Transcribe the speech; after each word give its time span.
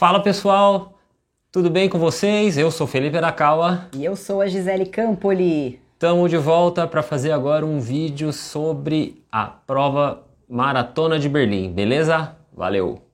Fala 0.00 0.18
pessoal, 0.18 0.94
tudo 1.52 1.68
bem 1.68 1.86
com 1.86 1.98
vocês? 1.98 2.56
Eu 2.56 2.70
sou 2.70 2.86
Felipe 2.86 3.18
Arakawa. 3.18 3.88
E 3.94 4.02
eu 4.02 4.16
sou 4.16 4.40
a 4.40 4.46
Gisele 4.46 4.86
Campoli. 4.86 5.78
Estamos 5.92 6.30
de 6.30 6.38
volta 6.38 6.86
para 6.86 7.02
fazer 7.02 7.32
agora 7.32 7.66
um 7.66 7.78
vídeo 7.78 8.32
sobre 8.32 9.22
a 9.30 9.44
prova 9.44 10.22
Maratona 10.48 11.18
de 11.18 11.28
Berlim, 11.28 11.70
beleza? 11.70 12.34
Valeu! 12.50 13.09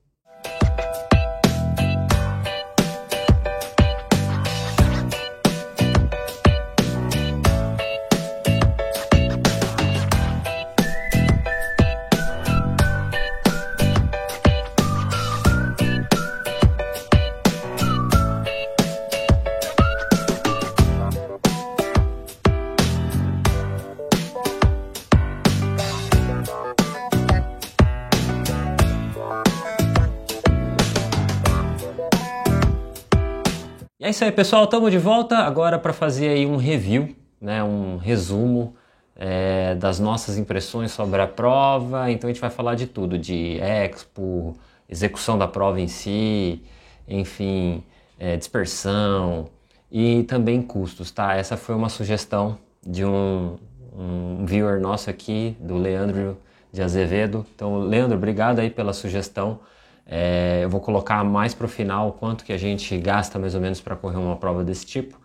Isso 34.17 34.25
aí, 34.25 34.33
pessoal. 34.33 34.65
Estamos 34.65 34.91
de 34.91 34.97
volta 34.97 35.41
agora 35.41 35.79
para 35.79 35.93
fazer 35.93 36.29
aí 36.29 36.47
um 36.47 36.57
review, 36.57 37.15
né, 37.39 37.63
um 37.63 37.99
resumo 37.99 38.75
é, 39.15 39.75
das 39.75 40.01
nossas 40.01 40.39
impressões 40.39 40.91
sobre 40.91 41.21
a 41.21 41.27
prova. 41.27 42.11
Então 42.11 42.27
a 42.27 42.33
gente 42.33 42.41
vai 42.41 42.49
falar 42.49 42.77
de 42.77 42.87
tudo, 42.87 43.19
de 43.19 43.59
expo, 43.61 44.57
execução 44.89 45.37
da 45.37 45.47
prova 45.47 45.83
em 45.83 45.87
si, 45.87 46.63
enfim, 47.07 47.85
é, 48.19 48.39
dispersão 48.39 49.51
e 49.93 50.23
também 50.23 50.63
custos, 50.63 51.11
tá? 51.11 51.35
Essa 51.35 51.59
foi 51.59 51.75
uma 51.75 51.91
sugestão 51.91 52.59
de 52.87 53.05
um, 53.05 53.59
um 53.95 54.47
viewer 54.47 54.81
nosso 54.81 55.11
aqui, 55.11 55.55
do 55.61 55.77
Leandro 55.77 56.39
de 56.73 56.81
Azevedo. 56.81 57.45
Então, 57.55 57.81
Leandro, 57.81 58.17
obrigado 58.17 58.61
aí 58.61 58.71
pela 58.71 58.95
sugestão. 58.95 59.61
É, 60.09 60.61
eu 60.63 60.71
vou 60.71 60.81
colocar 60.81 61.25
mais 61.25 61.53
para 61.53 61.67
o 61.67 61.69
final 61.69 62.13
quanto 62.13 62.45
que 62.45 62.53
a 62.53 62.57
gente 62.57 62.97
gasta 62.99 63.39
mais 63.39 63.55
ou 63.55 63.61
menos 63.61 63.81
para 63.81 63.97
correr 63.97 64.19
uma 64.19 64.37
prova 64.37 64.63
desse 64.63 64.87
tipo. 64.87 65.19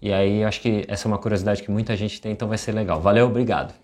E 0.00 0.12
aí 0.12 0.44
acho 0.44 0.60
que 0.60 0.84
essa 0.88 1.06
é 1.06 1.08
uma 1.08 1.18
curiosidade 1.18 1.62
que 1.62 1.70
muita 1.70 1.96
gente 1.96 2.20
tem, 2.20 2.32
então 2.32 2.48
vai 2.48 2.56
ser 2.56 2.72
legal. 2.72 3.00
Valeu, 3.00 3.26
obrigado. 3.26 3.74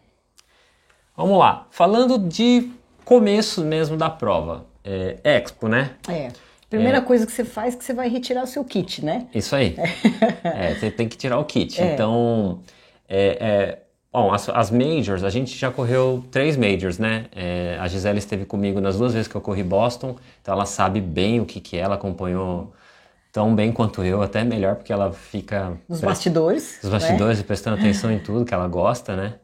Vamos 1.16 1.38
lá, 1.38 1.66
falando 1.70 2.18
de 2.18 2.70
começo 3.04 3.64
mesmo 3.64 3.96
da 3.96 4.08
prova, 4.08 4.66
é, 4.84 5.18
Expo, 5.24 5.68
né? 5.68 5.92
É. 6.08 6.28
Primeira 6.68 6.98
é. 6.98 7.00
coisa 7.00 7.24
que 7.24 7.32
você 7.32 7.44
faz 7.44 7.74
é 7.74 7.78
que 7.78 7.84
você 7.84 7.94
vai 7.94 8.08
retirar 8.08 8.42
o 8.42 8.46
seu 8.46 8.64
kit, 8.64 9.04
né? 9.04 9.26
Isso 9.34 9.54
aí. 9.54 9.76
é, 10.42 10.74
você 10.74 10.90
tem 10.90 11.08
que 11.08 11.16
tirar 11.16 11.38
o 11.38 11.44
kit. 11.44 11.80
É. 11.80 11.94
Então, 11.94 12.60
é, 13.08 13.38
é 13.40 13.85
Bom, 14.12 14.32
as, 14.32 14.48
as, 14.48 14.70
majors, 14.70 15.22
a 15.24 15.30
gente 15.30 15.56
já 15.56 15.70
correu 15.70 16.24
três 16.30 16.56
majors, 16.56 16.98
né? 16.98 17.26
É, 17.34 17.76
a 17.78 17.86
Gisele 17.86 18.18
esteve 18.18 18.46
comigo 18.46 18.80
nas 18.80 18.96
duas 18.96 19.12
vezes 19.12 19.28
que 19.28 19.34
eu 19.34 19.40
corri 19.40 19.62
Boston, 19.62 20.16
então 20.40 20.54
ela 20.54 20.64
sabe 20.64 21.00
bem 21.00 21.40
o 21.40 21.44
que, 21.44 21.60
que 21.60 21.76
é, 21.76 21.80
ela 21.80 21.96
acompanhou 21.96 22.72
tão 23.30 23.54
bem 23.54 23.70
quanto 23.70 24.02
eu, 24.02 24.22
até 24.22 24.42
melhor, 24.42 24.76
porque 24.76 24.90
ela 24.90 25.12
fica... 25.12 25.76
Nos 25.86 26.00
bastidores. 26.00 26.78
Nos 26.82 26.90
bastidores, 26.90 27.38
né? 27.38 27.44
prestando 27.44 27.76
atenção 27.76 28.10
em 28.10 28.18
tudo 28.18 28.46
que 28.46 28.54
ela 28.54 28.66
gosta, 28.66 29.14
né? 29.14 29.34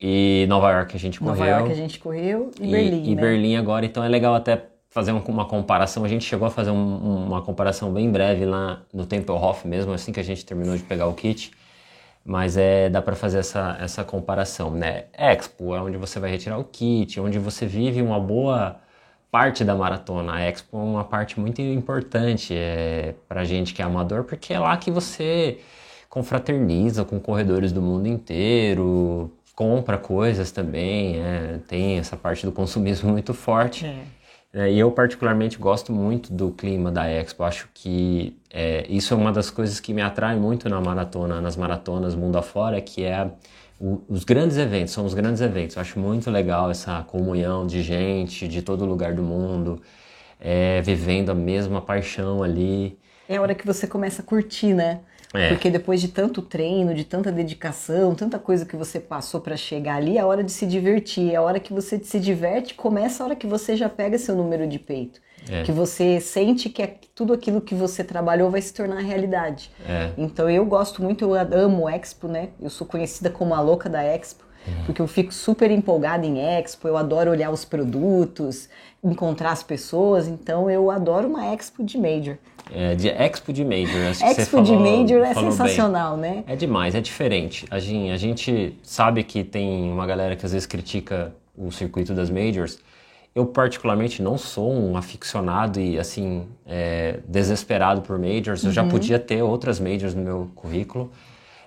E 0.00 0.44
Nova 0.48 0.72
York 0.72 0.96
a 0.96 0.98
gente 0.98 1.20
correu. 1.20 1.34
Nova 1.34 1.46
York 1.46 1.70
a 1.70 1.76
gente 1.76 1.98
correu 2.00 2.50
e, 2.60 2.66
e 2.66 2.70
Berlim, 2.72 3.10
E 3.10 3.14
né? 3.14 3.22
Berlim 3.22 3.56
agora, 3.56 3.86
então 3.86 4.02
é 4.02 4.08
legal 4.08 4.34
até 4.34 4.66
fazer 4.90 5.12
uma, 5.12 5.22
uma 5.22 5.44
comparação. 5.44 6.04
A 6.04 6.08
gente 6.08 6.24
chegou 6.24 6.48
a 6.48 6.50
fazer 6.50 6.72
um, 6.72 7.26
uma 7.26 7.42
comparação 7.42 7.92
bem 7.92 8.10
breve 8.10 8.44
lá 8.44 8.82
no 8.92 9.06
Tempelhof 9.06 9.66
mesmo, 9.68 9.92
assim 9.92 10.10
que 10.10 10.18
a 10.18 10.24
gente 10.24 10.44
terminou 10.44 10.76
de 10.76 10.82
pegar 10.82 11.06
o 11.06 11.14
kit 11.14 11.52
mas 12.24 12.56
é 12.56 12.88
dá 12.88 13.02
para 13.02 13.14
fazer 13.14 13.38
essa, 13.38 13.76
essa 13.80 14.04
comparação, 14.04 14.70
né? 14.70 15.04
Expo 15.12 15.74
é 15.74 15.80
onde 15.80 15.96
você 15.96 16.18
vai 16.18 16.30
retirar 16.30 16.58
o 16.58 16.64
kit, 16.64 17.20
onde 17.20 17.38
você 17.38 17.66
vive 17.66 18.00
uma 18.00 18.18
boa 18.18 18.80
parte 19.30 19.64
da 19.64 19.74
maratona. 19.74 20.34
A 20.34 20.40
Expo 20.40 20.76
é 20.78 20.80
uma 20.80 21.04
parte 21.04 21.40
muito 21.40 21.60
importante 21.60 22.54
é, 22.54 23.14
para 23.28 23.44
gente 23.44 23.74
que 23.74 23.82
é 23.82 23.84
amador, 23.84 24.24
porque 24.24 24.54
é 24.54 24.58
lá 24.58 24.76
que 24.76 24.90
você 24.90 25.58
confraterniza 26.08 27.04
com 27.04 27.18
corredores 27.18 27.72
do 27.72 27.82
mundo 27.82 28.06
inteiro, 28.06 29.32
compra 29.54 29.98
coisas 29.98 30.52
também, 30.52 31.20
é, 31.20 31.58
tem 31.66 31.98
essa 31.98 32.16
parte 32.16 32.46
do 32.46 32.52
consumismo 32.52 33.10
muito 33.12 33.34
forte. 33.34 33.86
É. 33.86 34.23
É, 34.54 34.70
e 34.70 34.78
eu 34.78 34.88
particularmente 34.92 35.58
gosto 35.58 35.92
muito 35.92 36.32
do 36.32 36.52
clima 36.52 36.92
da 36.92 37.10
Expo. 37.10 37.42
Acho 37.42 37.68
que 37.74 38.38
é, 38.48 38.86
isso 38.88 39.12
é 39.12 39.16
uma 39.16 39.32
das 39.32 39.50
coisas 39.50 39.80
que 39.80 39.92
me 39.92 40.00
atrai 40.00 40.36
muito 40.36 40.68
na 40.68 40.80
maratona, 40.80 41.40
nas 41.40 41.56
maratonas 41.56 42.14
mundo 42.14 42.38
afora, 42.38 42.80
que 42.80 43.02
é 43.02 43.28
o, 43.80 44.00
os 44.08 44.22
grandes 44.22 44.56
eventos. 44.56 44.92
São 44.92 45.04
os 45.04 45.12
grandes 45.12 45.40
eventos. 45.42 45.74
Eu 45.74 45.82
acho 45.82 45.98
muito 45.98 46.30
legal 46.30 46.70
essa 46.70 47.02
comunhão 47.02 47.66
de 47.66 47.82
gente 47.82 48.46
de 48.46 48.62
todo 48.62 48.84
lugar 48.84 49.12
do 49.12 49.24
mundo, 49.24 49.82
é, 50.40 50.80
vivendo 50.82 51.30
a 51.30 51.34
mesma 51.34 51.80
paixão 51.80 52.40
ali. 52.40 52.96
É 53.28 53.36
a 53.36 53.42
hora 53.42 53.56
que 53.56 53.66
você 53.66 53.88
começa 53.88 54.22
a 54.22 54.24
curtir, 54.24 54.72
né? 54.72 55.00
É. 55.34 55.48
Porque 55.48 55.68
depois 55.68 56.00
de 56.00 56.08
tanto 56.08 56.40
treino, 56.40 56.94
de 56.94 57.04
tanta 57.04 57.32
dedicação, 57.32 58.14
tanta 58.14 58.38
coisa 58.38 58.64
que 58.64 58.76
você 58.76 59.00
passou 59.00 59.40
para 59.40 59.56
chegar 59.56 59.96
ali, 59.96 60.16
é 60.16 60.20
a 60.20 60.26
hora 60.26 60.44
de 60.44 60.52
se 60.52 60.64
divertir. 60.64 61.32
É 61.32 61.36
a 61.36 61.42
hora 61.42 61.58
que 61.58 61.72
você 61.72 61.98
se 61.98 62.20
diverte, 62.20 62.74
começa 62.74 63.22
a 63.22 63.26
hora 63.26 63.36
que 63.36 63.46
você 63.46 63.76
já 63.76 63.88
pega 63.88 64.16
seu 64.16 64.36
número 64.36 64.66
de 64.66 64.78
peito. 64.78 65.20
É. 65.50 65.62
Que 65.62 65.72
você 65.72 66.20
sente 66.20 66.70
que 66.70 66.82
é, 66.82 66.96
tudo 67.14 67.32
aquilo 67.32 67.60
que 67.60 67.74
você 67.74 68.02
trabalhou 68.02 68.50
vai 68.50 68.62
se 68.62 68.72
tornar 68.72 69.00
realidade. 69.00 69.70
É. 69.86 70.10
Então 70.16 70.48
eu 70.48 70.64
gosto 70.64 71.02
muito, 71.02 71.24
eu 71.24 71.34
amo 71.34 71.88
Expo, 71.88 72.28
né? 72.28 72.50
Eu 72.60 72.70
sou 72.70 72.86
conhecida 72.86 73.28
como 73.28 73.54
a 73.54 73.60
louca 73.60 73.90
da 73.90 74.02
Expo, 74.02 74.44
uhum. 74.66 74.84
porque 74.86 75.02
eu 75.02 75.06
fico 75.06 75.34
super 75.34 75.70
empolgada 75.70 76.24
em 76.24 76.38
Expo, 76.38 76.88
eu 76.88 76.96
adoro 76.96 77.30
olhar 77.30 77.50
os 77.50 77.62
produtos, 77.62 78.70
encontrar 79.02 79.50
as 79.50 79.62
pessoas, 79.62 80.28
então 80.28 80.70
eu 80.70 80.90
adoro 80.90 81.28
uma 81.28 81.52
Expo 81.52 81.84
de 81.84 81.98
Major. 81.98 82.38
É, 82.72 82.94
de 82.94 83.08
Expo 83.08 83.52
de 83.52 83.64
Major. 83.64 84.10
Acho 84.10 84.24
Expo 84.24 84.62
de 84.62 84.72
Major 84.72 85.22
é 85.22 85.34
sensacional, 85.34 86.16
bem. 86.16 86.36
né? 86.36 86.44
É 86.46 86.56
demais, 86.56 86.94
é 86.94 87.00
diferente. 87.00 87.66
A 87.70 87.78
gente, 87.78 88.10
a 88.10 88.16
gente 88.16 88.78
sabe 88.82 89.22
que 89.22 89.44
tem 89.44 89.90
uma 89.90 90.06
galera 90.06 90.36
que 90.36 90.44
às 90.44 90.52
vezes 90.52 90.66
critica 90.66 91.34
o 91.56 91.70
circuito 91.70 92.14
das 92.14 92.30
Majors. 92.30 92.78
Eu 93.34 93.46
particularmente 93.46 94.22
não 94.22 94.38
sou 94.38 94.72
um 94.72 94.96
aficionado 94.96 95.80
e 95.80 95.98
assim 95.98 96.46
é, 96.66 97.18
desesperado 97.26 98.00
por 98.00 98.18
Majors. 98.18 98.62
Eu 98.62 98.68
uhum. 98.68 98.74
já 98.74 98.84
podia 98.84 99.18
ter 99.18 99.42
outras 99.42 99.80
Majors 99.80 100.14
no 100.14 100.22
meu 100.22 100.50
currículo. 100.54 101.10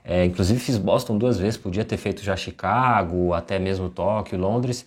É, 0.04 0.24
inclusive 0.24 0.60
fiz 0.60 0.78
Boston 0.78 1.18
duas 1.18 1.38
vezes, 1.38 1.58
podia 1.58 1.84
ter 1.84 1.98
feito 1.98 2.24
já 2.24 2.36
Chicago, 2.36 3.34
até 3.34 3.60
mesmo 3.60 3.90
Tóquio, 3.90 4.40
Londres 4.40 4.86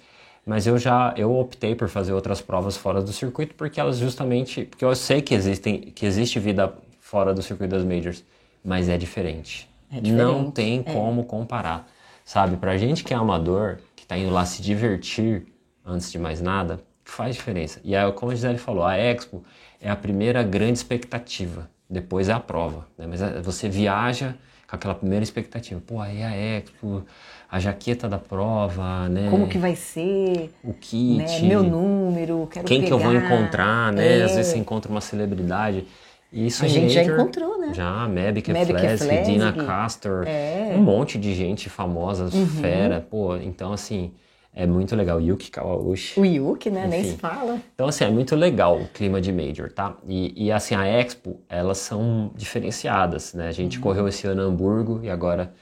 mas 0.50 0.66
eu 0.66 0.76
já 0.76 1.14
eu 1.16 1.32
optei 1.38 1.76
por 1.76 1.88
fazer 1.88 2.12
outras 2.12 2.40
provas 2.40 2.76
fora 2.76 3.00
do 3.00 3.12
circuito 3.12 3.54
porque 3.54 3.78
elas 3.78 3.98
justamente 3.98 4.64
porque 4.64 4.84
eu 4.84 4.92
sei 4.96 5.22
que 5.22 5.32
existem 5.32 5.80
que 5.80 6.04
existe 6.04 6.40
vida 6.40 6.74
fora 6.98 7.32
do 7.32 7.40
circuito 7.40 7.70
das 7.76 7.84
majors, 7.84 8.24
mas 8.64 8.88
é 8.88 8.98
diferente. 8.98 9.70
É 9.92 10.00
diferente. 10.00 10.16
Não 10.16 10.50
tem 10.50 10.80
é. 10.84 10.92
como 10.92 11.22
comparar, 11.22 11.88
sabe? 12.24 12.56
Pra 12.56 12.76
gente 12.76 13.04
que 13.04 13.14
é 13.14 13.16
amador, 13.16 13.78
que 13.94 14.04
tá 14.04 14.18
indo 14.18 14.32
lá 14.32 14.44
se 14.44 14.60
divertir 14.60 15.46
antes 15.86 16.10
de 16.10 16.18
mais 16.18 16.40
nada, 16.40 16.80
faz 17.04 17.36
diferença. 17.36 17.80
E 17.84 17.94
aí, 17.94 18.10
como 18.10 18.32
a 18.32 18.34
Gisele 18.34 18.58
falou, 18.58 18.84
a 18.84 18.96
Expo 18.96 19.44
é 19.80 19.88
a 19.88 19.94
primeira 19.94 20.42
grande 20.42 20.78
expectativa, 20.78 21.70
depois 21.88 22.28
é 22.28 22.32
a 22.32 22.40
prova, 22.40 22.88
né? 22.98 23.06
Mas 23.08 23.22
é, 23.22 23.40
você 23.40 23.68
viaja 23.68 24.34
com 24.70 24.76
aquela 24.76 24.94
primeira 24.94 25.24
expectativa, 25.24 25.82
pô, 25.84 26.00
aí 26.00 26.20
é 26.20 26.26
a 26.26 26.36
Expo, 26.36 27.04
a 27.50 27.58
jaqueta 27.58 28.08
da 28.08 28.18
prova, 28.18 29.08
né? 29.08 29.28
Como 29.28 29.48
que 29.48 29.58
vai 29.58 29.74
ser? 29.74 30.54
O 30.62 30.72
kit. 30.72 31.16
Né? 31.16 31.48
Meu 31.48 31.64
número, 31.64 32.48
quero 32.48 32.66
Quem 32.66 32.82
pegar. 32.82 32.86
que 32.86 32.92
eu 32.92 32.98
vou 33.00 33.12
encontrar, 33.12 33.92
né? 33.92 34.20
É. 34.20 34.22
Às 34.22 34.36
vezes 34.36 34.52
você 34.52 34.58
encontra 34.58 34.88
uma 34.88 35.00
celebridade. 35.00 35.88
Isso 36.32 36.64
a 36.64 36.68
gente 36.68 36.94
Major, 36.94 37.04
já 37.04 37.12
encontrou, 37.12 37.58
né? 37.58 37.74
Já, 37.74 38.08
Mavic 38.08 38.52
Flask, 38.52 39.24
Dina 39.24 39.52
Castor, 39.52 40.24
é. 40.28 40.72
um 40.76 40.80
monte 40.80 41.18
de 41.18 41.34
gente 41.34 41.68
famosa, 41.68 42.30
uhum. 42.32 42.46
fera, 42.46 43.00
pô, 43.00 43.36
então 43.36 43.72
assim, 43.72 44.12
é 44.52 44.66
muito 44.66 44.96
legal. 44.96 45.20
Yuki 45.20 45.50
Kawauchi. 45.50 46.18
O 46.18 46.24
Yuki, 46.24 46.70
né? 46.70 46.86
Enfim. 46.86 46.90
Nem 46.90 47.04
se 47.04 47.16
fala. 47.16 47.60
Então, 47.74 47.86
assim, 47.86 48.04
é 48.04 48.10
muito 48.10 48.34
legal 48.34 48.80
o 48.80 48.88
clima 48.88 49.20
de 49.20 49.32
Major, 49.32 49.70
tá? 49.70 49.96
E, 50.06 50.46
e 50.46 50.52
assim, 50.52 50.74
a 50.74 50.86
Expo, 50.86 51.40
elas 51.48 51.78
são 51.78 52.32
diferenciadas, 52.34 53.32
né? 53.32 53.48
A 53.48 53.52
gente 53.52 53.76
uhum. 53.76 53.82
correu 53.82 54.08
esse 54.08 54.26
ano 54.26 54.42
em 54.42 54.46
Hamburgo 54.46 55.00
e 55.02 55.10
agora 55.10 55.52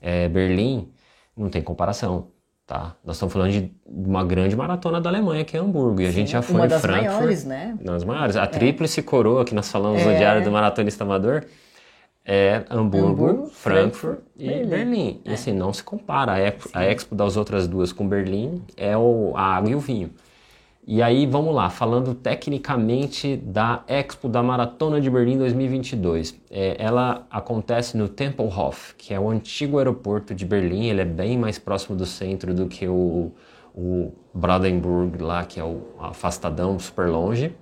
é, 0.00 0.28
Berlim 0.28 0.92
não 1.36 1.50
tem 1.50 1.60
comparação, 1.60 2.28
tá? 2.64 2.94
Nós 3.04 3.16
estamos 3.16 3.32
falando 3.32 3.50
de 3.50 3.72
uma 3.84 4.24
grande 4.24 4.54
maratona 4.54 5.00
da 5.00 5.10
Alemanha, 5.10 5.44
que 5.44 5.56
é 5.56 5.60
Hamburgo, 5.60 6.00
e 6.00 6.06
a 6.06 6.08
Sim, 6.08 6.14
gente 6.14 6.30
já 6.30 6.40
foi 6.40 6.54
uma 6.54 6.66
em 6.66 6.68
das 6.68 6.80
Frankfurt. 6.80 7.14
Maiores, 7.14 7.44
né? 7.44 7.76
Uma 7.80 7.92
das 7.92 8.04
maiores. 8.04 8.36
A 8.36 8.44
é. 8.44 8.46
tríplice 8.46 9.02
coroa 9.02 9.44
que 9.44 9.54
nós 9.54 9.70
falamos 9.70 10.00
é. 10.02 10.04
no 10.04 10.16
diário 10.16 10.44
do 10.44 10.52
maratonista 10.52 11.02
amador 11.02 11.44
é 12.26 12.64
Hamburgo, 12.68 13.06
Hamburgo 13.06 13.46
Frankfurt, 13.46 14.18
Frankfurt, 14.18 14.18
e 14.36 14.48
Berlim. 14.48 14.68
Berlim. 14.68 15.20
E 15.24 15.30
é. 15.30 15.34
assim, 15.34 15.52
não 15.52 15.72
se 15.72 15.84
compara. 15.84 16.32
A 16.32 16.40
Expo, 16.40 16.68
a 16.72 16.84
Expo 16.84 17.14
das 17.14 17.36
outras 17.36 17.68
duas 17.68 17.92
com 17.92 18.08
Berlim 18.08 18.62
é 18.76 18.96
o, 18.96 19.32
a 19.36 19.42
água 19.42 19.70
e 19.70 19.74
o 19.76 19.80
vinho. 19.80 20.10
E 20.88 21.02
aí, 21.02 21.26
vamos 21.26 21.54
lá, 21.54 21.68
falando 21.68 22.14
tecnicamente 22.14 23.36
da 23.36 23.82
Expo 23.88 24.28
da 24.28 24.42
Maratona 24.42 25.00
de 25.00 25.08
Berlim 25.08 25.38
2022. 25.38 26.40
É, 26.50 26.76
ela 26.78 27.26
acontece 27.30 27.96
no 27.96 28.08
Tempelhof, 28.08 28.94
que 28.96 29.14
é 29.14 29.18
o 29.18 29.28
antigo 29.28 29.78
aeroporto 29.78 30.34
de 30.34 30.44
Berlim. 30.44 30.86
Ele 30.86 31.00
é 31.00 31.04
bem 31.04 31.38
mais 31.38 31.58
próximo 31.58 31.96
do 31.96 32.06
centro 32.06 32.52
do 32.54 32.66
que 32.66 32.88
o, 32.88 33.32
o 33.74 34.12
Brandenburg 34.32 35.22
lá, 35.22 35.44
que 35.44 35.58
é 35.60 35.64
o 35.64 35.80
afastadão, 35.98 36.78
super 36.78 37.08
longe. 37.08 37.52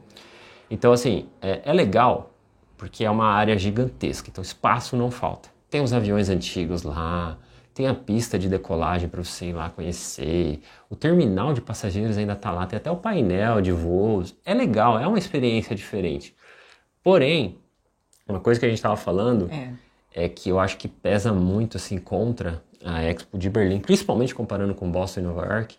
Então, 0.70 0.92
assim, 0.92 1.26
é, 1.40 1.62
é 1.64 1.72
legal 1.72 2.33
porque 2.84 3.02
é 3.02 3.10
uma 3.10 3.28
área 3.28 3.56
gigantesca, 3.56 4.28
então 4.28 4.42
espaço 4.42 4.94
não 4.94 5.10
falta. 5.10 5.48
Tem 5.70 5.80
os 5.80 5.94
aviões 5.94 6.28
antigos 6.28 6.82
lá, 6.82 7.38
tem 7.72 7.88
a 7.88 7.94
pista 7.94 8.38
de 8.38 8.46
decolagem 8.46 9.08
para 9.08 9.24
você 9.24 9.46
ir 9.46 9.52
lá 9.54 9.70
conhecer, 9.70 10.60
o 10.90 10.94
terminal 10.94 11.54
de 11.54 11.62
passageiros 11.62 12.18
ainda 12.18 12.34
está 12.34 12.50
lá, 12.50 12.66
tem 12.66 12.76
até 12.76 12.90
o 12.90 12.96
painel 12.96 13.62
de 13.62 13.72
voos. 13.72 14.36
É 14.44 14.52
legal, 14.52 14.98
é 14.98 15.06
uma 15.06 15.18
experiência 15.18 15.74
diferente. 15.74 16.36
Porém, 17.02 17.58
uma 18.28 18.38
coisa 18.38 18.60
que 18.60 18.66
a 18.66 18.68
gente 18.68 18.76
estava 18.76 18.96
falando 18.96 19.50
é. 19.50 19.72
é. 20.12 20.28
que 20.28 20.50
eu 20.50 20.60
acho 20.60 20.76
que 20.76 20.86
pesa 20.86 21.32
muito 21.32 21.78
assim 21.78 21.96
contra 21.96 22.62
a 22.84 23.02
Expo 23.02 23.38
de 23.38 23.48
Berlim, 23.48 23.80
principalmente 23.80 24.34
comparando 24.34 24.74
com 24.74 24.92
Boston 24.92 25.20
e 25.20 25.22
Nova 25.22 25.46
York, 25.46 25.78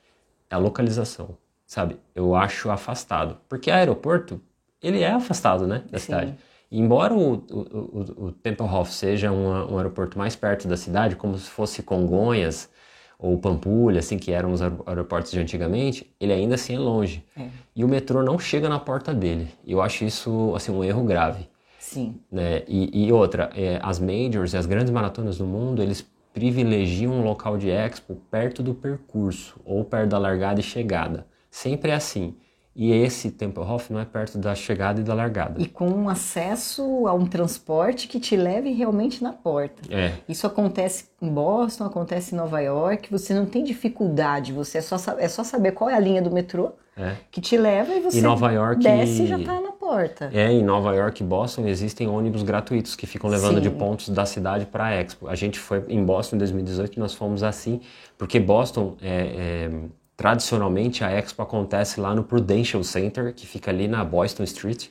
é 0.49 0.55
a 0.55 0.57
localização, 0.57 1.37
sabe? 1.67 1.99
Eu 2.15 2.33
acho 2.35 2.71
afastado, 2.71 3.37
porque 3.47 3.69
o 3.69 3.73
aeroporto 3.75 4.41
ele 4.81 5.03
é 5.03 5.11
afastado, 5.11 5.67
né, 5.67 5.83
da 5.91 5.99
Sim. 5.99 6.05
cidade. 6.05 6.35
Embora 6.77 7.13
o, 7.13 7.35
o, 7.35 8.25
o, 8.25 8.31
Tempelhof 8.31 8.91
seja 8.91 9.31
um, 9.31 9.73
um 9.73 9.77
aeroporto 9.77 10.17
mais 10.17 10.35
perto 10.35 10.67
da 10.67 10.75
cidade, 10.75 11.15
como 11.15 11.37
se 11.37 11.49
fosse 11.49 11.81
Congonhas 11.81 12.69
ou 13.17 13.37
Pampulha, 13.37 13.99
assim, 13.99 14.17
que 14.17 14.31
eram 14.31 14.51
os 14.51 14.61
aeroportos 14.61 15.31
de 15.31 15.39
antigamente, 15.39 16.13
ele 16.19 16.33
ainda 16.33 16.55
assim 16.55 16.75
é 16.75 16.79
longe. 16.79 17.23
É. 17.37 17.47
E 17.73 17.83
o 17.85 17.87
metrô 17.87 18.21
não 18.21 18.37
chega 18.37 18.67
na 18.67 18.77
porta 18.77 19.13
dele. 19.13 19.47
Eu 19.65 19.81
acho 19.81 20.03
isso, 20.03 20.53
assim, 20.53 20.71
um 20.71 20.83
erro 20.83 21.05
grave. 21.05 21.47
Sim. 21.79 22.19
Né? 22.29 22.63
E, 22.67 23.05
e 23.05 23.11
outra, 23.11 23.49
é, 23.55 23.79
as 23.81 23.97
majors 23.97 24.53
e 24.53 24.57
as 24.57 24.65
grandes 24.65 24.91
maratonas 24.91 25.37
do 25.37 25.45
mundo, 25.45 25.81
eles 25.81 26.05
privilegiam 26.33 27.13
um 27.13 27.23
local 27.23 27.57
de 27.57 27.69
expo 27.69 28.15
perto 28.29 28.61
do 28.61 28.75
percurso, 28.75 29.57
ou 29.63 29.85
perto 29.85 30.09
da 30.09 30.17
largada 30.17 30.59
e 30.59 30.63
chegada. 30.63 31.25
Sempre 31.49 31.91
é 31.91 31.95
assim. 31.95 32.35
E 32.75 32.91
esse 32.91 33.31
Tempelhof 33.31 33.91
não 33.93 34.01
é 34.01 34.05
perto 34.05 34.37
da 34.37 34.53
chegada 34.53 34.99
e 34.99 35.03
da 35.03 35.13
largada. 35.13 35.61
E 35.61 35.65
com 35.65 36.09
acesso 36.09 37.07
a 37.07 37.13
um 37.13 37.25
transporte 37.25 38.05
que 38.05 38.19
te 38.19 38.35
leve 38.35 38.73
realmente 38.73 39.23
na 39.23 39.31
porta. 39.31 39.81
É. 39.89 40.11
Isso 40.27 40.45
acontece 40.45 41.05
em 41.21 41.29
Boston, 41.29 41.85
acontece 41.85 42.35
em 42.35 42.37
Nova 42.37 42.59
York, 42.59 43.09
você 43.09 43.33
não 43.33 43.45
tem 43.45 43.63
dificuldade, 43.63 44.51
você 44.51 44.79
é 44.79 44.81
só, 44.81 44.97
é 45.17 45.27
só 45.29 45.41
saber 45.41 45.71
qual 45.71 45.89
é 45.89 45.95
a 45.95 45.99
linha 45.99 46.21
do 46.21 46.29
metrô 46.29 46.73
é. 46.97 47.15
que 47.31 47.39
te 47.39 47.55
leva 47.55 47.93
e 47.93 48.01
você 48.01 48.21
Nova 48.21 48.51
York, 48.51 48.83
desce 48.83 49.23
e 49.23 49.27
já 49.27 49.39
está 49.39 49.61
na 49.61 49.71
porta. 49.71 50.29
É, 50.33 50.51
em 50.51 50.61
Nova 50.61 50.93
York 50.93 51.23
e 51.23 51.25
Boston 51.25 51.67
existem 51.67 52.09
ônibus 52.09 52.43
gratuitos 52.43 52.93
que 52.93 53.07
ficam 53.07 53.29
levando 53.29 53.55
Sim. 53.55 53.61
de 53.61 53.69
pontos 53.69 54.09
da 54.09 54.25
cidade 54.25 54.65
para 54.65 54.87
a 54.87 54.95
Expo. 55.01 55.29
A 55.29 55.35
gente 55.35 55.59
foi 55.59 55.81
em 55.87 56.03
Boston 56.03 56.35
em 56.35 56.39
2018 56.39 56.99
nós 56.99 57.13
fomos 57.13 57.41
assim, 57.41 57.79
porque 58.17 58.37
Boston 58.37 58.97
é, 59.01 59.69
é 59.69 59.71
Tradicionalmente, 60.17 61.03
a 61.03 61.11
Expo 61.11 61.41
acontece 61.41 61.99
lá 61.99 62.15
no 62.15 62.23
Prudential 62.23 62.83
Center, 62.83 63.33
que 63.33 63.45
fica 63.45 63.69
ali 63.69 63.87
na 63.87 64.03
Boylston 64.03 64.43
Street, 64.43 64.87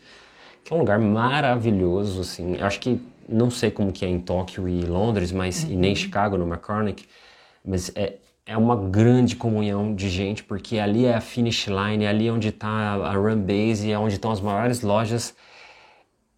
que 0.63 0.73
é 0.73 0.77
um 0.77 0.81
lugar 0.81 0.99
maravilhoso, 0.99 2.21
assim. 2.21 2.61
Acho 2.61 2.79
que 2.81 3.01
não 3.29 3.51
sei 3.51 3.71
como 3.71 3.91
que 3.91 4.05
é 4.05 4.09
em 4.09 4.21
Tóquio 4.21 4.69
e 4.69 4.83
Londres, 4.83 5.33
mas 5.33 5.65
uhum. 5.65 5.71
e 5.71 5.77
nem 5.77 5.91
uhum. 5.91 5.97
Chicago 5.97 6.37
no 6.37 6.47
McCormick, 6.47 7.07
mas 7.65 7.91
é, 7.95 8.17
é 8.45 8.57
uma 8.57 8.77
grande 8.77 9.35
comunhão 9.35 9.95
de 9.95 10.11
gente, 10.11 10.45
porque 10.45 10.79
ali 10.79 11.07
é 11.07 11.15
a 11.15 11.21
finish 11.21 11.67
line, 11.67 12.05
é 12.05 12.09
ali 12.09 12.31
onde 12.31 12.49
está 12.49 12.69
a 12.69 13.13
run 13.15 13.39
base, 13.39 13.91
é 13.91 13.99
onde 13.99 14.15
estão 14.15 14.31
as 14.31 14.41
maiores 14.41 14.83
lojas 14.83 15.35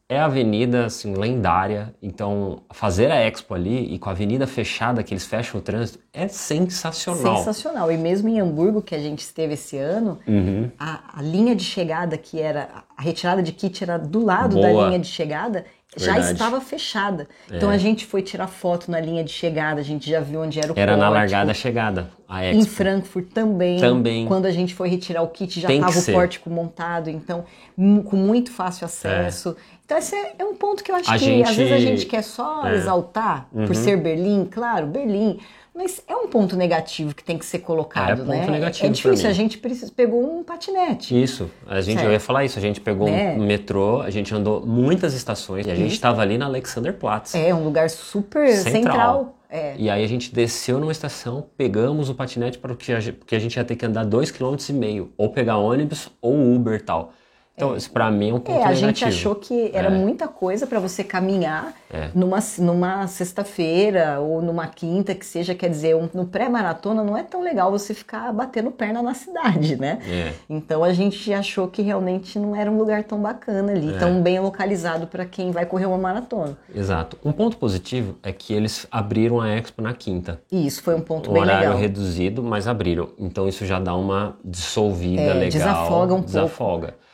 é 0.08 0.18
a 0.18 0.26
avenida 0.26 0.86
assim, 0.86 1.14
lendária, 1.14 1.92
então 2.00 2.62
fazer 2.70 3.10
a 3.10 3.16
Expo 3.16 3.54
ali 3.54 3.92
e 3.92 3.98
com 3.98 4.08
a 4.08 4.12
avenida 4.12 4.46
fechada, 4.46 5.02
que 5.02 5.12
eles 5.12 5.26
fecham 5.26 5.58
o 5.58 5.62
trânsito, 5.62 5.98
é 6.12 6.28
sensacional. 6.28 7.38
Sensacional. 7.38 7.90
E 7.90 7.96
mesmo 7.96 8.28
em 8.28 8.40
Hamburgo, 8.40 8.80
que 8.80 8.94
a 8.94 9.00
gente 9.00 9.20
esteve 9.20 9.54
esse 9.54 9.76
ano, 9.76 10.18
uhum. 10.26 10.70
a, 10.78 11.18
a, 11.18 11.22
linha 11.22 11.56
de 11.56 11.64
chegada, 11.64 12.16
que 12.16 12.40
era 12.40 12.84
a 12.96 13.02
retirada 13.02 13.42
de 13.42 13.50
kit 13.50 13.82
era 13.82 13.98
do 13.98 14.24
lado 14.24 14.54
Boa. 14.54 14.82
da 14.82 14.86
linha 14.88 14.98
de 15.00 15.08
chegada, 15.08 15.64
Verdade. 15.96 16.26
já 16.26 16.32
estava 16.32 16.60
fechada. 16.60 17.26
É. 17.50 17.56
Então 17.56 17.68
a 17.68 17.78
gente 17.78 18.06
foi 18.06 18.22
tirar 18.22 18.46
foto 18.46 18.90
na 18.90 19.00
linha 19.00 19.24
de 19.24 19.32
chegada, 19.32 19.80
a 19.80 19.84
gente 19.84 20.08
já 20.08 20.20
viu 20.20 20.40
onde 20.40 20.60
era 20.60 20.72
o 20.72 20.78
Era 20.78 20.92
pórtico. 20.92 21.00
na 21.00 21.08
largada 21.08 21.52
chegada, 21.52 22.10
a 22.28 22.44
Expo. 22.44 22.62
Em 22.62 22.66
Frankfurt 22.66 23.26
também. 23.32 23.80
Também. 23.80 24.26
Quando 24.26 24.46
a 24.46 24.52
gente 24.52 24.72
foi 24.72 24.88
retirar 24.88 25.22
o 25.22 25.28
kit 25.28 25.60
já 25.60 25.72
estava 25.72 25.98
o 25.98 26.04
pórtico 26.12 26.48
montado, 26.48 27.10
então 27.10 27.44
com 27.76 28.16
muito 28.16 28.52
fácil 28.52 28.84
acesso. 28.84 29.56
É. 29.72 29.75
Então 29.86 29.96
esse 29.96 30.16
é 30.16 30.44
um 30.44 30.56
ponto 30.56 30.82
que 30.82 30.90
eu 30.90 30.96
acho 30.96 31.08
a 31.08 31.16
que 31.16 31.24
gente... 31.24 31.48
às 31.48 31.56
vezes 31.56 31.72
a 31.72 31.78
gente 31.78 32.06
quer 32.06 32.22
só 32.22 32.66
é. 32.66 32.74
exaltar 32.74 33.48
uhum. 33.52 33.66
por 33.66 33.76
ser 33.76 33.96
Berlim, 33.96 34.44
claro, 34.44 34.88
Berlim, 34.88 35.38
mas 35.72 36.02
é 36.08 36.16
um 36.16 36.26
ponto 36.26 36.56
negativo 36.56 37.14
que 37.14 37.22
tem 37.22 37.38
que 37.38 37.46
ser 37.46 37.60
colocado, 37.60 38.10
é, 38.10 38.16
ponto 38.16 38.28
né? 38.28 38.50
Negativo 38.50 38.86
é 38.86 38.90
difícil, 38.90 39.30
a 39.30 39.32
gente 39.32 39.58
precisa, 39.58 39.92
pegou 39.94 40.38
um 40.38 40.42
patinete. 40.42 41.22
Isso, 41.22 41.48
a 41.68 41.80
gente, 41.80 42.02
eu 42.02 42.10
ia 42.10 42.18
falar 42.18 42.44
isso, 42.44 42.58
a 42.58 42.62
gente 42.62 42.80
pegou 42.80 43.06
é. 43.06 43.34
um 43.34 43.46
metrô, 43.46 44.00
a 44.00 44.10
gente 44.10 44.34
andou 44.34 44.66
muitas 44.66 45.14
estações 45.14 45.64
e 45.66 45.70
a 45.70 45.76
gente 45.76 45.92
estava 45.92 46.20
ali 46.20 46.36
na 46.36 46.46
Alexanderplatz. 46.46 47.36
É, 47.36 47.54
um 47.54 47.62
lugar 47.62 47.88
super 47.88 48.48
central. 48.56 48.72
central. 48.72 49.36
É. 49.48 49.76
E 49.78 49.88
aí 49.88 50.02
a 50.02 50.08
gente 50.08 50.34
desceu 50.34 50.80
numa 50.80 50.90
estação, 50.90 51.46
pegamos 51.56 52.10
o 52.10 52.14
patinete 52.14 52.58
para 52.58 52.74
porque 52.74 53.36
a 53.36 53.38
gente 53.38 53.54
ia 53.54 53.64
ter 53.64 53.76
que 53.76 53.86
andar 53.86 54.04
dois 54.04 54.32
km 54.32 54.56
e 54.68 54.72
meio, 54.72 55.12
ou 55.16 55.28
pegar 55.30 55.58
ônibus 55.58 56.10
ou 56.20 56.54
Uber 56.56 56.74
e 56.74 56.82
tal. 56.82 57.12
Então, 57.56 57.72
é. 57.72 57.78
isso 57.78 57.90
para 57.90 58.10
mim 58.10 58.30
é 58.30 58.34
um 58.34 58.38
ponto 58.38 58.50
é, 58.50 58.64
a 58.64 58.68
negativo. 58.68 58.86
gente 58.86 59.04
achou 59.06 59.34
que 59.34 59.70
era 59.72 59.88
é. 59.88 59.90
muita 59.90 60.28
coisa 60.28 60.66
para 60.66 60.78
você 60.78 61.02
caminhar 61.02 61.74
é. 61.90 62.10
numa, 62.14 62.38
numa 62.58 63.06
sexta-feira 63.06 64.20
ou 64.20 64.42
numa 64.42 64.66
quinta, 64.66 65.14
que 65.14 65.24
seja, 65.24 65.54
quer 65.54 65.70
dizer, 65.70 65.96
um, 65.96 66.08
no 66.12 66.26
pré-maratona 66.26 67.02
não 67.02 67.16
é 67.16 67.22
tão 67.22 67.42
legal 67.42 67.70
você 67.70 67.94
ficar 67.94 68.30
batendo 68.32 68.70
perna 68.70 69.02
na 69.02 69.14
cidade, 69.14 69.76
né? 69.76 69.98
É. 70.06 70.32
Então 70.50 70.84
a 70.84 70.92
gente 70.92 71.32
achou 71.32 71.66
que 71.66 71.80
realmente 71.80 72.38
não 72.38 72.54
era 72.54 72.70
um 72.70 72.76
lugar 72.76 73.04
tão 73.04 73.20
bacana 73.20 73.72
ali, 73.72 73.94
é. 73.94 73.98
tão 73.98 74.20
bem 74.20 74.38
localizado 74.38 75.06
para 75.06 75.24
quem 75.24 75.50
vai 75.50 75.64
correr 75.64 75.86
uma 75.86 75.98
maratona. 75.98 76.58
Exato. 76.74 77.16
Um 77.24 77.32
ponto 77.32 77.56
positivo 77.56 78.16
é 78.22 78.32
que 78.32 78.52
eles 78.52 78.86
abriram 78.90 79.40
a 79.40 79.48
Expo 79.48 79.80
na 79.80 79.94
quinta. 79.94 80.42
Isso 80.52 80.82
foi 80.82 80.94
um 80.94 81.00
ponto 81.00 81.30
um 81.30 81.32
bem 81.32 81.42
legal. 81.42 81.58
horário 81.60 81.78
reduzido, 81.78 82.42
mas 82.42 82.68
abriram. 82.68 83.08
Então 83.18 83.48
isso 83.48 83.64
já 83.64 83.80
dá 83.80 83.94
uma 83.94 84.36
dissolvida 84.44 85.32
legal. 85.32 85.48
Desafoga 85.48 86.14
um 86.14 86.20
desafoga. 86.20 86.88
pouco. 86.88 87.05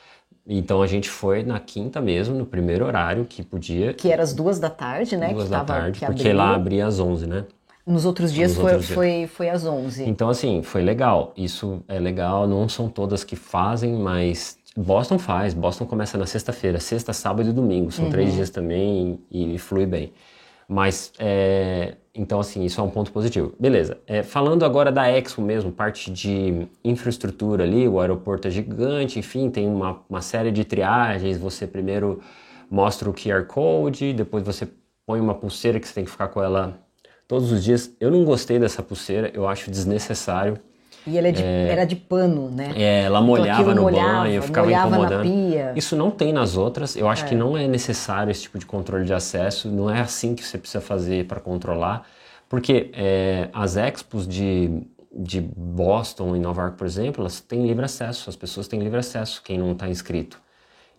Então 0.47 0.83
a 0.83 0.87
gente 0.87 1.09
foi 1.09 1.43
na 1.43 1.61
quinta 1.61 2.01
mesmo, 2.01 2.35
no 2.35 2.45
primeiro 2.45 2.85
horário 2.85 3.25
que 3.25 3.43
podia. 3.43 3.95
Que 3.95 4.11
era 4.11 4.23
as 4.23 4.35
duas 4.35 4.59
da 4.59 4.69
tarde, 4.69 5.17
né? 5.17 5.33
Duas 5.33 5.45
que 5.45 5.51
da 5.51 5.59
tava, 5.59 5.81
tarde, 5.81 6.01
porque 6.01 6.23
abriu. 6.23 6.37
lá 6.37 6.55
abria 6.55 6.87
às 6.87 6.99
11, 6.99 7.27
né? 7.27 7.45
Nos 7.87 8.05
outros 8.05 8.33
dias, 8.33 8.53
Nos 8.53 8.61
foi, 8.61 8.73
outros 8.73 8.87
dias. 8.87 8.97
Foi, 8.97 9.27
foi 9.27 9.49
às 9.51 9.67
11. 9.67 10.05
Então, 10.09 10.29
assim, 10.29 10.63
foi 10.63 10.83
legal. 10.83 11.33
Isso 11.37 11.83
é 11.89 11.99
legal, 11.99 12.47
não 12.47 12.69
são 12.69 12.89
todas 12.89 13.25
que 13.25 13.35
fazem, 13.35 13.95
mas 13.95 14.57
Boston 14.77 15.19
faz. 15.19 15.53
Boston 15.53 15.87
começa 15.87 16.17
na 16.17 16.27
sexta-feira, 16.27 16.79
sexta, 16.79 17.13
sábado 17.13 17.49
e 17.49 17.53
domingo. 17.53 17.91
São 17.91 18.05
uhum. 18.05 18.11
três 18.11 18.35
dias 18.35 18.51
também 18.51 19.21
e, 19.31 19.55
e 19.55 19.59
flui 19.59 19.85
bem. 19.85 20.13
Mas, 20.69 21.13
é, 21.19 21.97
então, 22.15 22.41
assim, 22.41 22.63
isso 22.65 22.79
é 22.81 22.85
um 22.85 22.91
ponto 22.91 23.11
positivo. 23.11 23.55
Beleza. 23.59 23.99
É, 24.07 24.23
falando 24.23 24.65
agora 24.65 24.93
da 24.93 25.09
Expo 25.11 25.41
mesmo, 25.41 25.73
parte 25.73 26.11
de 26.11 26.69
infraestrutura 26.85 27.65
ali, 27.65 27.89
o 27.89 27.99
aeroporto 28.01 28.47
é 28.49 28.51
gigante, 28.51 29.19
enfim, 29.19 29.49
tem 29.49 29.67
uma, 29.67 30.03
uma 30.09 30.21
série 30.21 30.51
de 30.51 30.63
triagens. 30.65 31.39
Você 31.39 31.67
primeiro 31.67 32.21
mostra 32.71 33.09
o 33.09 33.15
QR 33.15 33.47
Code, 33.47 34.13
depois 34.13 34.45
você 34.45 34.69
põe 35.07 35.21
uma 35.21 35.35
pulseira 35.35 35.81
que 35.81 35.89
você 35.89 35.95
tem 35.95 36.05
que 36.05 36.11
ficar 36.11 36.29
com 36.29 36.43
ela 36.43 36.79
todos 37.27 37.51
os 37.51 37.65
dias. 37.65 37.95
Eu 37.99 38.11
não 38.11 38.25
gostei 38.25 38.59
dessa 38.59 38.83
pulseira, 38.83 39.31
eu 39.33 39.49
acho 39.49 39.71
desnecessário. 39.71 40.59
E 41.07 41.19
ela 41.19 41.29
é 41.29 41.33
de, 41.33 41.43
é, 41.43 41.69
era 41.69 41.85
de 41.85 41.97
pano, 41.97 42.49
né? 42.51 42.73
É, 42.77 43.03
ela 43.03 43.21
molhava 43.21 43.63
então, 43.63 43.75
no 43.75 43.83
molhava, 43.83 44.23
banho, 44.23 44.43
ficava 44.43 44.67
molhava 44.67 44.89
incomodando. 44.89 45.17
Na 45.19 45.23
pia. 45.23 45.73
Isso 45.75 45.97
não 45.97 46.11
tem 46.11 46.33
nas 46.33 46.57
outras. 46.57 46.97
Eu 46.97 47.09
acho 47.09 47.25
é. 47.25 47.29
que 47.29 47.35
não 47.35 47.57
é 47.57 47.67
necessário 47.67 48.31
esse 48.31 48.43
tipo 48.43 48.59
de 48.59 48.67
controle 48.67 49.05
de 49.05 49.13
acesso. 49.13 49.69
Não 49.69 49.91
é 49.91 50.01
assim 50.01 50.35
que 50.35 50.45
você 50.45 50.59
precisa 50.59 50.81
fazer 50.81 51.27
para 51.27 51.41
controlar. 51.41 52.07
Porque 52.49 52.91
é, 52.93 53.49
as 53.53 53.77
expos 53.77 54.29
de, 54.29 54.83
de 55.13 55.41
Boston 55.41 56.37
e 56.37 56.39
Nova 56.39 56.63
York, 56.63 56.77
por 56.77 56.87
exemplo, 56.87 57.23
elas 57.23 57.41
têm 57.41 57.67
livre 57.67 57.85
acesso. 57.85 58.31
As 58.31 58.37
pessoas 58.37 58.69
têm 58.69 58.79
livre 58.79 58.99
acesso, 58.99 59.43
quem 59.43 59.59
não 59.59 59.73
está 59.73 59.89
inscrito. 59.89 60.41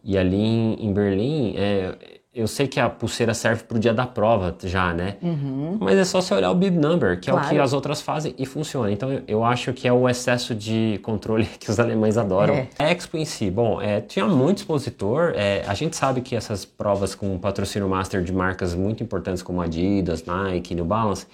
E 0.03 0.17
ali 0.17 0.35
em, 0.35 0.85
em 0.85 0.93
Berlim, 0.93 1.53
é, 1.55 1.95
eu 2.35 2.47
sei 2.47 2.67
que 2.67 2.79
a 2.79 2.89
pulseira 2.89 3.31
serve 3.33 3.63
para 3.63 3.77
o 3.77 3.79
dia 3.79 3.93
da 3.93 4.07
prova 4.07 4.55
já, 4.63 4.91
né? 4.91 5.17
Uhum. 5.21 5.77
Mas 5.79 5.99
é 5.99 6.03
só 6.03 6.19
você 6.19 6.33
olhar 6.33 6.49
o 6.49 6.55
bib 6.55 6.75
number, 6.75 7.19
que 7.19 7.29
claro. 7.29 7.45
é 7.45 7.47
o 7.47 7.49
que 7.51 7.59
as 7.59 7.73
outras 7.73 8.01
fazem 8.01 8.33
e 8.39 8.45
funciona. 8.45 8.91
Então 8.91 9.21
eu 9.27 9.43
acho 9.43 9.71
que 9.71 9.87
é 9.87 9.93
o 9.93 10.09
excesso 10.09 10.55
de 10.55 10.99
controle 11.03 11.45
que 11.59 11.69
os 11.69 11.79
alemães 11.79 12.17
adoram. 12.17 12.55
É. 12.55 12.67
A 12.79 12.91
Expo 12.91 13.17
em 13.17 13.25
si, 13.25 13.51
bom, 13.51 13.79
é, 13.79 14.01
tinha 14.01 14.25
muito 14.25 14.59
expositor. 14.59 15.33
É, 15.35 15.63
a 15.67 15.75
gente 15.75 15.95
sabe 15.95 16.21
que 16.21 16.35
essas 16.35 16.65
provas 16.65 17.13
com 17.13 17.37
patrocínio 17.37 17.87
master 17.87 18.23
de 18.23 18.33
marcas 18.33 18.73
muito 18.73 19.03
importantes 19.03 19.43
como 19.43 19.61
Adidas, 19.61 20.25
Nike, 20.25 20.73
New 20.73 20.85
Balance, 20.85 21.27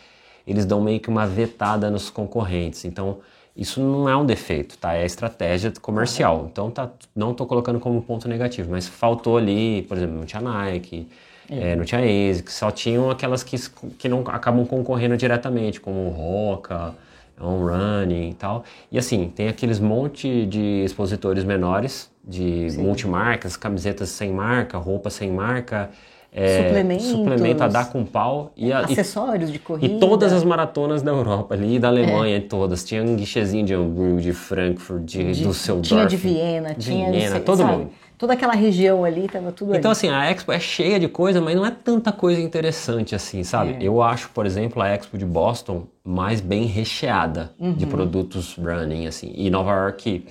eles 0.46 0.66
dão 0.66 0.82
meio 0.82 1.00
que 1.00 1.08
uma 1.08 1.26
vetada 1.26 1.90
nos 1.90 2.10
concorrentes. 2.10 2.84
Então 2.84 3.20
Isso 3.60 3.82
não 3.82 4.08
é 4.08 4.16
um 4.16 4.26
defeito, 4.26 4.78
tá? 4.78 4.94
É 4.94 5.06
estratégia 5.06 5.74
comercial. 5.82 6.48
Então 6.50 6.72
tá, 6.72 6.90
não 7.14 7.32
estou 7.32 7.46
colocando 7.46 7.78
como 7.78 8.02
ponto 8.02 8.26
negativo, 8.26 8.72
mas 8.72 8.88
faltou 8.88 9.38
ali, 9.38 9.82
por 9.82 9.98
exemplo, 9.98 10.16
não 10.16 10.26
tinha 10.26 10.42
Nike, 10.42 11.08
é. 11.50 11.72
É, 11.72 11.76
não 11.76 11.84
tinha 11.84 12.00
ASICS, 12.00 12.54
só 12.54 12.72
tinham 12.72 13.10
aquelas 13.10 13.44
que, 13.44 13.58
que 13.98 14.08
não 14.08 14.22
acabam 14.28 14.66
concorrendo 14.66 15.18
diretamente, 15.18 15.82
como 15.82 16.08
Roca, 16.10 16.96
On 17.42 17.66
Running 17.66 18.30
e 18.30 18.34
tal. 18.34 18.64
E 18.92 18.98
assim, 18.98 19.30
tem 19.36 19.50
aqueles 19.50 19.80
monte 19.80 20.46
de 20.46 20.84
expositores 20.86 21.44
menores, 21.44 22.10
de 22.24 22.70
Sim. 22.70 22.82
multimarcas, 22.84 23.58
camisetas 23.58 24.10
sem 24.10 24.32
marca, 24.32 24.78
roupa 24.78 25.10
sem 25.10 25.32
marca, 25.32 25.90
é, 26.32 27.00
suplemento 27.00 27.64
a 27.64 27.68
dar 27.68 27.90
com 27.92 28.06
pau. 28.06 28.52
E 28.56 28.72
a, 28.72 28.80
acessórios 28.82 29.50
e, 29.50 29.54
de 29.54 29.60
corrida. 29.60 29.96
E 29.96 30.00
todas 30.00 30.32
as 30.32 30.44
maratonas 30.44 31.02
da 31.02 31.12
Europa 31.12 31.56
ali, 31.56 31.80
da 31.80 31.88
Alemanha, 31.88 32.38
é. 32.38 32.40
todas. 32.40 32.84
Tinha 32.84 33.04
um 33.04 33.16
guichezinho 33.16 33.66
de 33.66 33.74
Hamburgo, 33.74 34.22
de 34.22 34.34
Frankfurt, 34.34 35.04
de, 35.04 35.32
de 35.32 35.44
Düsseldorf. 35.44 35.88
Tinha 35.88 36.06
de 36.06 36.16
Viena, 36.16 36.74
tinha... 36.76 37.12
Viena, 37.12 37.40
todo 37.40 37.58
sabe? 37.58 37.72
mundo. 37.72 37.90
Toda 38.18 38.34
aquela 38.34 38.54
região 38.54 39.06
ali, 39.06 39.30
tava 39.30 39.50
tudo 39.54 39.74
Então 39.74 39.92
ali. 39.92 39.98
assim, 39.98 40.10
a 40.10 40.30
Expo 40.30 40.52
é 40.52 40.60
cheia 40.60 41.00
de 41.00 41.08
coisa, 41.08 41.40
mas 41.40 41.56
não 41.56 41.66
é 41.66 41.72
tanta 41.72 42.12
coisa 42.12 42.42
interessante 42.42 43.16
assim, 43.16 43.44
sabe? 43.44 43.78
É. 43.80 43.84
Eu 43.84 44.02
acho, 44.02 44.30
por 44.32 44.46
exemplo, 44.46 44.82
a 44.82 44.90
Expo 44.90 45.18
de 45.18 45.26
Boston 45.26 45.88
mais 46.04 46.42
bem 46.42 46.66
recheada 46.66 47.54
uhum. 47.58 47.74
de 47.74 47.86
produtos 47.86 48.56
running, 48.58 49.08
assim. 49.08 49.32
E 49.34 49.50
Nova 49.50 49.72
York 49.72 50.26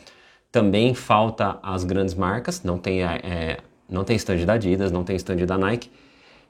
também 0.52 0.92
falta 0.92 1.58
as 1.62 1.82
grandes 1.82 2.14
marcas, 2.14 2.62
não 2.62 2.76
tem, 2.76 3.02
é, 3.02 3.58
não 3.88 4.04
tem 4.04 4.16
stand 4.16 4.44
da 4.44 4.54
Adidas, 4.54 4.92
não 4.92 5.04
tem 5.04 5.16
stand 5.16 5.36
da 5.46 5.56
Nike, 5.56 5.90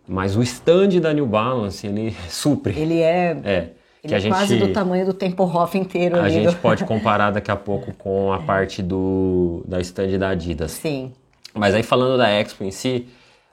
mas 0.07 0.37
o 0.37 0.43
stand 0.43 1.01
da 1.01 1.13
New 1.13 1.27
Balance, 1.27 1.87
ele 1.87 2.17
supre. 2.29 2.79
Ele 2.79 3.01
é... 3.01 3.37
É. 3.45 3.69
Ele 4.03 4.15
é 4.15 4.21
gente, 4.21 4.33
quase 4.33 4.57
do 4.57 4.73
tamanho 4.73 5.05
do 5.05 5.13
Tempo 5.13 5.43
Hoff 5.43 5.77
inteiro. 5.77 6.21
A 6.21 6.29
gente 6.29 6.55
pode 6.57 6.85
comparar 6.87 7.33
daqui 7.33 7.51
a 7.51 7.57
pouco 7.57 7.93
com 7.95 8.33
a 8.33 8.39
parte 8.39 8.81
do, 8.81 9.65
da 9.67 9.81
stand 9.81 10.17
da 10.19 10.31
Adidas. 10.31 10.71
Sim. 10.71 11.13
Mas 11.53 11.75
aí 11.75 11.83
falando 11.83 12.17
da 12.17 12.29
Expo 12.31 12.63
em 12.63 12.71
si, 12.71 13.09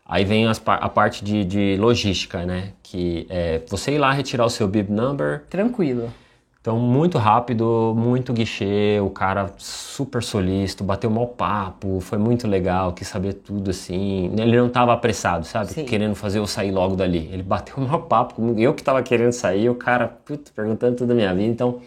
aí 0.05 0.23
vem 0.23 0.45
as, 0.45 0.61
a 0.63 0.87
parte 0.87 1.25
de, 1.25 1.43
de 1.43 1.77
logística, 1.79 2.45
né? 2.45 2.73
Que 2.83 3.25
é 3.27 3.61
você 3.67 3.93
ir 3.93 3.97
lá 3.97 4.11
retirar 4.11 4.45
o 4.45 4.49
seu 4.49 4.67
bib 4.67 4.91
number. 4.91 5.43
Tranquilo. 5.49 6.13
Então, 6.65 6.79
muito 6.79 7.19
rápido, 7.19 7.93
muito 7.95 8.33
guichê, 8.33 8.99
o 8.99 9.11
cara 9.11 9.53
super 9.55 10.23
solícito, 10.23 10.83
bateu 10.83 11.11
mal 11.11 11.27
papo, 11.27 11.99
foi 11.99 12.17
muito 12.17 12.47
legal, 12.47 12.91
quis 12.91 13.07
saber 13.07 13.33
tudo 13.33 13.69
assim. 13.69 14.33
Ele 14.35 14.57
não 14.57 14.65
estava 14.65 14.91
apressado, 14.91 15.45
sabe? 15.45 15.71
Sim. 15.71 15.85
Querendo 15.85 16.15
fazer 16.15 16.39
eu 16.39 16.47
sair 16.47 16.71
logo 16.71 16.95
dali. 16.95 17.29
Ele 17.31 17.43
bateu 17.43 17.77
mal 17.85 18.01
papo 18.01 18.33
comigo, 18.33 18.59
eu 18.59 18.73
que 18.73 18.81
estava 18.81 19.03
querendo 19.03 19.31
sair, 19.31 19.69
o 19.69 19.75
cara, 19.75 20.07
puto, 20.07 20.51
perguntando 20.53 20.95
tudo 20.95 21.09
da 21.09 21.13
minha 21.13 21.31
vida. 21.35 21.51
Então, 21.51 21.81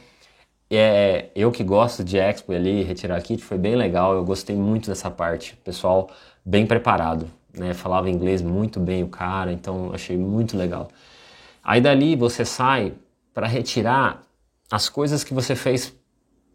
é, 0.71 1.31
eu 1.35 1.51
que 1.51 1.65
gosto 1.65 2.05
de 2.05 2.17
Expo 2.17 2.53
ali, 2.53 2.85
retirar 2.85 3.21
kit, 3.21 3.43
foi 3.43 3.59
bem 3.59 3.75
legal, 3.75 4.15
eu 4.15 4.25
gostei 4.25 4.55
muito 4.55 4.91
dessa 4.91 5.11
parte. 5.11 5.57
Pessoal 5.65 6.09
bem 6.45 6.65
preparado, 6.65 7.27
né? 7.53 7.75
Falava 7.75 8.09
inglês 8.09 8.43
muito 8.43 8.79
bem 8.79 9.03
o 9.03 9.09
cara, 9.09 9.53
então 9.53 9.91
achei 9.93 10.17
muito 10.17 10.57
legal. 10.57 10.87
Aí 11.65 11.81
dali 11.81 12.15
você 12.15 12.45
sai 12.45 12.93
para 13.35 13.49
retirar 13.49 14.28
as 14.71 14.89
coisas 14.89 15.25
que 15.25 15.33
você 15.35 15.55
fez 15.55 15.97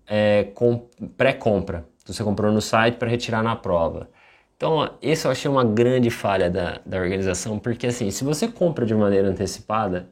é, 0.08 0.48
com 0.54 0.88
pré-compra, 1.18 1.86
que 2.04 2.14
você 2.14 2.24
comprou 2.24 2.52
no 2.52 2.62
site 2.62 2.96
para 2.96 3.10
retirar 3.10 3.42
na 3.42 3.56
prova. 3.56 4.10
Então, 4.56 4.90
esse 5.02 5.26
eu 5.26 5.32
achei 5.32 5.50
uma 5.50 5.64
grande 5.64 6.10
falha 6.10 6.50
da, 6.50 6.80
da 6.86 6.98
organização, 6.98 7.60
porque 7.60 7.88
assim, 7.88 8.12
se 8.12 8.24
você 8.24 8.48
compra 8.48 8.86
de 8.86 8.94
maneira 8.94 9.28
antecipada, 9.28 10.10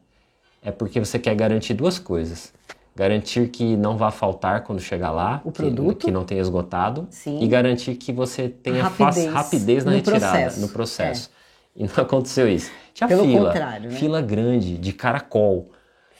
é 0.61 0.71
porque 0.71 0.99
você 0.99 1.17
quer 1.19 1.35
garantir 1.35 1.73
duas 1.73 1.97
coisas 1.99 2.53
garantir 2.95 3.49
que 3.49 3.75
não 3.77 3.97
vá 3.97 4.11
faltar 4.11 4.63
quando 4.63 4.79
chegar 4.81 5.11
lá, 5.11 5.41
o 5.43 5.51
produto, 5.51 5.99
que, 5.99 6.05
que 6.05 6.11
não 6.11 6.25
tenha 6.25 6.41
esgotado, 6.41 7.07
Sim. 7.09 7.39
e 7.41 7.47
garantir 7.47 7.95
que 7.95 8.11
você 8.11 8.49
tenha 8.49 8.83
rapidez, 8.83 9.33
rapidez 9.33 9.85
na 9.85 9.91
no 9.91 9.97
retirada, 9.97 10.19
processo. 10.27 10.61
no 10.61 10.69
processo. 10.69 11.31
É. 11.75 11.83
E 11.83 11.83
não 11.83 11.95
aconteceu 12.03 12.49
isso. 12.49 12.71
Tinha 12.93 13.07
Pelo 13.07 13.23
fila, 13.23 13.47
contrário, 13.47 13.89
né? 13.89 13.95
fila 13.95 14.21
grande 14.21 14.77
de 14.77 14.93
caracol. 14.93 15.71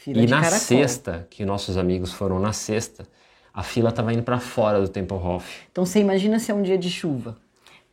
Fila 0.04 0.20
e 0.20 0.26
na 0.26 0.44
sexta, 0.44 1.28
que 1.30 1.46
nossos 1.46 1.78
amigos 1.78 2.12
foram 2.12 2.40
na 2.40 2.52
sexta, 2.52 3.08
a 3.54 3.62
fila 3.62 3.90
estava 3.90 4.12
indo 4.12 4.24
para 4.24 4.40
fora 4.40 4.82
do 4.82 4.88
Tempelhof. 4.88 5.68
Então 5.72 5.86
você 5.86 6.00
imagina 6.00 6.40
se 6.40 6.50
é 6.50 6.56
um 6.56 6.64
dia 6.64 6.76
de 6.76 6.90
chuva, 6.90 7.38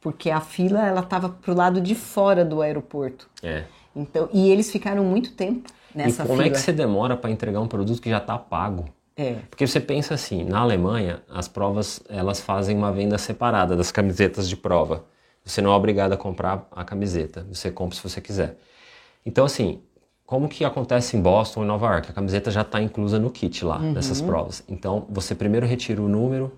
porque 0.00 0.30
a 0.30 0.40
fila 0.40 0.86
ela 0.86 1.00
estava 1.00 1.28
pro 1.28 1.52
lado 1.52 1.82
de 1.82 1.94
fora 1.94 2.46
do 2.46 2.62
aeroporto. 2.62 3.28
É. 3.42 3.64
Então, 3.94 4.26
e 4.32 4.48
eles 4.48 4.72
ficaram 4.72 5.04
muito 5.04 5.32
tempo 5.32 5.68
nessa 5.94 6.22
e 6.22 6.26
como 6.26 6.38
fila. 6.38 6.46
é 6.46 6.50
que 6.50 6.58
você 6.58 6.72
demora 6.72 7.14
para 7.14 7.30
entregar 7.30 7.60
um 7.60 7.68
produto 7.68 8.00
que 8.00 8.08
já 8.08 8.16
está 8.16 8.38
pago? 8.38 8.86
É. 9.14 9.34
Porque 9.50 9.66
você 9.66 9.78
pensa 9.78 10.14
assim, 10.14 10.44
na 10.44 10.60
Alemanha, 10.60 11.22
as 11.28 11.46
provas 11.46 12.00
elas 12.08 12.40
fazem 12.40 12.74
uma 12.74 12.90
venda 12.90 13.18
separada 13.18 13.76
das 13.76 13.92
camisetas 13.92 14.48
de 14.48 14.56
prova. 14.56 15.04
Você 15.44 15.60
não 15.60 15.72
é 15.72 15.76
obrigado 15.76 16.14
a 16.14 16.16
comprar 16.16 16.66
a 16.72 16.84
camiseta, 16.84 17.46
você 17.52 17.70
compra 17.70 17.94
se 17.94 18.02
você 18.02 18.18
quiser. 18.18 18.56
Então 19.26 19.44
assim, 19.44 19.82
como 20.28 20.46
que 20.46 20.62
acontece 20.62 21.16
em 21.16 21.22
Boston 21.22 21.64
e 21.64 21.66
Nova 21.66 21.86
York? 21.86 22.10
A 22.10 22.12
camiseta 22.12 22.50
já 22.50 22.60
está 22.60 22.82
inclusa 22.82 23.18
no 23.18 23.30
kit 23.30 23.64
lá 23.64 23.78
Uhum. 23.78 23.94
dessas 23.94 24.20
provas. 24.20 24.62
Então 24.68 25.06
você 25.08 25.34
primeiro 25.34 25.64
retira 25.64 26.02
o 26.02 26.06
número 26.08 26.52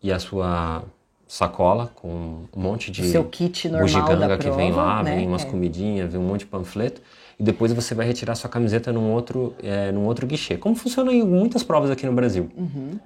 e 0.00 0.12
a 0.12 0.20
sua 0.20 0.84
sacola 1.26 1.90
com 1.96 2.08
um 2.56 2.60
monte 2.60 2.92
de 2.92 3.02
O 3.02 3.10
seu 3.10 3.24
kit 3.24 3.68
normal 3.68 3.88
bugiganga 3.88 4.28
da 4.28 4.38
que 4.38 4.48
vem 4.52 4.72
prova, 4.72 4.86
lá, 4.88 5.02
né? 5.02 5.16
vem 5.16 5.26
umas 5.26 5.42
É. 5.44 5.46
comidinhas, 5.50 6.12
vem 6.12 6.20
um 6.20 6.24
monte 6.28 6.40
de 6.40 6.46
panfleto 6.46 7.02
e 7.40 7.42
depois 7.42 7.72
você 7.72 7.92
vai 7.92 8.06
retirar 8.06 8.36
sua 8.36 8.48
camiseta 8.48 8.92
num 8.92 9.10
outro, 9.12 9.52
é, 9.64 9.90
num 9.90 10.04
outro 10.06 10.24
guichê. 10.24 10.56
Como 10.56 10.76
funciona 10.76 11.12
em 11.12 11.24
muitas 11.24 11.64
provas 11.64 11.90
aqui 11.90 12.06
no 12.06 12.12
Brasil. 12.12 12.48
Uhum. 12.56 13.00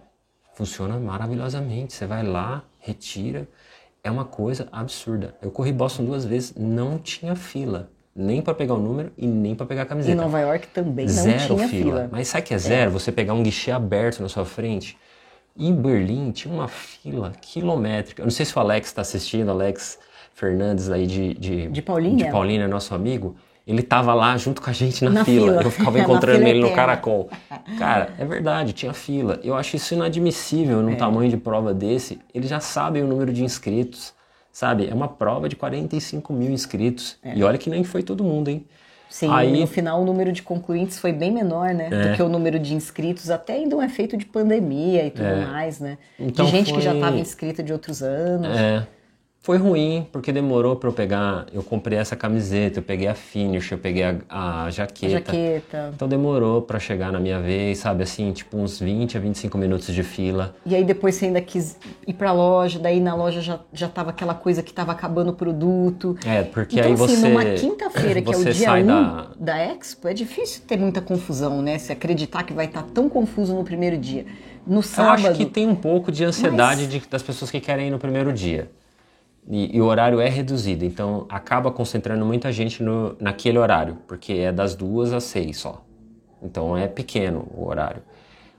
Funciona 0.54 0.98
maravilhosamente. 0.98 1.94
Você 1.94 2.04
vai 2.04 2.22
lá, 2.22 2.62
retira. 2.78 3.48
É 4.04 4.10
uma 4.10 4.26
coisa 4.26 4.68
absurda. 4.70 5.34
Eu 5.40 5.50
corri 5.50 5.72
Boston 5.72 6.04
duas 6.04 6.26
vezes, 6.26 6.52
não 6.54 6.98
tinha 6.98 7.34
fila. 7.34 7.88
Nem 8.14 8.42
para 8.42 8.52
pegar 8.54 8.74
o 8.74 8.78
número 8.78 9.10
e 9.16 9.26
nem 9.26 9.54
para 9.54 9.64
pegar 9.66 9.82
a 9.82 9.84
Em 9.84 9.88
camiseta. 9.88 10.20
Nova 10.20 10.38
York 10.40 10.68
também 10.68 11.06
não 11.06 11.12
zero 11.12 11.56
tinha 11.56 11.68
fila. 11.68 11.68
fila. 11.68 12.08
Mas 12.12 12.28
sabe 12.28 12.46
que 12.46 12.52
é 12.54 12.58
zero? 12.58 12.90
Você 12.90 13.10
pegar 13.10 13.32
um 13.32 13.42
guichê 13.42 13.70
aberto 13.70 14.20
na 14.20 14.28
sua 14.28 14.44
frente. 14.44 14.98
Em 15.56 15.74
Berlim 15.74 16.30
tinha 16.30 16.52
uma 16.52 16.68
fila 16.68 17.32
quilométrica. 17.40 18.22
Eu 18.22 18.26
não 18.26 18.30
sei 18.30 18.44
se 18.44 18.56
o 18.56 18.60
Alex 18.60 18.88
está 18.88 19.00
assistindo, 19.02 19.50
Alex 19.50 19.98
Fernandes 20.34 20.90
aí 20.90 21.06
de, 21.06 21.34
de, 21.34 21.68
De 21.68 21.82
Paulínia. 21.82 22.26
de 22.26 22.30
Paulínia, 22.32 22.68
nosso 22.68 22.94
amigo. 22.94 23.34
Ele 23.66 23.82
tava 23.82 24.12
lá 24.12 24.36
junto 24.36 24.60
com 24.60 24.68
a 24.68 24.72
gente 24.72 25.04
na, 25.04 25.10
Na 25.10 25.24
fila. 25.24 25.52
fila. 25.52 25.62
Eu 25.62 25.70
ficava 25.70 25.96
encontrando 26.00 26.44
ele 26.46 26.60
no 26.60 26.72
caracol. 26.74 27.30
Cara, 27.78 28.10
é 28.18 28.24
verdade, 28.24 28.72
tinha 28.72 28.92
fila. 28.92 29.38
Eu 29.44 29.54
acho 29.54 29.76
isso 29.76 29.94
inadmissível 29.94 30.80
É. 30.80 30.82
num 30.82 30.96
tamanho 30.96 31.30
de 31.30 31.36
prova 31.36 31.72
desse. 31.72 32.18
Eles 32.34 32.50
já 32.50 32.58
sabem 32.60 33.02
o 33.02 33.06
número 33.06 33.32
de 33.32 33.44
inscritos, 33.44 34.12
sabe? 34.52 34.88
É 34.88 34.94
uma 34.94 35.08
prova 35.08 35.48
de 35.48 35.56
45 35.56 36.32
mil 36.32 36.50
inscritos. 36.52 37.16
E 37.24 37.42
olha 37.42 37.58
que 37.58 37.70
nem 37.70 37.82
foi 37.82 38.02
todo 38.02 38.22
mundo, 38.22 38.48
hein? 38.48 38.64
Sim, 39.08 39.28
Aí- 39.30 39.60
no 39.60 39.66
final 39.66 40.00
o 40.00 40.06
número 40.06 40.32
de 40.32 40.42
concluintes 40.42 40.98
foi 40.98 41.12
bem 41.12 41.30
menor, 41.30 41.74
né? 41.74 41.88
É. 41.92 42.08
Do 42.10 42.16
que 42.16 42.22
o 42.22 42.28
número 42.30 42.58
de 42.58 42.74
inscritos, 42.74 43.28
até 43.28 43.52
ainda 43.54 43.76
um 43.76 43.82
efeito 43.82 44.16
de 44.16 44.24
pandemia 44.24 45.04
e 45.06 45.10
tudo 45.10 45.26
É. 45.26 45.44
mais, 45.44 45.78
né? 45.80 45.98
Então 46.18 46.46
de 46.46 46.50
gente 46.50 46.72
que 46.72 46.80
já 46.80 46.90
foi- 46.92 46.98
estava 47.00 47.18
inscrita 47.18 47.62
de 47.62 47.72
outros 47.74 48.02
anos. 48.02 48.56
É. 48.56 48.86
Foi 49.44 49.56
ruim, 49.58 50.06
porque 50.12 50.30
demorou 50.32 50.76
pra 50.76 50.88
eu 50.88 50.92
pegar. 50.92 51.46
Eu 51.52 51.64
comprei 51.64 51.98
essa 51.98 52.14
camiseta, 52.14 52.78
eu 52.78 52.82
peguei 52.82 53.08
a 53.08 53.14
finish, 53.14 53.72
eu 53.72 53.78
peguei 53.78 54.04
a, 54.04 54.14
a 54.28 54.64
A 54.66 54.70
jaqueta. 54.70 55.10
jaqueta. 55.14 55.90
Então 55.92 56.06
demorou 56.06 56.62
pra 56.62 56.78
chegar 56.78 57.10
na 57.10 57.18
minha 57.18 57.40
vez, 57.40 57.78
sabe? 57.78 58.04
Assim, 58.04 58.30
tipo 58.30 58.56
uns 58.56 58.78
20 58.78 59.16
a 59.16 59.20
25 59.20 59.58
minutos 59.58 59.92
de 59.92 60.04
fila. 60.04 60.54
E 60.64 60.76
aí 60.76 60.84
depois 60.84 61.16
você 61.16 61.24
ainda 61.26 61.40
quis 61.40 61.76
ir 62.06 62.12
pra 62.12 62.30
loja, 62.32 62.78
daí 62.78 63.00
na 63.00 63.16
loja 63.16 63.40
já, 63.40 63.58
já 63.72 63.88
tava 63.88 64.10
aquela 64.10 64.32
coisa 64.32 64.62
que 64.62 64.72
tava 64.72 64.92
acabando 64.92 65.30
o 65.30 65.34
produto. 65.34 66.16
É, 66.24 66.42
porque 66.44 66.78
então, 66.78 66.90
aí 66.92 66.96
você. 66.96 67.14
assim, 67.14 67.28
numa 67.28 67.44
quinta-feira, 67.44 68.22
que 68.22 68.28
é 68.32 68.36
o 68.36 68.38
você 68.38 68.52
dia 68.52 68.66
sai 68.68 68.84
1 68.84 68.86
da- 68.86 69.26
da... 69.40 69.58
Expo, 69.58 70.06
é 70.06 70.14
difícil 70.14 70.62
ter 70.68 70.76
muita 70.78 71.00
confusão, 71.00 71.60
né? 71.60 71.78
Se 71.78 71.90
acreditar 71.90 72.44
que 72.44 72.52
vai 72.52 72.66
estar 72.66 72.82
tão 72.94 73.08
confuso 73.08 73.52
no 73.56 73.64
primeiro 73.64 73.98
dia. 73.98 74.24
No 74.64 74.76
Eu 74.78 74.82
sábado. 74.82 75.26
acho 75.26 75.34
que 75.36 75.46
tem 75.46 75.66
um 75.68 75.74
pouco 75.74 76.12
de 76.12 76.22
ansiedade 76.24 76.82
Mas- 76.82 76.88
de- 76.92 77.08
das 77.10 77.24
pessoas 77.24 77.50
que 77.50 77.58
querem 77.58 77.88
ir 77.88 77.90
no 77.90 77.98
primeiro 77.98 78.32
dia. 78.32 78.70
E, 79.48 79.76
e 79.76 79.80
o 79.80 79.84
horário 79.86 80.20
é 80.20 80.28
reduzido, 80.28 80.84
então 80.84 81.26
acaba 81.28 81.70
concentrando 81.70 82.24
muita 82.24 82.52
gente 82.52 82.82
no, 82.82 83.16
naquele 83.20 83.58
horário, 83.58 83.98
porque 84.06 84.34
é 84.34 84.52
das 84.52 84.74
duas 84.74 85.12
às 85.12 85.24
seis 85.24 85.58
só. 85.58 85.84
Então 86.42 86.76
é 86.76 86.86
pequeno 86.86 87.48
o 87.54 87.66
horário. 87.66 88.02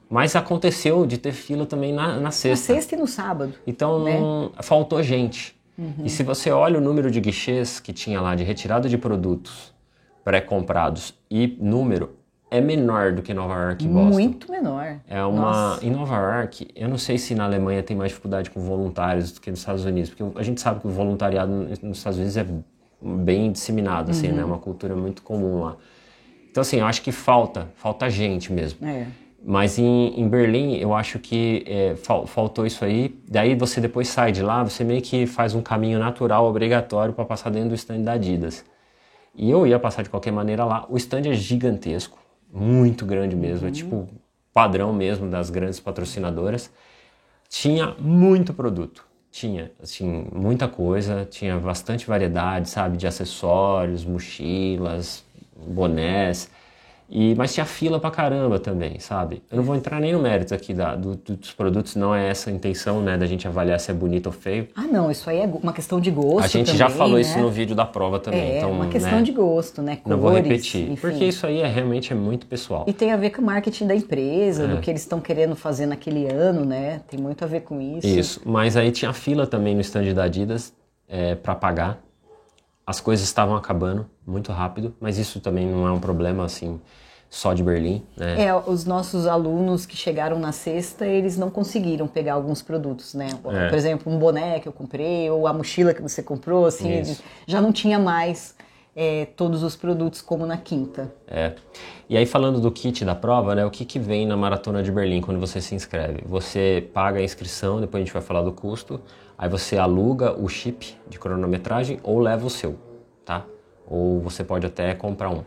Mas 0.09 0.35
aconteceu 0.35 1.05
de 1.05 1.17
ter 1.17 1.31
fila 1.31 1.65
também 1.65 1.93
na, 1.93 2.15
na 2.15 2.19
Na 2.19 2.31
sexta. 2.31 2.73
sexta 2.73 2.95
e 2.95 2.97
no 2.97 3.07
sábado. 3.07 3.53
Então 3.65 4.03
né? 4.03 4.19
faltou 4.61 5.01
gente. 5.01 5.55
E 6.03 6.09
se 6.09 6.21
você 6.21 6.51
olha 6.51 6.77
o 6.77 6.81
número 6.81 7.09
de 7.09 7.19
guichês 7.19 7.79
que 7.79 7.91
tinha 7.91 8.21
lá 8.21 8.35
de 8.35 8.43
retirada 8.43 8.87
de 8.87 8.95
produtos 8.97 9.73
pré-comprados 10.23 11.15
e 11.31 11.57
número, 11.59 12.11
é 12.53 12.61
menor 12.61 13.13
do 13.13 13.23
que 13.23 13.33
Nova 13.33 13.55
York 13.55 13.83
e 13.83 13.87
Boston. 13.87 14.09
Muito 14.09 14.51
menor. 14.51 14.97
É 15.07 15.23
uma. 15.23 15.41
Nossa. 15.41 15.85
Em 15.85 15.89
Nova 15.89 16.15
York, 16.15 16.67
eu 16.75 16.87
não 16.87 16.99
sei 16.99 17.17
se 17.17 17.33
na 17.33 17.45
Alemanha 17.45 17.81
tem 17.81 17.97
mais 17.97 18.09
dificuldade 18.09 18.51
com 18.51 18.59
voluntários 18.59 19.31
do 19.31 19.41
que 19.41 19.49
nos 19.49 19.59
Estados 19.59 19.83
Unidos, 19.85 20.11
porque 20.11 20.39
a 20.39 20.43
gente 20.43 20.61
sabe 20.61 20.79
que 20.79 20.87
o 20.87 20.91
voluntariado 20.91 21.51
nos 21.81 21.97
Estados 21.97 22.19
Unidos 22.19 22.37
é 22.37 22.45
bem 23.01 23.51
disseminado, 23.51 24.11
assim, 24.11 24.29
Uhum. 24.29 24.35
né? 24.35 24.41
É 24.43 24.45
uma 24.45 24.59
cultura 24.59 24.95
muito 24.95 25.23
comum 25.23 25.63
lá. 25.63 25.77
Então, 26.51 26.61
assim, 26.61 26.77
eu 26.77 26.85
acho 26.85 27.01
que 27.01 27.11
falta, 27.11 27.67
falta 27.75 28.07
gente 28.07 28.53
mesmo. 28.53 28.87
É. 28.87 29.07
Mas 29.43 29.77
em, 29.79 30.13
em, 30.17 30.29
Berlim, 30.29 30.75
eu 30.77 30.93
acho 30.93 31.17
que 31.19 31.65
é, 31.67 31.95
fal, 31.95 32.27
faltou 32.27 32.65
isso 32.65 32.85
aí. 32.85 33.19
Daí 33.27 33.55
você 33.55 33.81
depois 33.81 34.07
sai 34.07 34.31
de 34.31 34.43
lá, 34.43 34.63
você 34.63 34.83
meio 34.83 35.01
que 35.01 35.25
faz 35.25 35.55
um 35.55 35.61
caminho 35.61 35.97
natural, 35.97 36.45
obrigatório, 36.45 37.13
para 37.13 37.25
passar 37.25 37.49
dentro 37.49 37.69
do 37.69 37.75
stand 37.75 38.01
da 38.01 38.13
Adidas. 38.13 38.63
E 39.35 39.49
eu 39.49 39.65
ia 39.65 39.79
passar 39.79 40.03
de 40.03 40.09
qualquer 40.09 40.31
maneira 40.31 40.63
lá. 40.63 40.85
O 40.87 40.95
stand 40.95 41.27
é 41.27 41.33
gigantesco, 41.33 42.19
muito 42.53 43.05
grande 43.05 43.35
mesmo. 43.35 43.65
É 43.65 43.69
uhum. 43.69 43.69
É 43.69 43.71
tipo 43.71 44.09
padrão 44.53 44.93
mesmo 44.93 45.29
das 45.29 45.49
grandes 45.49 45.79
patrocinadoras. 45.79 46.69
Tinha 47.49 47.95
muito 47.99 48.53
produto. 48.53 49.05
Tinha, 49.31 49.71
assim, 49.81 50.27
muita 50.31 50.67
coisa. 50.67 51.25
Tinha 51.25 51.57
bastante 51.57 52.05
variedade, 52.05 52.69
sabe? 52.69 52.97
De 52.97 53.07
acessórios, 53.07 54.05
mochilas, 54.05 55.25
bonés. 55.55 56.51
E, 57.09 57.35
mas 57.35 57.53
tinha 57.53 57.65
fila 57.65 57.99
pra 57.99 58.09
caramba 58.09 58.59
também, 58.59 58.99
sabe? 58.99 59.43
Eu 59.51 59.57
não 59.57 59.63
vou 59.63 59.75
entrar 59.75 59.99
nem 59.99 60.13
no 60.13 60.19
mérito 60.19 60.53
aqui 60.53 60.73
da, 60.73 60.95
do, 60.95 61.15
dos 61.15 61.53
produtos, 61.53 61.95
não 61.95 62.13
é 62.13 62.29
essa 62.29 62.49
a 62.49 62.53
intenção, 62.53 63.01
né, 63.01 63.17
da 63.17 63.25
gente 63.25 63.47
avaliar 63.47 63.79
se 63.79 63.91
é 63.91 63.93
bonito 63.93 64.27
ou 64.27 64.31
feio. 64.31 64.67
Ah, 64.75 64.83
não, 64.83 65.11
isso 65.11 65.29
aí 65.29 65.39
é 65.39 65.45
uma 65.45 65.73
questão 65.73 65.99
de 65.99 66.09
gosto. 66.09 66.43
A 66.43 66.47
gente 66.47 66.67
também, 66.67 66.79
já 66.79 66.89
falou 66.89 67.15
né? 67.15 67.21
isso 67.21 67.37
no 67.39 67.49
vídeo 67.49 67.75
da 67.75 67.85
prova 67.85 68.19
também. 68.19 68.41
É, 68.41 68.57
então, 68.57 68.71
uma 68.71 68.87
questão 68.87 69.17
né, 69.17 69.21
de 69.21 69.31
gosto, 69.31 69.81
né? 69.81 69.97
Cores, 69.97 70.09
não 70.09 70.17
vou 70.17 70.31
repetir, 70.31 70.83
enfim. 70.83 70.95
porque 70.95 71.25
isso 71.25 71.45
aí 71.45 71.61
é 71.61 71.67
realmente 71.67 72.11
é 72.11 72.15
muito 72.15 72.47
pessoal. 72.47 72.85
E 72.87 72.93
tem 72.93 73.11
a 73.11 73.17
ver 73.17 73.29
com 73.31 73.41
o 73.41 73.45
marketing 73.45 73.87
da 73.87 73.95
empresa, 73.95 74.63
é. 74.63 74.67
do 74.67 74.81
que 74.81 74.89
eles 74.89 75.01
estão 75.01 75.19
querendo 75.19 75.55
fazer 75.55 75.85
naquele 75.85 76.27
ano, 76.27 76.65
né? 76.65 77.01
Tem 77.07 77.19
muito 77.19 77.43
a 77.43 77.47
ver 77.47 77.61
com 77.61 77.79
isso. 77.79 78.07
Isso, 78.07 78.41
mas 78.45 78.75
aí 78.75 78.91
tinha 78.91 79.13
fila 79.13 79.45
também 79.45 79.75
no 79.75 79.81
stand 79.81 80.13
da 80.13 80.23
Adidas 80.23 80.73
é, 81.07 81.35
para 81.35 81.55
pagar. 81.55 82.01
As 82.85 82.99
coisas 82.99 83.25
estavam 83.25 83.55
acabando 83.55 84.09
muito 84.25 84.51
rápido, 84.51 84.93
mas 84.99 85.17
isso 85.17 85.39
também 85.39 85.65
não 85.65 85.87
é 85.87 85.91
um 85.91 85.99
problema 85.99 86.43
assim 86.43 86.79
só 87.29 87.51
de 87.51 87.63
Berlim, 87.63 88.05
né? 88.15 88.43
É, 88.43 88.53
os 88.53 88.85
nossos 88.85 89.25
alunos 89.25 89.87
que 89.87 89.97
chegaram 89.97 90.37
na 90.37 90.51
sexta, 90.51 91.03
eles 91.03 91.35
não 91.35 91.49
conseguiram 91.49 92.07
pegar 92.07 92.33
alguns 92.33 92.61
produtos, 92.61 93.15
né? 93.15 93.27
É. 93.45 93.69
Por 93.69 93.75
exemplo, 93.75 94.13
um 94.13 94.19
boné 94.19 94.59
que 94.59 94.67
eu 94.67 94.71
comprei, 94.71 95.31
ou 95.31 95.47
a 95.47 95.53
mochila 95.53 95.95
que 95.95 96.01
você 96.01 96.21
comprou, 96.21 96.67
assim, 96.67 97.01
já 97.47 97.59
não 97.59 97.71
tinha 97.71 97.97
mais 97.97 98.53
é, 98.95 99.25
todos 99.25 99.63
os 99.63 99.75
produtos 99.75 100.21
como 100.21 100.45
na 100.45 100.57
quinta. 100.57 101.13
É. 101.27 101.53
E 102.07 102.15
aí 102.15 102.25
falando 102.25 102.59
do 102.59 102.71
kit 102.71 103.03
da 103.03 103.15
prova, 103.15 103.55
né? 103.55 103.65
O 103.65 103.71
que, 103.71 103.85
que 103.85 103.97
vem 103.97 104.25
na 104.27 104.37
Maratona 104.37 104.83
de 104.83 104.91
Berlim 104.91 105.21
quando 105.21 105.39
você 105.39 105.59
se 105.59 105.73
inscreve? 105.73 106.23
Você 106.25 106.87
paga 106.93 107.19
a 107.19 107.23
inscrição, 107.23 107.81
depois 107.81 108.01
a 108.01 108.05
gente 108.05 108.13
vai 108.13 108.21
falar 108.21 108.43
do 108.43 108.51
custo, 108.51 109.01
aí 109.37 109.49
você 109.49 109.77
aluga 109.77 110.39
o 110.39 110.47
chip 110.47 110.95
de 111.07 111.17
cronometragem 111.17 111.99
ou 112.03 112.19
leva 112.19 112.45
o 112.45 112.49
seu, 112.49 112.77
tá? 113.25 113.45
Ou 113.87 114.21
você 114.21 114.43
pode 114.43 114.65
até 114.65 114.93
comprar 114.93 115.29
um. 115.29 115.43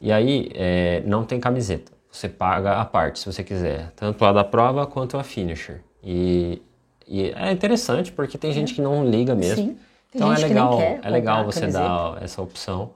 E 0.00 0.10
aí 0.10 0.50
é, 0.54 1.02
não 1.06 1.24
tem 1.24 1.38
camiseta. 1.38 1.92
Você 2.10 2.28
paga 2.28 2.78
a 2.78 2.84
parte, 2.84 3.20
se 3.20 3.26
você 3.26 3.42
quiser, 3.42 3.90
tanto 3.96 4.22
a 4.24 4.32
da 4.32 4.44
prova 4.44 4.86
quanto 4.86 5.16
a 5.16 5.22
finisher. 5.22 5.80
E, 6.02 6.60
e 7.06 7.30
é 7.30 7.52
interessante 7.52 8.12
porque 8.12 8.36
tem 8.36 8.52
gente 8.52 8.74
que 8.74 8.82
não 8.82 9.08
liga 9.08 9.34
mesmo. 9.34 9.64
Sim. 9.64 9.76
Então 10.14 10.32
é 10.32 10.36
legal, 10.36 10.80
é 10.80 11.10
legal 11.10 11.44
você 11.44 11.66
dar 11.66 12.22
essa 12.22 12.42
opção. 12.42 12.90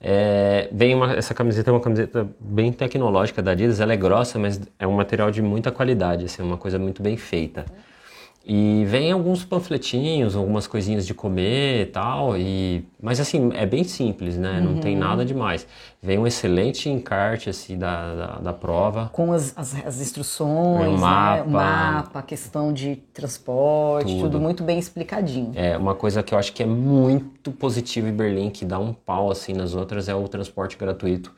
É, 0.00 0.68
vem 0.72 0.94
uma, 0.94 1.14
essa 1.14 1.32
camiseta 1.32 1.70
é 1.70 1.72
uma 1.72 1.80
camiseta 1.80 2.28
bem 2.38 2.72
tecnológica 2.72 3.42
da 3.42 3.52
Adidas, 3.52 3.80
ela 3.80 3.92
é 3.92 3.96
grossa, 3.96 4.38
mas 4.38 4.60
é 4.78 4.86
um 4.86 4.92
material 4.92 5.30
de 5.30 5.40
muita 5.40 5.72
qualidade, 5.72 6.26
assim, 6.26 6.42
uma 6.42 6.58
coisa 6.58 6.78
muito 6.78 7.02
bem 7.02 7.16
feita. 7.16 7.64
E 8.48 8.84
vem 8.84 9.10
alguns 9.10 9.44
panfletinhos, 9.44 10.36
algumas 10.36 10.68
coisinhas 10.68 11.04
de 11.04 11.12
comer 11.12 11.82
e 11.82 11.86
tal, 11.86 12.38
e... 12.38 12.86
mas 13.02 13.18
assim, 13.18 13.50
é 13.52 13.66
bem 13.66 13.82
simples, 13.82 14.36
né? 14.36 14.60
Não 14.60 14.78
tem 14.78 14.94
uhum. 14.94 15.00
nada 15.00 15.24
demais. 15.24 15.66
Vem 16.00 16.16
um 16.16 16.28
excelente 16.28 16.88
encarte 16.88 17.50
assim, 17.50 17.76
da, 17.76 18.14
da, 18.14 18.26
da 18.38 18.52
prova. 18.52 19.10
Com 19.12 19.32
as, 19.32 19.52
as, 19.56 19.74
as 19.84 20.00
instruções, 20.00 20.96
o 20.96 20.96
mapa, 20.96 21.36
né? 21.38 21.42
o 21.42 21.50
mapa, 21.50 22.18
a 22.20 22.22
questão 22.22 22.72
de 22.72 22.94
transporte, 23.12 24.12
tudo. 24.12 24.22
tudo. 24.22 24.40
muito 24.40 24.62
bem 24.62 24.78
explicadinho. 24.78 25.50
É, 25.56 25.76
uma 25.76 25.96
coisa 25.96 26.22
que 26.22 26.32
eu 26.32 26.38
acho 26.38 26.52
que 26.52 26.62
é 26.62 26.66
muito 26.66 27.50
positiva 27.50 28.08
em 28.08 28.12
Berlim, 28.12 28.50
que 28.50 28.64
dá 28.64 28.78
um 28.78 28.92
pau 28.92 29.28
assim 29.28 29.54
nas 29.54 29.74
outras, 29.74 30.08
é 30.08 30.14
o 30.14 30.28
transporte 30.28 30.76
gratuito 30.76 31.34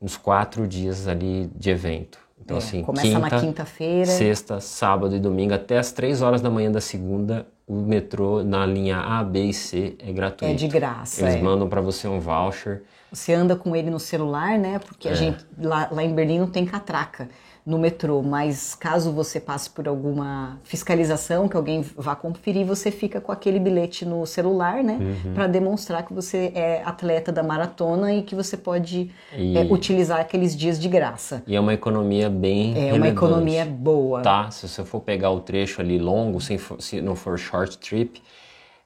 nos 0.00 0.16
quatro 0.16 0.68
dias 0.68 1.08
ali 1.08 1.50
de 1.56 1.70
evento. 1.70 2.21
Então, 2.44 2.56
é, 2.56 2.58
assim, 2.58 2.82
começa 2.82 3.06
quinta, 3.06 3.20
na 3.20 3.30
quinta-feira. 3.30 4.10
Sexta, 4.10 4.60
sábado 4.60 5.14
e 5.14 5.20
domingo, 5.20 5.54
até 5.54 5.78
as 5.78 5.92
três 5.92 6.22
horas 6.22 6.40
da 6.40 6.50
manhã 6.50 6.70
da 6.70 6.80
segunda, 6.80 7.46
o 7.66 7.74
metrô 7.74 8.42
na 8.42 8.66
linha 8.66 8.98
A, 8.98 9.22
B 9.22 9.44
e 9.44 9.54
C 9.54 9.96
é 9.98 10.12
gratuito. 10.12 10.52
É 10.52 10.56
de 10.56 10.66
graça. 10.66 11.22
Eles 11.22 11.36
é. 11.36 11.40
mandam 11.40 11.68
para 11.68 11.80
você 11.80 12.08
um 12.08 12.18
voucher. 12.18 12.82
Você 13.12 13.32
anda 13.32 13.54
com 13.54 13.76
ele 13.76 13.90
no 13.90 14.00
celular, 14.00 14.58
né? 14.58 14.78
Porque 14.78 15.08
a 15.08 15.12
é. 15.12 15.14
gente 15.14 15.46
lá, 15.58 15.88
lá 15.92 16.02
em 16.02 16.14
Berlim 16.14 16.40
não 16.40 16.48
tem 16.48 16.66
catraca 16.66 17.28
no 17.64 17.78
metrô, 17.78 18.22
mas 18.22 18.74
caso 18.74 19.12
você 19.12 19.38
passe 19.38 19.70
por 19.70 19.86
alguma 19.86 20.58
fiscalização, 20.64 21.48
que 21.48 21.56
alguém 21.56 21.80
vá 21.96 22.16
conferir, 22.16 22.66
você 22.66 22.90
fica 22.90 23.20
com 23.20 23.30
aquele 23.30 23.60
bilhete 23.60 24.04
no 24.04 24.26
celular, 24.26 24.82
né, 24.82 24.98
uhum. 25.00 25.34
para 25.34 25.46
demonstrar 25.46 26.04
que 26.04 26.12
você 26.12 26.50
é 26.56 26.82
atleta 26.84 27.30
da 27.30 27.42
maratona 27.42 28.12
e 28.12 28.22
que 28.22 28.34
você 28.34 28.56
pode 28.56 29.10
e... 29.36 29.56
é, 29.56 29.62
utilizar 29.62 30.20
aqueles 30.20 30.56
dias 30.56 30.78
de 30.78 30.88
graça. 30.88 31.42
E 31.46 31.54
é 31.54 31.60
uma 31.60 31.72
economia 31.72 32.28
bem 32.28 32.88
É 32.88 32.92
uma 32.92 33.08
economia 33.08 33.64
boa. 33.64 34.22
Tá, 34.22 34.50
se 34.50 34.66
você 34.66 34.84
for 34.84 35.00
pegar 35.00 35.30
o 35.30 35.40
trecho 35.40 35.80
ali 35.80 35.98
longo, 35.98 36.40
se, 36.40 36.58
for, 36.58 36.80
se 36.82 37.00
não 37.00 37.14
for 37.14 37.38
short 37.38 37.78
trip, 37.78 38.20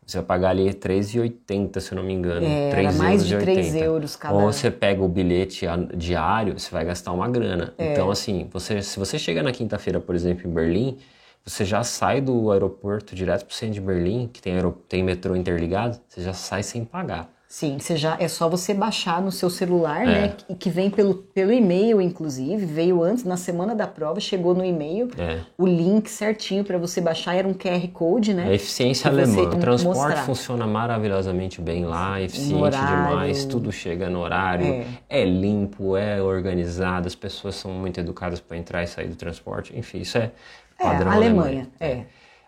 você 0.07 0.19
vai 0.19 0.27
pagar 0.27 0.51
ali 0.51 0.73
3,80, 0.73 1.81
se 1.81 1.93
eu 1.93 1.97
não 1.97 2.05
me 2.05 2.15
engano. 2.15 2.47
É, 2.47 2.71
3 2.71 2.87
era 2.87 2.93
mais 2.97 3.27
de 3.27 3.37
3 3.37 3.75
euros 3.75 4.15
cada. 4.15 4.35
Ou 4.35 4.53
você 4.53 4.71
pega 4.71 5.03
o 5.03 5.09
bilhete 5.09 5.67
diário, 5.97 6.59
você 6.59 6.71
vai 6.71 6.85
gastar 6.85 7.11
uma 7.13 7.29
grana. 7.29 7.75
É. 7.77 7.93
Então, 7.93 8.09
assim, 8.09 8.49
você, 8.53 8.81
se 8.83 8.99
você 8.99 9.19
chega 9.19 9.43
na 9.43 9.51
quinta-feira, 9.51 9.99
por 9.99 10.15
exemplo, 10.15 10.49
em 10.49 10.55
Berlim, 10.55 10.99
você 11.45 11.65
já 11.65 11.83
sai 11.83 12.21
do 12.21 12.53
aeroporto 12.53 13.17
direto 13.17 13.47
para 13.47 13.53
o 13.53 13.55
centro 13.55 13.75
de 13.75 13.81
Berlim, 13.81 14.29
que 14.33 14.41
tem, 14.41 14.55
tem 14.89 15.03
metrô 15.03 15.35
interligado, 15.35 15.99
você 16.09 16.23
já 16.23 16.33
sai 16.33 16.63
sem 16.63 16.85
pagar. 16.85 17.29
Sim, 17.57 17.79
você 17.79 17.97
já, 17.97 18.19
é 18.21 18.29
só 18.29 18.51
você 18.51 18.75
baixar 18.75 19.23
no 19.23 19.33
seu 19.33 19.49
celular, 19.49 20.03
é. 20.03 20.05
né? 20.05 20.35
Que, 20.37 20.55
que 20.57 20.69
vem 20.69 20.91
pelo, 20.91 21.15
pelo 21.15 21.51
e-mail, 21.51 22.03
inclusive. 22.03 22.67
Veio 22.67 23.03
antes, 23.03 23.25
na 23.25 23.39
semana 23.39 23.75
da 23.75 23.87
prova, 23.87 24.21
chegou 24.21 24.55
no 24.55 24.63
e-mail 24.63 25.09
é. 25.17 25.41
o 25.57 25.67
link 25.67 26.11
certinho 26.11 26.63
para 26.65 26.77
você 26.77 27.01
baixar. 27.01 27.35
Era 27.35 27.49
um 27.49 27.55
QR 27.55 27.89
Code, 27.95 28.35
né? 28.35 28.53
É 28.53 28.57
eficiência 28.57 29.11
alemã. 29.11 29.45
O 29.45 29.57
transporte 29.57 29.97
mostrar. 29.97 30.27
funciona 30.27 30.67
maravilhosamente 30.67 31.63
bem 31.63 31.87
lá, 31.87 32.21
eficiente 32.21 32.77
demais, 32.77 33.47
tudo 33.47 33.73
chega 33.73 34.11
no 34.11 34.21
horário, 34.21 34.67
é. 34.67 34.87
é 35.09 35.25
limpo, 35.25 35.97
é 35.97 36.21
organizado, 36.21 37.07
as 37.07 37.15
pessoas 37.15 37.55
são 37.55 37.71
muito 37.71 37.99
educadas 37.99 38.39
para 38.39 38.59
entrar 38.59 38.83
e 38.83 38.87
sair 38.87 39.09
do 39.09 39.17
transporte. 39.17 39.73
Enfim, 39.75 40.01
isso 40.01 40.19
é, 40.19 40.31
é 40.79 40.83
padrão 40.83 41.11
é, 41.11 41.17
Alemanha. 41.17 41.69
É. 41.81 42.03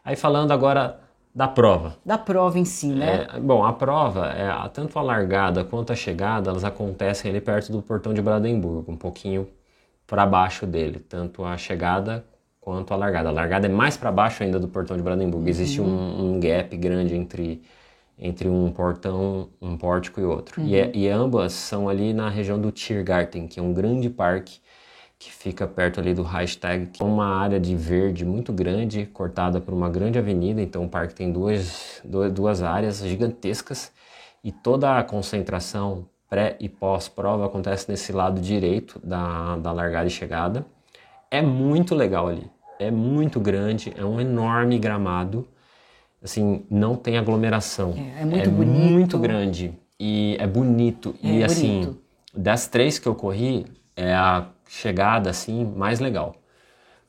Aí 0.04 0.16
falando 0.16 0.52
agora 0.52 1.07
da 1.38 1.46
prova. 1.46 1.96
Da 2.04 2.18
prova 2.18 2.58
em 2.58 2.64
si, 2.64 2.88
né? 2.88 3.28
É, 3.32 3.38
bom, 3.38 3.64
a 3.64 3.72
prova, 3.72 4.26
é, 4.26 4.68
tanto 4.70 4.98
a 4.98 5.02
largada 5.02 5.62
quanto 5.62 5.92
a 5.92 5.94
chegada, 5.94 6.50
elas 6.50 6.64
acontecem 6.64 7.30
ali 7.30 7.40
perto 7.40 7.70
do 7.70 7.80
portão 7.80 8.12
de 8.12 8.20
Brandenburgo, 8.20 8.90
um 8.90 8.96
pouquinho 8.96 9.46
para 10.04 10.26
baixo 10.26 10.66
dele, 10.66 10.98
tanto 10.98 11.44
a 11.44 11.56
chegada 11.56 12.24
quanto 12.60 12.92
a 12.92 12.96
largada. 12.96 13.28
A 13.28 13.32
largada 13.32 13.68
é 13.68 13.70
mais 13.70 13.96
para 13.96 14.10
baixo 14.10 14.42
ainda 14.42 14.58
do 14.58 14.66
portão 14.66 14.96
de 14.96 15.02
Brandenburgo. 15.04 15.44
Uhum. 15.44 15.48
Existe 15.48 15.80
um, 15.80 15.84
um, 16.34 16.40
gap 16.40 16.76
grande 16.76 17.14
entre, 17.14 17.62
entre 18.18 18.48
um 18.48 18.72
portão, 18.72 19.48
um 19.62 19.76
pórtico 19.76 20.20
e 20.20 20.24
outro. 20.24 20.60
Uhum. 20.60 20.66
E, 20.66 20.74
é, 20.74 20.90
e 20.92 21.08
ambas 21.08 21.52
são 21.52 21.88
ali 21.88 22.12
na 22.12 22.28
região 22.28 22.60
do 22.60 22.72
Tiergarten, 22.72 23.46
que 23.46 23.60
é 23.60 23.62
um 23.62 23.72
grande 23.72 24.10
parque 24.10 24.58
que 25.18 25.32
fica 25.32 25.66
perto 25.66 25.98
ali 25.98 26.14
do 26.14 26.22
hashtag, 26.22 26.86
que 26.86 27.02
é 27.02 27.06
uma 27.06 27.26
área 27.26 27.58
de 27.58 27.74
verde 27.74 28.24
muito 28.24 28.52
grande, 28.52 29.04
cortada 29.06 29.60
por 29.60 29.74
uma 29.74 29.88
grande 29.88 30.18
avenida, 30.18 30.62
então 30.62 30.84
o 30.84 30.88
parque 30.88 31.14
tem 31.14 31.32
duas, 31.32 32.00
duas 32.32 32.62
áreas 32.62 33.00
gigantescas 33.00 33.90
e 34.44 34.52
toda 34.52 34.96
a 34.96 35.02
concentração 35.02 36.06
pré 36.30 36.56
e 36.60 36.68
pós-prova 36.68 37.46
acontece 37.46 37.90
nesse 37.90 38.12
lado 38.12 38.40
direito 38.40 39.00
da, 39.02 39.56
da 39.56 39.72
largada 39.72 40.06
e 40.06 40.10
chegada. 40.10 40.64
É 41.30 41.42
muito 41.42 41.94
legal 41.96 42.28
ali, 42.28 42.48
é 42.78 42.90
muito 42.90 43.40
grande, 43.40 43.92
é 43.96 44.04
um 44.04 44.20
enorme 44.20 44.78
gramado, 44.78 45.48
assim, 46.22 46.64
não 46.70 46.94
tem 46.94 47.18
aglomeração. 47.18 47.92
É, 47.96 48.22
é 48.22 48.24
muito 48.24 48.48
é 48.48 48.48
bonito. 48.48 48.92
muito 48.92 49.18
grande 49.18 49.72
e 49.98 50.36
é 50.38 50.46
bonito. 50.46 51.16
É 51.24 51.28
e 51.28 51.44
assim, 51.44 51.80
bonito. 51.80 52.00
das 52.32 52.68
três 52.68 53.00
que 53.00 53.08
eu 53.08 53.16
corri, 53.16 53.66
é 53.96 54.14
a 54.14 54.46
chegada 54.68 55.30
assim 55.30 55.64
mais 55.76 55.98
legal. 55.98 56.36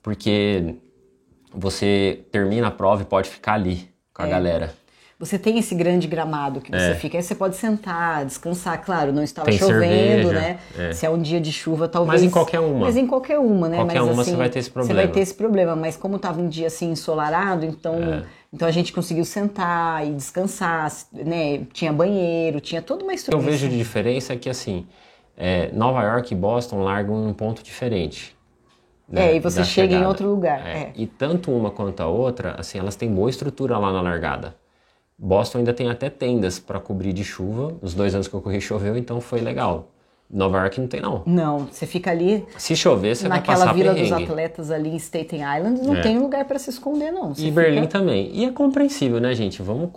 Porque 0.01 0.75
você 1.53 2.25
termina 2.31 2.67
a 2.67 2.71
prova 2.71 3.01
e 3.03 3.05
pode 3.05 3.29
ficar 3.29 3.53
ali 3.53 3.89
com 4.13 4.23
a 4.23 4.27
é. 4.27 4.29
galera. 4.29 4.73
Você 5.19 5.37
tem 5.37 5.59
esse 5.59 5.75
grande 5.75 6.07
gramado 6.07 6.61
que 6.61 6.71
você 6.71 6.91
é. 6.91 6.95
fica, 6.95 7.17
aí 7.17 7.21
você 7.21 7.35
pode 7.35 7.57
sentar, 7.57 8.25
descansar, 8.25 8.81
claro, 8.81 9.11
não 9.11 9.21
estava 9.21 9.49
tem 9.49 9.59
chovendo, 9.59 10.29
cerveja, 10.29 10.31
né? 10.31 10.59
É. 10.77 10.93
Se 10.93 11.05
é 11.05 11.09
um 11.09 11.21
dia 11.21 11.41
de 11.41 11.51
chuva, 11.51 11.89
talvez. 11.89 12.21
Mas 12.21 12.23
em 12.23 12.31
qualquer 12.31 12.61
uma. 12.61 12.85
Mas 12.85 12.95
em 12.95 13.05
qualquer 13.05 13.37
uma, 13.37 13.67
né? 13.67 13.75
Qualquer 13.75 13.99
mas, 14.01 14.13
uma 14.13 14.21
assim, 14.21 14.31
você 14.31 14.37
vai 14.37 14.49
ter 14.49 14.59
esse 14.59 14.71
problema. 14.71 15.01
Você 15.01 15.05
vai 15.05 15.13
ter 15.13 15.19
esse 15.19 15.33
problema, 15.33 15.75
mas 15.75 15.97
como 15.97 16.15
estava 16.15 16.39
um 16.39 16.47
dia 16.47 16.67
assim 16.67 16.91
ensolarado, 16.91 17.65
então, 17.65 17.95
é. 17.95 18.23
então 18.53 18.65
a 18.65 18.71
gente 18.71 18.93
conseguiu 18.93 19.25
sentar 19.25 20.07
e 20.07 20.13
descansar, 20.13 20.89
né? 21.11 21.63
Tinha 21.73 21.91
banheiro, 21.91 22.61
tinha 22.61 22.81
toda 22.81 23.03
uma 23.03 23.13
estrutura. 23.13 23.41
O 23.41 23.45
que 23.45 23.49
eu 23.49 23.51
vejo 23.51 23.67
de 23.67 23.77
diferença 23.77 24.31
é 24.31 24.37
que 24.37 24.49
assim, 24.49 24.87
é, 25.39 25.71
Nova 25.71 26.03
York 26.03 26.33
e 26.33 26.37
Boston 26.37 26.83
largam 26.83 27.23
em 27.23 27.27
um 27.27 27.33
ponto 27.33 27.63
diferente. 27.63 28.37
Né, 29.07 29.31
é, 29.31 29.35
e 29.37 29.39
você 29.39 29.63
chega 29.63 29.87
chegada. 29.87 30.03
em 30.03 30.07
outro 30.07 30.29
lugar. 30.29 30.67
É. 30.67 30.71
É. 30.71 30.93
E 30.95 31.07
tanto 31.07 31.49
uma 31.49 31.71
quanto 31.71 32.01
a 32.01 32.07
outra, 32.07 32.55
assim, 32.59 32.77
elas 32.77 32.95
têm 32.95 33.09
boa 33.11 33.29
estrutura 33.29 33.77
lá 33.77 33.91
na 33.91 34.01
largada. 34.01 34.55
Boston 35.17 35.59
ainda 35.59 35.73
tem 35.73 35.89
até 35.89 36.09
tendas 36.09 36.59
para 36.59 36.79
cobrir 36.79 37.13
de 37.13 37.23
chuva. 37.23 37.75
Os 37.81 37.93
dois 37.93 38.13
anos 38.13 38.27
que 38.27 38.33
eu 38.33 38.41
corri 38.41 38.61
choveu, 38.61 38.97
então 38.97 39.19
foi 39.19 39.39
legal. 39.39 39.89
Nova 40.29 40.59
York 40.59 40.79
não 40.79 40.87
tem 40.87 41.01
não. 41.01 41.23
Não, 41.25 41.59
você 41.65 41.87
fica 41.87 42.11
ali. 42.11 42.45
Se 42.55 42.75
chover, 42.75 43.15
você 43.15 43.27
vai 43.27 43.41
passar 43.41 43.65
Naquela 43.65 43.73
vila 43.73 43.93
perrengue. 43.95 44.25
dos 44.25 44.29
atletas 44.29 44.71
ali 44.71 44.89
em 44.89 44.99
Staten 44.99 45.39
Island, 45.39 45.81
não 45.81 45.95
é. 45.95 46.01
tem 46.01 46.19
lugar 46.19 46.45
para 46.45 46.59
se 46.59 46.69
esconder 46.69 47.11
não. 47.11 47.33
Você 47.33 47.41
e 47.41 47.49
fica... 47.49 47.61
Berlim 47.61 47.87
também. 47.87 48.29
E 48.31 48.45
é 48.45 48.51
compreensível, 48.51 49.19
né, 49.19 49.33
gente? 49.33 49.61
Vamos 49.63 49.89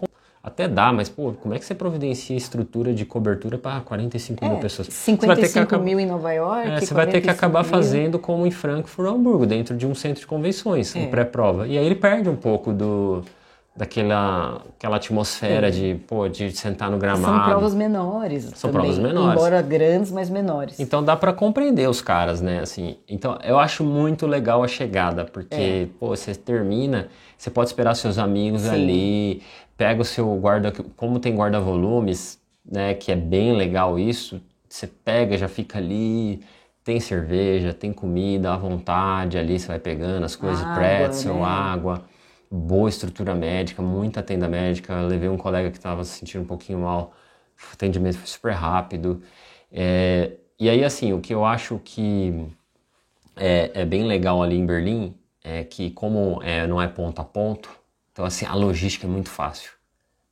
até 0.42 0.66
dá, 0.66 0.92
mas 0.92 1.08
pô, 1.08 1.32
como 1.40 1.54
é 1.54 1.58
que 1.58 1.64
você 1.64 1.74
providencia 1.74 2.36
estrutura 2.36 2.92
de 2.92 3.04
cobertura 3.04 3.56
para 3.56 3.80
45 3.80 4.44
é, 4.44 4.48
mil 4.48 4.58
pessoas? 4.58 4.88
55 4.88 5.78
mil 5.78 6.00
em 6.00 6.06
Nova 6.06 6.32
York. 6.32 6.68
É, 6.68 6.80
você 6.80 6.92
vai 6.92 7.06
ter 7.06 7.20
que 7.20 7.30
acabar 7.30 7.62
mil. 7.62 7.70
fazendo 7.70 8.18
como 8.18 8.44
em 8.44 8.50
Frankfurt 8.50 9.08
ou 9.08 9.14
Hamburgo, 9.14 9.46
dentro 9.46 9.76
de 9.76 9.86
um 9.86 9.94
centro 9.94 10.20
de 10.20 10.26
convenções, 10.26 10.96
é. 10.96 10.98
um 10.98 11.06
pré-prova. 11.06 11.68
E 11.68 11.78
aí 11.78 11.86
ele 11.86 11.94
perde 11.94 12.28
um 12.28 12.34
pouco 12.34 12.72
do 12.72 13.22
daquela 13.74 14.60
aquela 14.76 14.96
atmosfera 14.96 15.72
Sim. 15.72 15.80
de, 15.80 15.94
pô, 16.06 16.28
de 16.28 16.50
sentar 16.52 16.90
no 16.90 16.98
gramado. 16.98 17.24
São 17.24 17.50
provas 17.50 17.74
menores. 17.74 18.44
São 18.54 18.70
também, 18.70 18.86
provas 18.86 18.98
menores. 18.98 19.32
Embora 19.32 19.62
grandes, 19.62 20.10
mas 20.10 20.28
menores. 20.28 20.78
Então 20.78 21.02
dá 21.02 21.16
para 21.16 21.32
compreender 21.32 21.88
os 21.88 22.02
caras, 22.02 22.40
né? 22.40 22.60
Assim, 22.60 22.96
então 23.08 23.38
eu 23.42 23.58
acho 23.58 23.82
muito 23.82 24.26
legal 24.26 24.62
a 24.62 24.68
chegada, 24.68 25.24
porque, 25.24 25.54
é. 25.54 25.88
pô, 25.98 26.08
você 26.08 26.34
termina, 26.34 27.08
você 27.38 27.50
pode 27.50 27.70
esperar 27.70 27.94
seus 27.94 28.18
amigos 28.18 28.62
Sim. 28.62 28.70
ali, 28.70 29.42
pega 29.76 30.02
o 30.02 30.04
seu 30.04 30.34
guarda, 30.36 30.72
como 30.96 31.18
tem 31.18 31.34
guarda-volumes, 31.34 32.40
né, 32.64 32.94
que 32.94 33.10
é 33.10 33.16
bem 33.16 33.56
legal 33.56 33.98
isso, 33.98 34.40
você 34.68 34.86
pega, 34.86 35.36
já 35.36 35.48
fica 35.48 35.78
ali, 35.78 36.40
tem 36.84 37.00
cerveja, 37.00 37.74
tem 37.74 37.92
comida 37.92 38.52
à 38.52 38.56
vontade 38.56 39.38
ali, 39.38 39.58
você 39.58 39.66
vai 39.66 39.78
pegando 39.78 40.24
as 40.24 40.36
coisas, 40.36 40.64
água, 40.64 40.74
pretzel, 40.74 41.34
né? 41.34 41.44
água 41.44 42.04
boa 42.52 42.88
estrutura 42.88 43.34
médica, 43.34 43.80
muita 43.80 44.22
tenda 44.22 44.46
médica. 44.46 44.92
Eu 44.92 45.08
levei 45.08 45.28
um 45.28 45.38
colega 45.38 45.70
que 45.70 45.78
estava 45.78 46.04
se 46.04 46.18
sentindo 46.18 46.42
um 46.42 46.46
pouquinho 46.46 46.80
mal, 46.80 47.14
o 47.70 47.72
atendimento 47.72 48.18
foi 48.18 48.26
super 48.26 48.52
rápido. 48.52 49.22
É, 49.70 50.32
e 50.60 50.68
aí, 50.68 50.84
assim, 50.84 51.12
o 51.14 51.20
que 51.20 51.32
eu 51.32 51.44
acho 51.44 51.80
que 51.82 52.46
é, 53.36 53.70
é 53.74 53.84
bem 53.86 54.04
legal 54.04 54.42
ali 54.42 54.56
em 54.56 54.66
Berlim 54.66 55.14
é 55.42 55.64
que, 55.64 55.90
como 55.90 56.42
é, 56.42 56.66
não 56.66 56.80
é 56.80 56.86
ponto 56.86 57.20
a 57.20 57.24
ponto, 57.24 57.70
então, 58.12 58.24
assim, 58.24 58.44
a 58.44 58.54
logística 58.54 59.06
é 59.06 59.10
muito 59.10 59.30
fácil. 59.30 59.72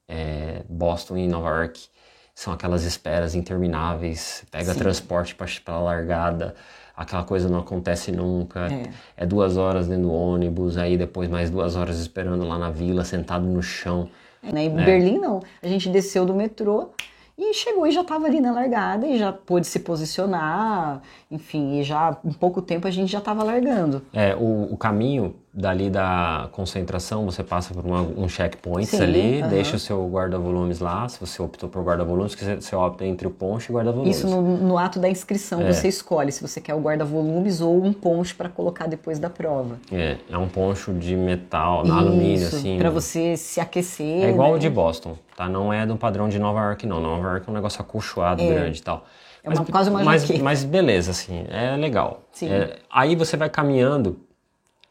É, 0.07 0.63
Boston 0.69 1.17
e 1.17 1.29
Nova 1.29 1.49
York 1.49 1.89
são 2.35 2.53
aquelas 2.53 2.85
esperas 2.85 3.35
intermináveis, 3.35 4.45
pega 4.51 4.73
Sim. 4.73 4.79
transporte 4.79 5.35
para 5.35 5.79
largada 5.79 6.55
aquela 7.01 7.25
coisa 7.25 7.49
não 7.49 7.61
acontece 7.61 8.13
nunca. 8.13 8.69
É. 8.71 9.23
é. 9.25 9.27
duas 9.27 9.57
horas 9.57 9.89
dentro 9.89 10.05
do 10.05 10.13
ônibus, 10.13 10.77
aí 10.77 10.99
depois 10.99 11.31
mais 11.31 11.49
duas 11.49 11.75
horas 11.75 11.99
esperando 11.99 12.47
lá 12.47 12.59
na 12.59 12.71
vila, 12.71 13.05
sentado 13.05 13.47
no 13.47 13.63
chão. 13.63 14.09
É, 14.43 14.53
né? 14.53 14.65
Em 14.65 14.79
é. 14.79 14.85
Berlim 14.85 15.19
não. 15.19 15.41
A 15.63 15.67
gente 15.67 15.89
desceu 15.89 16.27
do 16.27 16.35
metrô, 16.35 16.91
e 17.39 17.55
chegou 17.55 17.87
e 17.87 17.91
já 17.91 18.03
estava 18.03 18.27
ali 18.27 18.39
na 18.39 18.53
largada 18.53 19.07
e 19.07 19.19
já 19.19 19.33
pôde 19.33 19.67
se 19.67 19.81
posicionar, 19.81 21.01
enfim, 21.31 21.81
e 21.81 21.83
já 21.83 22.19
em 22.23 22.35
pouco 22.35 22.61
tempo 22.61 22.87
a 22.87 22.91
gente 22.91 23.11
já 23.11 23.19
estava 23.19 23.43
largando. 23.43 24.03
É, 24.13 24.37
o, 24.37 24.69
o, 24.71 24.77
caminho 24.77 25.35
dali 25.53 25.91
da 25.91 26.49
concentração, 26.53 27.25
você 27.25 27.43
passa 27.43 27.75
por 27.75 27.85
uma, 27.85 28.03
um 28.03 28.29
checkpoint 28.29 28.89
Sim, 28.89 29.03
ali, 29.03 29.41
uh 29.41 29.45
-huh. 29.45 29.49
deixa 29.49 29.77
o 29.77 29.79
seu 29.79 30.09
guarda-volumes 30.09 30.79
lá, 30.79 31.09
se 31.09 31.19
você 31.19 31.43
optou 31.43 31.69
por 31.69 31.83
guarda-volumes, 31.83 32.35
que 32.35 32.45
você 32.45 32.77
opta 32.77 33.05
entre 33.05 33.27
o 33.27 33.31
ponche 33.31 33.71
e 33.71 33.73
o 33.73 33.77
guarda-volumes. 33.77 34.17
Isso 34.17 34.29
no, 34.29 34.41
no, 34.43 34.79
ato 34.79 35.01
da 35.01 35.09
inscrição 35.09 35.61
é. 35.63 35.73
você 35.73 35.89
escolhe 35.89 36.31
se 36.31 36.41
você 36.41 36.61
quer 36.61 36.75
o 36.75 36.81
guarda-volumes 36.81 37.61
ou 37.61 37.83
um 37.85 37.93
ponche 37.93 38.35
para 38.35 38.49
colocar 38.49 38.87
depois 38.87 39.19
da 39.19 39.29
prova. 39.29 39.77
É, 39.91 40.17
é 40.31 40.39
um 40.39 40.49
poncho 40.49 40.93
de 40.93 41.17
metal, 41.17 41.83
Isso, 41.83 41.93
alumínio, 41.93 42.47
assim. 42.47 42.79
para 42.79 42.91
você 42.91 43.37
se 43.37 43.61
aquecer. 43.61 44.25
É 44.25 44.31
igual 44.31 44.53
né? 44.53 44.57
o 44.57 44.59
de 44.59 44.71
Boston 44.71 45.17
tá? 45.41 45.49
Não 45.49 45.73
é 45.73 45.87
do 45.87 45.97
padrão 45.97 46.29
de 46.29 46.39
Nova 46.39 46.61
York, 46.61 46.87
não. 46.87 47.01
Nova 47.01 47.29
York 47.29 47.49
é 47.49 47.51
um 47.51 47.55
negócio 47.55 47.81
acolchoado, 47.81 48.43
é. 48.43 48.47
grande 48.47 48.79
e 48.79 48.83
tal. 48.83 49.07
É 49.43 49.49
uma, 49.49 49.57
mas, 49.57 49.71
quase 49.71 49.91
uma 49.91 50.05
mas, 50.05 50.31
mas 50.39 50.65
beleza, 50.65 51.13
assim, 51.13 51.47
é 51.49 51.75
legal. 51.77 52.25
É, 52.43 52.77
aí 52.91 53.17
você 53.17 53.39
vai 53.39 53.49
caminhando 53.49 54.21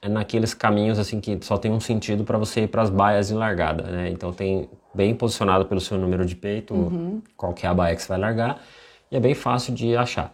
é 0.02 0.10
naqueles 0.10 0.54
caminhos 0.54 0.98
assim 0.98 1.20
que 1.20 1.38
só 1.42 1.58
tem 1.58 1.72
um 1.72 1.80
sentido 1.80 2.24
para 2.24 2.38
você 2.38 2.62
ir 2.62 2.68
para 2.68 2.82
as 2.82 2.90
baias 2.90 3.28
de 3.28 3.34
largada, 3.34 3.84
né? 3.84 4.10
Então 4.10 4.32
tem 4.32 4.70
bem 4.94 5.14
posicionado 5.14 5.66
pelo 5.66 5.82
seu 5.82 5.98
número 5.98 6.26
de 6.26 6.36
peito, 6.36 6.74
uhum. 6.74 7.22
qual 7.36 7.54
que 7.54 7.66
é 7.66 7.70
a 7.70 7.74
baia 7.74 7.96
que 7.96 8.02
você 8.02 8.08
vai 8.08 8.18
largar, 8.18 8.62
e 9.12 9.18
é 9.18 9.20
bem 9.20 9.34
fácil 9.34 9.74
de 9.74 9.96
achar. 9.96 10.34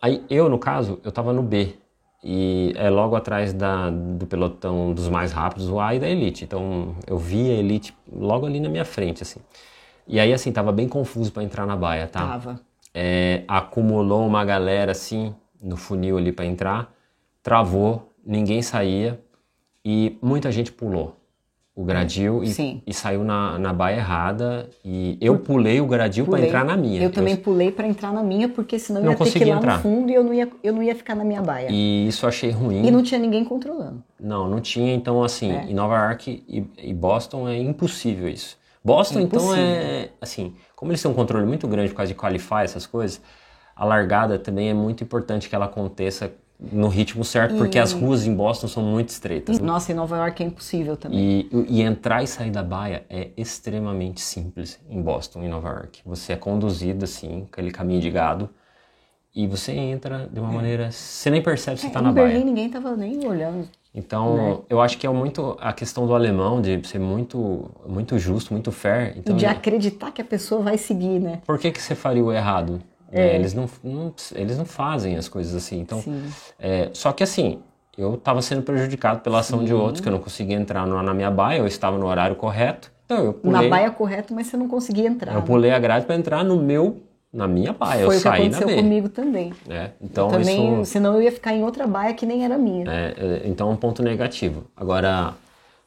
Aí 0.00 0.24
eu, 0.30 0.48
no 0.48 0.58
caso, 0.58 1.00
eu 1.04 1.12
tava 1.12 1.32
no 1.32 1.42
B, 1.42 1.74
e 2.22 2.72
é 2.76 2.90
logo 2.90 3.16
atrás 3.16 3.52
da, 3.52 3.88
do 3.90 4.26
pelotão 4.26 4.92
dos 4.92 5.08
mais 5.08 5.32
rápidos, 5.32 5.68
o 5.68 5.80
A 5.80 5.94
e 5.94 5.98
da 5.98 6.08
Elite. 6.08 6.44
Então 6.44 6.94
eu 7.06 7.16
vi 7.16 7.50
a 7.50 7.54
Elite 7.54 7.96
logo 8.10 8.46
ali 8.46 8.60
na 8.60 8.68
minha 8.68 8.84
frente, 8.84 9.22
assim. 9.22 9.40
E 10.06 10.18
aí, 10.18 10.32
assim, 10.32 10.52
tava 10.52 10.72
bem 10.72 10.88
confuso 10.88 11.32
para 11.32 11.42
entrar 11.42 11.66
na 11.66 11.76
baia, 11.76 12.06
tá? 12.06 12.26
Tava. 12.26 12.60
É, 12.92 13.44
acumulou 13.46 14.26
uma 14.26 14.44
galera, 14.44 14.92
assim, 14.92 15.34
no 15.62 15.76
funil 15.76 16.18
ali 16.18 16.32
para 16.32 16.44
entrar, 16.44 16.92
travou, 17.42 18.09
ninguém 18.24 18.62
saía 18.62 19.20
e 19.84 20.18
muita 20.22 20.50
gente 20.52 20.72
pulou 20.72 21.20
o 21.74 21.84
gradil 21.84 22.44
e, 22.44 22.82
e, 22.86 22.92
saiu 22.92 23.24
na, 23.24 23.58
na 23.58 23.72
baia 23.72 23.96
errada. 23.96 24.68
E 24.84 25.16
eu 25.20 25.38
pulei 25.38 25.80
o 25.80 25.86
gradil 25.86 26.26
para 26.26 26.40
entrar 26.40 26.64
na 26.64 26.76
minha. 26.76 27.00
Eu 27.00 27.10
também 27.10 27.34
eu, 27.34 27.40
pulei 27.40 27.72
para 27.72 27.86
entrar 27.86 28.12
na 28.12 28.22
minha, 28.22 28.48
porque 28.48 28.78
senão 28.78 29.02
eu 29.02 29.12
ia 29.12 29.16
ter 29.16 29.30
que 29.30 29.38
ir 29.38 29.44
lá 29.46 29.56
entrar. 29.56 29.76
no 29.76 29.82
fundo 29.82 30.10
e 30.10 30.14
eu 30.14 30.22
não, 30.22 30.34
ia, 30.34 30.48
eu 30.62 30.72
não 30.74 30.82
ia 30.82 30.94
ficar 30.94 31.14
na 31.14 31.24
minha 31.24 31.40
baia. 31.40 31.68
E 31.70 32.06
isso 32.06 32.26
eu 32.26 32.28
achei 32.28 32.50
ruim. 32.50 32.84
E 32.84 32.90
não 32.90 33.02
tinha 33.02 33.18
ninguém 33.18 33.44
controlando. 33.44 34.02
Não, 34.18 34.48
não 34.48 34.60
tinha. 34.60 34.92
Então, 34.92 35.22
assim, 35.22 35.52
é. 35.52 35.64
em 35.64 35.74
Nova 35.74 35.96
York 35.96 36.44
e, 36.46 36.66
e, 36.76 36.92
Boston 36.92 37.48
é 37.48 37.56
impossível 37.56 38.28
isso. 38.28 38.58
Boston, 38.84 39.20
impossível. 39.20 39.54
então, 39.54 39.64
é 39.64 40.10
assim, 40.20 40.54
como 40.76 40.90
eles 40.90 41.00
têm 41.00 41.10
um 41.10 41.14
controle 41.14 41.46
muito 41.46 41.66
grande 41.66 41.90
por 41.90 41.96
causa 41.96 42.12
de 42.12 42.18
qualify, 42.18 42.62
essas 42.64 42.86
coisas, 42.86 43.22
a 43.74 43.84
largada 43.84 44.38
também 44.38 44.68
é 44.68 44.74
muito 44.74 45.02
importante 45.04 45.48
que 45.48 45.54
ela 45.54 45.66
aconteça 45.66 46.30
no 46.60 46.88
ritmo 46.88 47.24
certo, 47.24 47.56
porque 47.56 47.78
as 47.78 47.92
ruas 47.92 48.26
em 48.26 48.34
Boston 48.34 48.68
são 48.68 48.82
muito 48.82 49.08
estreitas. 49.08 49.58
Né? 49.58 49.66
Nossa, 49.66 49.92
em 49.92 49.94
Nova 49.94 50.16
York 50.18 50.42
é 50.42 50.46
impossível 50.46 50.96
também. 50.96 51.48
E, 51.50 51.66
e, 51.68 51.82
entrar 51.82 52.22
e 52.22 52.26
sair 52.26 52.50
da 52.50 52.62
baia 52.62 53.04
é 53.08 53.30
extremamente 53.36 54.20
simples 54.20 54.78
em 54.88 55.00
Boston, 55.00 55.42
em 55.42 55.48
Nova 55.48 55.68
York. 55.70 56.02
Você 56.04 56.34
é 56.34 56.36
conduzido 56.36 57.04
assim, 57.04 57.46
aquele 57.50 57.70
caminho 57.70 58.00
de 58.00 58.10
gado, 58.10 58.50
e 59.34 59.46
você 59.46 59.72
entra 59.72 60.28
de 60.30 60.40
uma 60.40 60.50
é. 60.50 60.54
maneira. 60.54 60.90
Você 60.90 61.30
nem 61.30 61.42
percebe 61.42 61.76
que 61.76 61.82
você 61.82 61.86
está 61.86 62.00
é, 62.00 62.02
na 62.02 62.12
baia. 62.12 62.26
Em 62.26 62.28
Berlim 62.28 62.44
ninguém 62.44 62.66
estava 62.66 62.94
nem 62.96 63.26
olhando. 63.26 63.68
Então, 63.94 64.36
né? 64.36 64.58
eu 64.68 64.80
acho 64.80 64.98
que 64.98 65.06
é 65.06 65.10
muito 65.10 65.56
a 65.60 65.72
questão 65.72 66.06
do 66.06 66.14
alemão 66.14 66.60
de 66.60 66.86
ser 66.86 67.00
muito, 67.00 67.70
muito 67.86 68.18
justo, 68.18 68.52
muito 68.52 68.70
fair. 68.70 69.14
Então, 69.16 69.34
e 69.34 69.38
de 69.38 69.46
acreditar 69.46 70.12
que 70.12 70.20
a 70.20 70.24
pessoa 70.24 70.62
vai 70.62 70.78
seguir, 70.78 71.18
né? 71.18 71.40
Por 71.46 71.58
que, 71.58 71.72
que 71.72 71.80
você 71.80 71.94
faria 71.94 72.22
o 72.22 72.32
errado? 72.32 72.80
É. 73.12 73.28
É, 73.28 73.34
eles, 73.36 73.54
não, 73.54 73.68
não, 73.82 74.14
eles 74.34 74.56
não 74.56 74.64
fazem 74.64 75.16
as 75.16 75.28
coisas 75.28 75.54
assim. 75.54 75.80
Então, 75.80 76.02
é, 76.58 76.90
só 76.92 77.12
que 77.12 77.22
assim, 77.22 77.60
eu 77.98 78.14
estava 78.14 78.40
sendo 78.40 78.62
prejudicado 78.62 79.20
pela 79.20 79.40
ação 79.40 79.60
Sim. 79.60 79.64
de 79.66 79.74
outros, 79.74 80.00
que 80.00 80.08
eu 80.08 80.12
não 80.12 80.20
conseguia 80.20 80.56
entrar 80.56 80.86
no, 80.86 81.02
na 81.02 81.12
minha 81.12 81.30
baia, 81.30 81.58
eu 81.58 81.66
estava 81.66 81.98
no 81.98 82.06
horário 82.06 82.36
correto. 82.36 82.90
Então 83.04 83.24
eu 83.24 83.32
pulei, 83.32 83.62
na 83.62 83.68
baia 83.68 83.90
correta, 83.90 84.32
mas 84.32 84.46
você 84.46 84.56
não 84.56 84.68
conseguia 84.68 85.08
entrar. 85.08 85.32
Eu 85.32 85.40
né? 85.40 85.46
pulei 85.46 85.72
a 85.72 85.78
grade 85.78 86.06
para 86.06 86.14
entrar 86.14 86.44
no 86.44 86.56
meu, 86.56 87.02
na 87.32 87.48
minha 87.48 87.72
baia. 87.72 88.06
Foi 88.06 88.14
eu 88.14 88.18
o 88.18 88.22
que 88.22 88.28
aconteceu 88.28 88.68
comigo 88.68 89.08
também. 89.08 89.52
É, 89.68 89.90
então 90.00 90.30
eu 90.30 90.38
também, 90.38 90.80
isso, 90.80 90.92
senão 90.92 91.14
eu 91.14 91.22
ia 91.22 91.32
ficar 91.32 91.52
em 91.52 91.64
outra 91.64 91.86
baia 91.86 92.14
que 92.14 92.24
nem 92.24 92.44
era 92.44 92.56
minha. 92.56 92.84
É, 92.88 93.14
é 93.18 93.42
então 93.46 93.68
é 93.68 93.72
um 93.72 93.76
ponto 93.76 94.02
negativo. 94.02 94.66
Agora, 94.76 95.34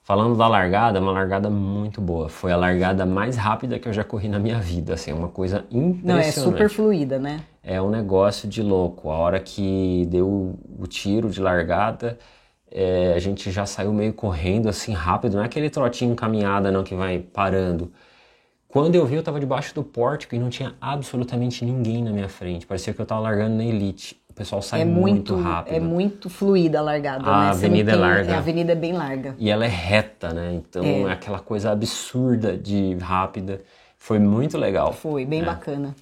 Falando 0.03 0.35
da 0.35 0.49
largada, 0.49 0.99
é 0.99 1.01
uma 1.01 1.13
largada 1.13 1.49
muito 1.49 2.01
boa. 2.01 2.27
Foi 2.27 2.51
a 2.51 2.57
largada 2.57 3.05
mais 3.05 3.37
rápida 3.37 3.79
que 3.79 3.87
eu 3.87 3.93
já 3.93 4.03
corri 4.03 4.27
na 4.27 4.37
minha 4.37 4.59
vida, 4.59 4.95
assim, 4.95 5.11
é 5.11 5.13
uma 5.13 5.29
coisa 5.29 5.65
impressionante. 5.71 6.05
Não, 6.05 6.17
é 6.17 6.31
super 6.31 6.69
fluida, 6.69 7.17
né? 7.17 7.39
É 7.63 7.81
um 7.81 7.89
negócio 7.89 8.49
de 8.49 8.61
louco. 8.61 9.09
A 9.09 9.17
hora 9.17 9.39
que 9.39 10.05
deu 10.09 10.59
o 10.77 10.85
tiro 10.87 11.29
de 11.29 11.39
largada, 11.39 12.19
é, 12.69 13.13
a 13.15 13.19
gente 13.19 13.49
já 13.49 13.65
saiu 13.65 13.93
meio 13.93 14.11
correndo 14.11 14.67
assim 14.67 14.91
rápido, 14.91 15.35
não 15.35 15.43
é 15.43 15.45
aquele 15.45 15.69
trotinho 15.69 16.13
caminhada 16.15 16.69
não 16.69 16.83
que 16.83 16.95
vai 16.95 17.19
parando. 17.19 17.89
Quando 18.67 18.95
eu 18.95 19.05
vi, 19.05 19.13
eu 19.13 19.19
estava 19.19 19.39
debaixo 19.39 19.73
do 19.75 19.83
pórtico 19.83 20.35
e 20.35 20.39
não 20.39 20.49
tinha 20.49 20.75
absolutamente 20.81 21.63
ninguém 21.63 22.03
na 22.03 22.11
minha 22.11 22.27
frente. 22.27 22.65
Parecia 22.65 22.93
que 22.93 22.99
eu 22.99 23.03
estava 23.03 23.21
largando 23.21 23.55
na 23.55 23.63
elite. 23.63 24.19
O 24.33 24.35
pessoal 24.35 24.63
sai 24.63 24.81
é 24.81 24.85
muito, 24.85 25.35
muito, 25.35 25.35
rápido. 25.35 25.75
É 25.75 25.79
muito 25.79 26.27
fluida 26.27 26.79
a 26.79 26.81
largada, 26.81 27.29
a 27.29 27.43
né? 27.43 27.49
avenida 27.51 27.91
é 27.91 27.93
tem, 27.93 28.03
é 28.03 28.07
larga. 28.07 28.33
A 28.33 28.37
avenida 28.39 28.71
é 28.71 28.75
bem 28.75 28.93
larga. 28.93 29.35
E 29.37 29.47
ela 29.47 29.63
é 29.63 29.69
reta, 29.69 30.33
né? 30.33 30.53
Então 30.55 30.83
é, 30.83 31.01
é 31.03 31.11
aquela 31.11 31.37
coisa 31.37 31.69
absurda 31.69 32.57
de 32.57 32.95
rápida. 32.95 33.61
Foi 33.95 34.17
muito 34.17 34.57
legal. 34.57 34.91
Foi, 34.91 35.23
bem 35.23 35.41
né? 35.41 35.45
bacana. 35.45 35.95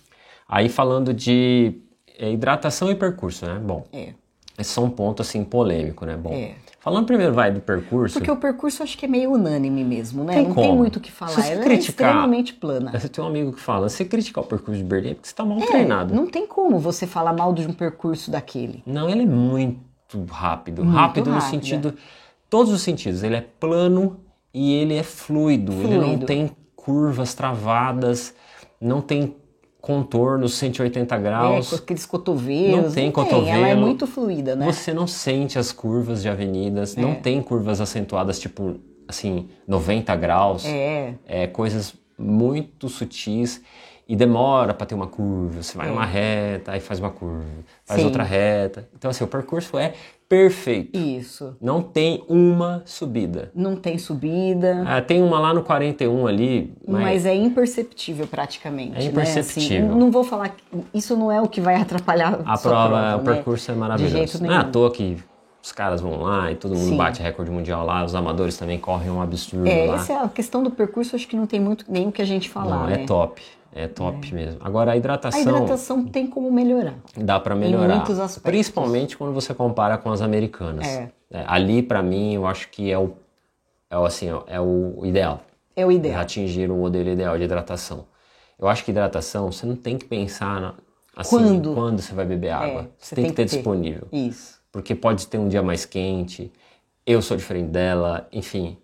Aí 0.48 0.70
falando 0.70 1.14
de 1.14 1.82
é, 2.18 2.32
hidratação 2.32 2.90
e 2.90 2.96
percurso, 2.96 3.46
né? 3.46 3.60
Bom, 3.62 3.84
é. 3.92 4.14
esse 4.58 4.80
é 4.80 4.82
um 4.82 4.90
ponto 4.90 5.22
assim 5.22 5.44
polêmico, 5.44 6.06
né? 6.06 6.16
Bom, 6.16 6.32
é. 6.32 6.56
Falando 6.82 7.06
primeiro, 7.06 7.32
vai, 7.32 7.52
do 7.52 7.62
percurso. 7.62 8.18
Porque 8.18 8.32
o 8.32 8.36
percurso 8.36 8.82
acho 8.82 8.98
que 8.98 9.06
é 9.06 9.08
meio 9.08 9.34
unânime 9.34 9.84
mesmo, 9.84 10.24
né? 10.24 10.34
Tem 10.34 10.48
não 10.48 10.56
como. 10.56 10.68
tem 10.68 10.76
muito 10.76 10.96
o 10.96 11.00
que 11.00 11.12
falar. 11.12 11.34
Ela 11.34 11.46
é 11.46 11.64
criticar, 11.64 12.08
é 12.08 12.10
extremamente 12.10 12.54
plana. 12.56 13.00
Você 13.00 13.08
tem 13.08 13.24
um 13.24 13.28
amigo 13.28 13.54
que 13.54 13.62
fala, 13.62 13.88
se 13.88 14.04
criticar 14.04 14.44
o 14.44 14.48
percurso 14.48 14.80
de 14.80 14.84
Berlim 14.84 15.12
é 15.12 15.14
porque 15.14 15.28
você 15.28 15.32
está 15.32 15.46
mal 15.46 15.60
é, 15.60 15.66
treinado. 15.68 16.12
Não 16.12 16.26
tem 16.26 16.48
como 16.48 16.80
você 16.80 17.06
falar 17.06 17.34
mal 17.34 17.54
de 17.54 17.68
um 17.68 17.72
percurso 17.72 18.32
daquele. 18.32 18.82
Não, 18.84 19.08
ele 19.08 19.22
é 19.22 19.26
muito 19.28 20.26
rápido. 20.28 20.84
Muito 20.84 20.98
rápido 20.98 21.30
no 21.30 21.40
sentido. 21.40 21.94
Todos 22.50 22.74
os 22.74 22.82
sentidos. 22.82 23.22
Ele 23.22 23.36
é 23.36 23.42
plano 23.42 24.20
e 24.52 24.74
ele 24.74 24.96
é 24.96 25.04
fluido. 25.04 25.72
fluido. 25.72 25.94
Ele 25.94 26.18
não 26.18 26.18
tem 26.18 26.50
curvas 26.76 27.36
travadas, 27.36 28.34
não 28.82 29.02
tem 29.02 29.36
contornos 29.82 30.54
180 30.54 31.18
graus. 31.18 31.74
É, 31.74 31.76
aqueles 31.76 32.06
cotovelos. 32.06 32.86
Não 32.86 32.92
tem 32.92 33.06
não 33.06 33.12
cotovelo. 33.12 33.46
Tem. 33.46 33.54
Ela 33.56 33.68
é 33.70 33.76
muito 33.76 34.06
fluida, 34.06 34.56
né? 34.56 34.72
Você 34.72 34.94
não 34.94 35.08
sente 35.08 35.58
as 35.58 35.72
curvas 35.72 36.22
de 36.22 36.30
avenidas, 36.30 36.96
é. 36.96 37.02
não 37.02 37.16
tem 37.16 37.42
curvas 37.42 37.82
acentuadas, 37.82 38.40
tipo, 38.40 38.76
assim, 39.08 39.50
90 39.68 40.16
graus. 40.16 40.66
É. 40.66 41.16
É 41.26 41.48
coisas 41.48 41.96
muito 42.18 42.88
sutis 42.88 43.62
e 44.12 44.16
demora 44.18 44.74
para 44.74 44.86
ter 44.86 44.94
uma 44.94 45.08
curva. 45.08 45.64
Você 45.64 45.78
vai 45.78 45.88
é. 45.88 45.92
uma 45.92 46.04
reta, 46.04 46.74
aí 46.74 46.82
faz 46.82 47.00
uma 47.00 47.10
curva, 47.10 47.46
faz 47.86 48.02
Sim. 48.02 48.06
outra 48.06 48.24
reta. 48.24 48.90
Então, 48.94 49.10
assim, 49.10 49.24
o 49.24 49.28
percurso 49.28 49.78
é 49.78 49.94
perfeito. 50.28 51.00
Isso. 51.00 51.56
Não 51.62 51.82
tem 51.82 52.22
uma 52.28 52.84
subida. 52.86 53.50
Não 53.56 53.78
tem 53.78 53.98
subida. 53.98 54.84
Ah, 54.86 55.02
tem 55.02 55.24
uma 55.24 55.40
lá 55.40 55.54
no 55.54 55.64
41 55.64 56.28
ali. 56.28 56.74
Mas, 56.86 57.02
mas 57.02 57.26
é 57.26 57.34
imperceptível 57.34 58.28
praticamente. 58.28 58.98
É 58.98 59.06
imperceptível. 59.06 59.80
Né? 59.80 59.88
Assim, 59.88 59.98
não 59.98 60.12
vou 60.12 60.26
falar. 60.26 60.50
Que 60.50 60.58
isso 60.94 61.16
não 61.16 61.32
é 61.32 61.42
o 61.42 61.48
que 61.48 61.62
vai 61.62 61.76
atrapalhar 61.76 62.34
a, 62.46 62.56
a 62.56 62.58
prova. 62.58 62.90
prova 62.90 63.16
o 63.16 63.24
né? 63.24 63.34
percurso 63.34 63.72
é 63.72 63.76
maravilhoso. 63.76 64.14
De 64.14 64.20
jeito 64.20 64.44
nenhum. 64.44 64.54
Não 64.54 64.62
é 64.62 64.62
à 64.62 64.68
toa 64.70 64.92
que 64.92 65.24
os 65.64 65.72
caras 65.72 66.02
vão 66.02 66.22
lá 66.22 66.52
e 66.52 66.56
todo 66.56 66.76
mundo 66.76 66.90
Sim. 66.90 66.98
bate 66.98 67.22
recorde 67.22 67.50
mundial 67.50 67.86
lá, 67.86 68.04
os 68.04 68.14
amadores 68.14 68.58
também 68.58 68.78
correm 68.78 69.10
um 69.10 69.22
absurdo 69.22 69.70
é, 69.70 69.86
lá. 69.86 69.96
Essa 69.96 70.14
é 70.14 70.18
a 70.18 70.28
questão 70.28 70.64
do 70.64 70.72
percurso, 70.72 71.16
acho 71.16 71.28
que 71.28 71.36
não 71.36 71.46
tem 71.46 71.62
muito 71.62 71.86
nem 71.88 72.10
o 72.10 72.12
que 72.12 72.22
a 72.22 72.26
gente 72.26 72.50
falar. 72.50 72.78
Não, 72.78 72.90
é 72.90 72.98
né? 72.98 73.06
top. 73.06 73.42
É 73.74 73.88
top 73.88 74.30
é. 74.32 74.36
mesmo. 74.36 74.60
Agora 74.62 74.92
a 74.92 74.98
hidratação. 74.98 75.40
A 75.40 75.44
hidratação 75.44 76.06
tem 76.06 76.28
como 76.28 76.52
melhorar. 76.52 76.96
Dá 77.16 77.40
para 77.40 77.56
melhorar. 77.56 77.94
Em 77.94 77.98
muitos 77.98 78.20
aspectos. 78.20 78.44
Principalmente 78.44 79.18
quando 79.18 79.34
você 79.34 79.54
compara 79.54 79.98
com 79.98 80.12
as 80.12 80.22
americanas. 80.22 80.86
É. 80.86 81.10
É, 81.32 81.46
ali 81.48 81.82
para 81.82 82.04
mim 82.04 82.34
eu 82.34 82.46
acho 82.46 82.70
que 82.70 82.92
é 82.92 83.00
o 83.00 83.14
é 83.90 83.98
o 83.98 84.06
assim 84.06 84.28
é 84.48 84.60
o 84.60 85.06
ideal. 85.06 85.42
É 85.76 85.86
o 85.86 85.92
ideal. 85.92 86.22
Atingir 86.22 86.70
o 86.70 86.76
modelo 86.76 87.10
ideal 87.10 87.38
de 87.38 87.46
hidratação. 87.46 88.06
Eu 88.60 88.68
acho 88.68 88.84
que 88.84 88.92
hidratação 88.92 89.52
você 89.52 89.66
não 89.66 89.76
tem 89.76 89.98
que 89.98 90.06
pensar 90.06 90.60
na, 90.60 90.74
assim 91.16 91.38
quando, 91.38 91.74
quando 91.74 92.02
você 92.02 92.14
vai 92.14 92.26
beber 92.26 92.48
é, 92.48 92.52
água. 92.52 92.92
você, 93.00 93.16
tem, 93.16 93.24
tem, 93.24 93.32
que 93.32 93.38
ter, 93.38 93.48
ter 93.48 93.56
disponível. 93.56 94.08
Isso. 94.12 94.60
Porque 94.72 94.94
pode 94.94 95.28
ter 95.28 95.38
um 95.38 95.48
dia 95.48 95.64
mais 95.64 95.86
quente. 95.86 96.52
Eu 97.06 97.22
sou 97.22 97.36
diferente 97.36 97.70
dela, 97.70 98.28
enfim. 98.32 98.78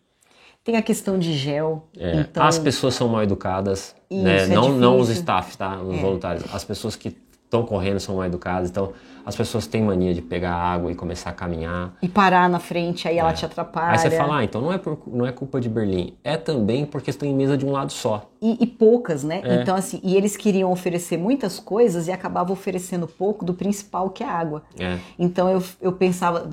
Tem 0.68 0.76
a 0.76 0.82
questão 0.82 1.18
de 1.18 1.32
gel. 1.32 1.88
É. 1.98 2.20
Então... 2.20 2.44
As 2.44 2.60
pessoas 2.60 2.94
são 2.94 3.08
mal 3.08 3.24
educadas, 3.24 3.96
Isso, 4.12 4.22
né? 4.22 4.44
É 4.44 4.48
não, 4.48 4.68
não 4.74 5.00
os 5.00 5.08
staff, 5.08 5.56
tá? 5.56 5.80
Os 5.82 5.96
é. 5.96 6.02
voluntários. 6.02 6.44
As 6.54 6.66
pessoas 6.66 6.94
que 6.98 7.16
estão 7.46 7.64
correndo 7.64 8.02
são 8.02 8.18
mal 8.18 8.26
educadas. 8.26 8.70
Então, 8.70 8.92
as 9.26 9.34
pessoas 9.34 9.66
têm 9.66 9.82
mania 9.82 10.14
de 10.14 10.22
pegar 10.22 10.54
água 10.54 10.92
e 10.92 10.96
começar 10.96 11.30
a 11.30 11.34
caminhar. 11.34 11.96
E 12.02 12.10
parar 12.10 12.50
na 12.50 12.60
frente, 12.60 13.08
aí 13.08 13.18
ela 13.18 13.30
é. 13.30 13.34
te 13.34 13.46
atrapalha. 13.46 13.94
Aí 13.94 13.98
você 13.98 14.12
fala, 14.12 14.40
ah, 14.40 14.44
então 14.44 14.60
não 14.60 14.74
é, 14.74 14.78
por, 14.78 15.00
não 15.08 15.26
é 15.26 15.32
culpa 15.32 15.62
de 15.62 15.70
Berlim. 15.70 16.16
É 16.22 16.36
também 16.36 16.86
porque 16.86 17.12
estão 17.12 17.26
em 17.26 17.34
mesa 17.34 17.58
de 17.58 17.66
um 17.66 17.72
lado 17.72 17.94
só. 17.94 18.30
E, 18.42 18.62
e 18.62 18.68
poucas, 18.68 19.24
né? 19.24 19.40
É. 19.46 19.62
Então, 19.62 19.74
assim, 19.74 20.02
e 20.04 20.18
eles 20.18 20.36
queriam 20.36 20.70
oferecer 20.70 21.16
muitas 21.16 21.62
coisas 21.62 22.10
e 22.10 22.12
acabavam 22.12 22.52
oferecendo 22.52 23.08
pouco 23.08 23.46
do 23.46 23.54
principal, 23.54 24.10
que 24.10 24.22
é 24.22 24.28
a 24.28 24.34
água. 24.34 24.64
É. 24.78 24.98
Então, 25.18 25.50
eu, 25.50 25.64
eu 25.82 25.94
pensava, 25.94 26.46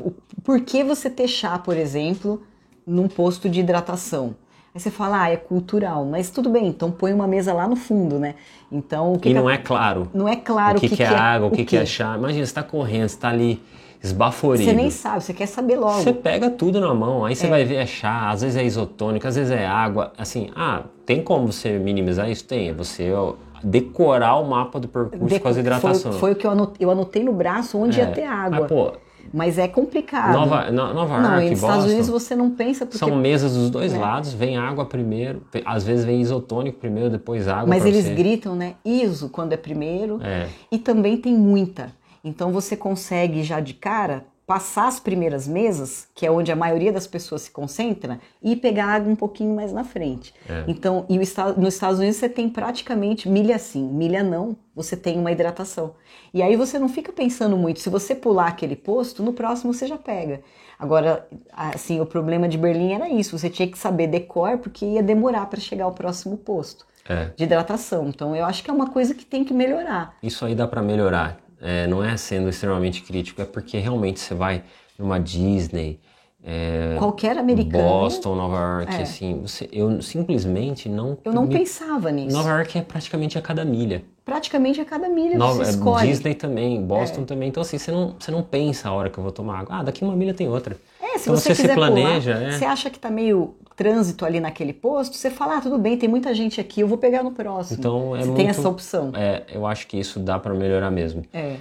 por 0.44 0.61
que 0.61 0.85
você 0.85 1.11
ter 1.11 1.27
chá, 1.27 1.59
por 1.59 1.77
exemplo 1.77 2.40
num 2.87 3.09
posto 3.09 3.49
de 3.49 3.61
hidratação. 3.61 4.35
Aí 4.75 4.81
você 4.81 4.90
fala, 4.90 5.23
ah, 5.23 5.31
é 5.31 5.37
cultural, 5.37 6.05
mas 6.05 6.31
tudo 6.31 6.51
bem, 6.51 6.66
então 6.66 6.90
põe 6.90 7.12
uma 7.12 7.29
mesa 7.29 7.53
lá 7.53 7.68
no 7.68 7.77
fundo, 7.77 8.18
né? 8.18 8.35
Então 8.73 9.12
o 9.12 9.18
que 9.18 9.29
E 9.29 9.33
que 9.33 9.38
não 9.38 9.49
é 9.49 9.57
claro. 9.57 10.09
Não 10.12 10.29
é 10.29 10.35
claro 10.35 10.79
o 10.79 10.81
que, 10.81 10.88
que, 10.88 10.97
que 10.97 11.03
é, 11.03 11.07
é 11.07 11.16
água, 11.16 11.47
o 11.47 11.51
que, 11.51 11.64
que 11.64 11.77
é 11.77 11.87
chá. 11.87 12.16
Imagina, 12.16 12.44
você 12.44 12.51
está 12.51 12.62
correndo, 12.62 13.09
você 13.09 13.14
está 13.14 13.29
ali 13.29 13.62
esbaforido. 14.03 14.64
Você 14.64 14.77
nem 14.77 14.90
sabe, 14.90 15.23
você 15.23 15.33
quer 15.33 15.47
saber 15.47 15.77
logo. 15.77 16.03
Você 16.03 16.12
pega 16.12 16.51
tudo 16.51 16.81
na 16.81 16.92
mão, 16.92 17.25
aí 17.25 17.37
você 17.37 17.47
é. 17.47 17.51
vai 17.51 17.64
ver 17.64 17.77
é 17.77 17.87
chá, 17.87 18.31
às 18.31 18.42
vezes 18.42 18.57
é 18.57 18.64
isotônico, 18.64 19.27
às 19.27 19.37
vezes 19.37 19.53
é 19.53 19.64
água. 19.64 20.12
Assim, 20.18 20.51
ah, 20.57 20.83
tem 21.07 21.23
como 21.23 21.53
você 21.53 21.79
minimizar 21.79 22.29
isso? 22.29 22.44
Tem. 22.44 22.70
É 22.70 22.73
você 22.73 23.12
ó, 23.12 23.35
decorar 23.62 24.37
o 24.37 24.44
mapa 24.44 24.79
do 24.79 24.88
percurso 24.88 25.40
com 25.40 25.49
as 25.49 25.57
hidratações. 25.57 26.03
Foi, 26.03 26.12
foi, 26.18 26.33
o 26.33 26.37
que 26.37 26.47
eu 26.47 26.51
anotei, 26.51 26.85
eu 26.85 26.90
anotei 26.90 27.25
no 27.25 27.33
braço 27.33 27.79
onde 27.79 28.01
é. 28.01 28.05
ia 28.05 28.11
ter 28.11 28.25
água. 28.25 28.61
Mas, 28.61 28.68
pô, 28.68 28.92
mas 29.35 29.59
é 29.59 29.66
complicado. 29.66 30.33
Nova, 30.33 30.70
Nova 30.70 31.20
não, 31.20 31.31
York, 31.33 31.51
nos 31.51 31.61
Boston, 31.61 31.66
Estados 31.66 31.85
Unidos 31.87 32.09
você 32.09 32.37
não 32.37 32.51
pensa 32.53 32.87
porque... 32.87 32.99
São 32.99 33.16
mesas 33.16 33.55
dos 33.55 33.68
dois 33.68 33.92
é. 33.92 33.99
lados, 33.99 34.33
vem 34.33 34.57
água 34.57 34.87
primeiro, 34.87 35.42
às 35.64 35.83
vezes 35.83 36.05
vem 36.05 36.20
isotônico 36.20 36.79
primeiro, 36.79 37.11
depois 37.11 37.49
água 37.49 37.66
Mas 37.66 37.85
eles 37.85 38.05
você. 38.05 38.14
gritam, 38.14 38.55
né? 38.55 38.77
ISO 38.85 39.29
quando 39.29 39.53
é 39.53 39.57
primeiro. 39.57 40.20
É. 40.23 40.47
E 40.70 40.79
também 40.79 41.16
tem 41.16 41.35
muita. 41.35 41.90
Então 42.23 42.53
você 42.53 42.77
consegue 42.77 43.42
já 43.42 43.59
de 43.59 43.75
cara 43.75 44.25
passar 44.46 44.88
as 44.88 45.00
primeiras 45.00 45.48
mesas, 45.48 46.07
que 46.14 46.26
é 46.26 46.30
onde 46.30 46.52
a 46.52 46.57
maioria 46.57 46.92
das 46.92 47.07
pessoas 47.07 47.42
se 47.42 47.50
concentra, 47.50 48.20
e 48.42 48.54
pegar 48.54 48.87
água 48.87 49.11
um 49.11 49.16
pouquinho 49.16 49.54
mais 49.54 49.72
na 49.72 49.85
frente. 49.85 50.35
É. 50.48 50.64
Então, 50.68 51.07
e 51.09 51.16
nos 51.18 51.74
Estados 51.74 51.98
Unidos 51.98 52.16
você 52.16 52.28
tem 52.28 52.48
praticamente 52.48 53.28
milha 53.28 53.59
sim, 53.59 53.83
milha 53.83 54.22
não, 54.22 54.57
você 54.74 54.96
tem 54.96 55.18
uma 55.18 55.33
hidratação. 55.33 55.94
E 56.33 56.42
aí 56.42 56.57
você 56.57 56.78
não 56.78 56.88
fica 56.88 57.12
pensando 57.12 57.57
muito, 57.57 57.80
se 57.80 57.88
você 57.88 58.14
pular 58.14 58.48
aquele 58.48 58.76
posto, 58.76 59.22
no 59.22 59.33
próximo 59.33 59.72
você 59.72 59.87
já 59.87 59.96
pega. 59.96 60.42
Agora, 60.78 61.26
assim, 61.52 62.00
o 62.00 62.07
problema 62.07 62.48
de 62.48 62.59
Berlim 62.59 62.92
era 62.92 63.09
isso, 63.09 63.38
você 63.38 63.48
tinha 63.48 63.68
que 63.68 63.78
saber 63.78 64.09
decor 64.09 64.59
porque 64.59 64.85
ia 64.85 65.02
demorar 65.02 65.46
para 65.46 65.61
chegar 65.61 65.85
ao 65.85 65.92
próximo 65.92 66.37
posto. 66.37 66.87
É. 67.07 67.30
De 67.37 67.44
hidratação. 67.44 68.09
Então, 68.09 68.35
eu 68.35 68.46
acho 68.46 68.64
que 68.64 68.70
é 68.70 68.72
uma 68.72 68.88
coisa 68.88 69.14
que 69.14 69.26
tem 69.26 69.44
que 69.44 69.52
melhorar. 69.52 70.16
Isso 70.22 70.42
aí 70.44 70.54
dá 70.54 70.66
para 70.66 70.80
melhorar 70.80 71.43
é, 71.64 71.87
não 71.87 72.05
é 72.05 72.16
sendo 72.16 72.48
extremamente 72.48 73.03
crítico, 73.03 73.40
é 73.40 73.44
porque 73.44 73.79
realmente 73.79 74.20
você 74.20 74.35
vai 74.35 74.62
numa 74.98 75.18
Disney, 75.18 75.98
é, 76.46 76.96
qualquer 76.98 77.38
americano, 77.38 77.83
Boston, 77.83 78.35
Nova 78.35 78.59
York, 78.59 78.94
é. 78.94 79.03
assim, 79.03 79.40
você, 79.40 79.66
eu 79.72 80.03
simplesmente 80.03 80.90
não. 80.90 81.16
Eu 81.24 81.33
não 81.33 81.46
me, 81.46 81.57
pensava 81.57 82.11
nisso. 82.11 82.37
Nova 82.37 82.50
York 82.50 82.77
é 82.77 82.83
praticamente 82.83 83.38
a 83.38 83.40
cada 83.40 83.64
milha. 83.64 84.05
Praticamente 84.27 84.79
a 84.79 84.85
cada 84.85 85.09
milha 85.09 85.38
Nova, 85.38 85.64
você 85.64 85.70
escolhe. 85.70 86.07
Disney 86.07 86.35
também, 86.35 86.83
Boston 86.83 87.22
é. 87.22 87.24
também. 87.24 87.48
Então 87.48 87.62
assim, 87.62 87.79
você 87.79 87.90
não, 87.90 88.14
você 88.18 88.31
não 88.31 88.42
pensa 88.42 88.90
a 88.90 88.92
hora 88.92 89.09
que 89.09 89.16
eu 89.16 89.22
vou 89.22 89.33
tomar 89.33 89.61
água. 89.61 89.77
Ah, 89.79 89.83
daqui 89.83 90.05
uma 90.05 90.14
milha 90.14 90.35
tem 90.35 90.46
outra. 90.46 90.77
É, 91.00 91.16
se 91.16 91.31
então, 91.31 91.35
você, 91.35 91.55
você 91.55 91.66
se 91.66 91.74
planeja. 91.74 92.35
Pular, 92.35 92.48
é. 92.48 92.59
Você 92.59 92.64
acha 92.66 92.90
que 92.90 92.98
tá 92.98 93.11
meio 93.11 93.55
trânsito 93.76 94.24
ali 94.24 94.40
naquele 94.40 94.72
posto, 94.72 95.16
você 95.16 95.30
fala, 95.30 95.58
ah, 95.58 95.60
tudo 95.60 95.78
bem, 95.78 95.96
tem 95.96 96.08
muita 96.08 96.34
gente 96.34 96.60
aqui, 96.60 96.80
eu 96.80 96.88
vou 96.88 96.98
pegar 96.98 97.22
no 97.22 97.32
próximo. 97.32 97.78
Então 97.78 98.16
é 98.16 98.20
você 98.20 98.26
muito, 98.26 98.37
tem 98.37 98.48
essa 98.48 98.68
opção. 98.68 99.12
É, 99.14 99.42
eu 99.52 99.66
acho 99.66 99.87
que 99.87 99.98
isso 99.98 100.20
dá 100.20 100.38
para 100.38 100.54
melhorar 100.54 100.90
mesmo. 100.90 101.22
É. 101.32 101.56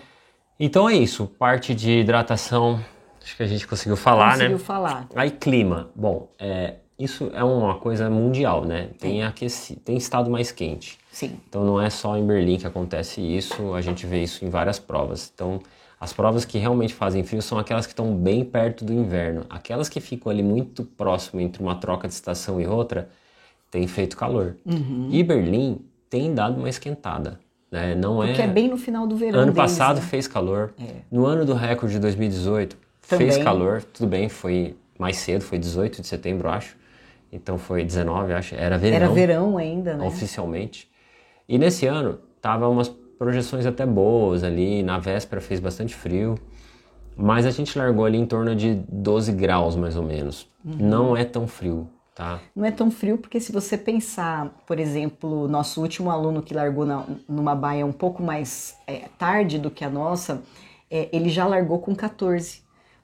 Então 0.60 0.88
é 0.88 0.96
isso, 0.96 1.26
parte 1.26 1.74
de 1.74 2.00
hidratação, 2.00 2.80
acho 3.22 3.36
que 3.36 3.44
a 3.44 3.48
gente 3.48 3.68
conseguiu 3.68 3.98
falar, 3.98 4.34
conseguiu 4.34 4.50
né? 4.50 4.54
Conseguiu 4.54 4.66
falar. 4.66 5.08
Aí 5.16 5.32
clima, 5.32 5.90
bom, 5.96 6.30
é, 6.38 6.76
isso 6.98 7.32
é 7.34 7.44
uma 7.44 7.76
coisa 7.76 8.10
mundial, 8.10 8.64
né? 8.64 8.90
Tem 9.00 9.24
aqueci, 9.24 9.76
tem 9.76 9.98
estado 9.98 10.30
mais 10.30 10.52
quente. 10.52 11.00
Sim. 11.12 11.40
Então 11.50 11.64
não 11.64 11.82
é 11.82 11.90
só 11.90 12.16
em 12.16 12.26
Berlim 12.26 12.58
que 12.58 12.68
acontece 12.68 13.22
isso, 13.22 13.74
a 13.74 13.82
gente 13.82 14.06
vê 14.06 14.22
isso 14.22 14.46
em 14.46 14.50
várias 14.50 14.78
provas. 14.78 15.32
Então 15.34 15.60
as 16.04 16.12
provas 16.12 16.44
que 16.44 16.58
realmente 16.58 16.94
fazem 16.94 17.24
frio 17.24 17.42
são 17.42 17.58
aquelas 17.58 17.86
que 17.86 17.94
estão 17.94 18.14
bem 18.14 18.44
perto 18.44 18.84
do 18.84 18.92
inverno. 18.92 19.46
Aquelas 19.50 19.88
que 19.88 20.02
ficam 20.02 20.30
ali 20.30 20.44
muito 20.44 20.84
próximo 20.84 21.40
entre 21.40 21.64
uma 21.64 21.76
troca 21.76 22.10
de 22.10 22.14
estação 22.14 22.60
e 22.60 22.68
outra, 22.68 23.08
tem 23.72 23.88
feito 23.88 24.18
calor. 24.18 24.58
Uhum. 24.66 25.08
E 25.10 25.24
Berlim 25.24 25.80
tem 26.10 26.36
dado 26.36 26.58
uma 26.58 26.68
esquentada. 26.68 27.40
Né? 27.72 27.96
Não 27.96 28.18
Porque 28.18 28.42
é... 28.42 28.44
é 28.44 28.48
bem 28.50 28.68
no 28.68 28.76
final 28.76 29.08
do 29.08 29.16
verão. 29.16 29.40
Ano 29.40 29.54
deles, 29.54 29.72
passado 29.72 30.02
né? 30.02 30.02
fez 30.02 30.28
calor. 30.28 30.74
É. 30.78 31.04
No 31.10 31.26
ano 31.26 31.46
do 31.46 31.54
recorde 31.54 31.94
de 31.94 32.02
2018 32.02 32.76
Também. 33.08 33.32
fez 33.32 33.42
calor. 33.42 33.82
Tudo 33.82 34.10
bem, 34.10 34.28
foi 34.28 34.76
mais 35.00 35.16
cedo, 35.16 35.42
foi 35.42 35.58
18 35.58 36.02
de 36.02 36.08
setembro, 36.08 36.50
acho. 36.50 36.76
Então 37.32 37.58
foi 37.58 37.82
19, 37.82 38.34
acho. 38.34 38.56
Era 38.56 38.78
verão. 38.78 38.98
Era 38.98 39.08
verão 39.08 39.58
ainda, 39.58 39.96
né? 39.96 40.06
Oficialmente. 40.06 40.92
E 41.48 41.58
nesse 41.58 41.88
ano 41.88 42.20
tava 42.42 42.68
umas 42.68 42.94
projeções 43.18 43.66
até 43.66 43.86
boas 43.86 44.44
ali. 44.44 44.84
Na 44.84 44.98
véspera 44.98 45.42
fez 45.42 45.60
bastante 45.60 45.96
frio. 45.96 46.36
Mas 47.16 47.46
a 47.46 47.52
gente 47.52 47.78
largou 47.78 48.06
ali 48.06 48.18
em 48.18 48.26
torno 48.26 48.56
de 48.56 48.76
12 48.90 49.32
graus, 49.34 49.76
mais 49.76 49.96
ou 49.96 50.04
menos. 50.04 50.50
Uhum. 50.66 50.78
Não 50.80 51.18
é 51.18 51.24
tão 51.24 51.48
frio. 51.48 51.88
Tá. 52.16 52.40
Não 52.56 52.64
é 52.64 52.72
tão 52.72 52.92
frio 52.92 53.18
porque 53.18 53.40
se 53.40 53.52
você 53.52 53.76
pensar, 53.76 54.50
por 54.68 54.80
exemplo, 54.80 55.48
nosso 55.48 55.82
último 55.82 56.12
aluno 56.12 56.44
que 56.44 56.54
largou 56.54 56.86
na, 56.86 57.04
numa 57.28 57.56
baia 57.56 57.86
um 57.86 57.92
pouco 57.92 58.22
mais 58.22 58.76
é, 58.86 59.10
tarde 59.18 59.58
do 59.58 59.72
que 59.72 59.84
a 59.84 59.90
nossa, 59.90 60.44
é, 60.92 61.10
ele 61.12 61.30
já 61.30 61.48
largou 61.48 61.80
com 61.80 61.96
14, 61.96 62.63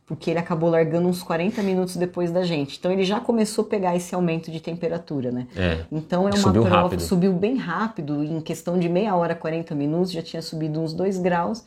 porque 0.09 0.31
ele 0.31 0.39
acabou 0.39 0.71
largando 0.71 1.07
uns 1.07 1.21
40 1.21 1.61
minutos 1.61 1.95
depois 1.95 2.31
da 2.31 2.43
gente. 2.43 2.79
Então 2.79 2.91
ele 2.91 3.03
já 3.03 3.19
começou 3.19 3.63
a 3.63 3.67
pegar 3.67 3.95
esse 3.95 4.15
aumento 4.15 4.49
de 4.49 4.59
temperatura, 4.59 5.31
né? 5.31 5.45
É. 5.55 5.81
Então 5.91 6.27
é 6.27 6.31
uma 6.31 6.37
subiu 6.37 6.63
prova, 6.63 6.81
rápido. 6.81 7.01
subiu 7.03 7.31
bem 7.31 7.55
rápido, 7.55 8.23
em 8.23 8.41
questão 8.41 8.79
de 8.79 8.89
meia 8.89 9.15
hora, 9.15 9.35
40 9.35 9.75
minutos, 9.75 10.11
já 10.11 10.23
tinha 10.23 10.41
subido 10.41 10.81
uns 10.81 10.93
2 10.93 11.19
graus 11.19 11.63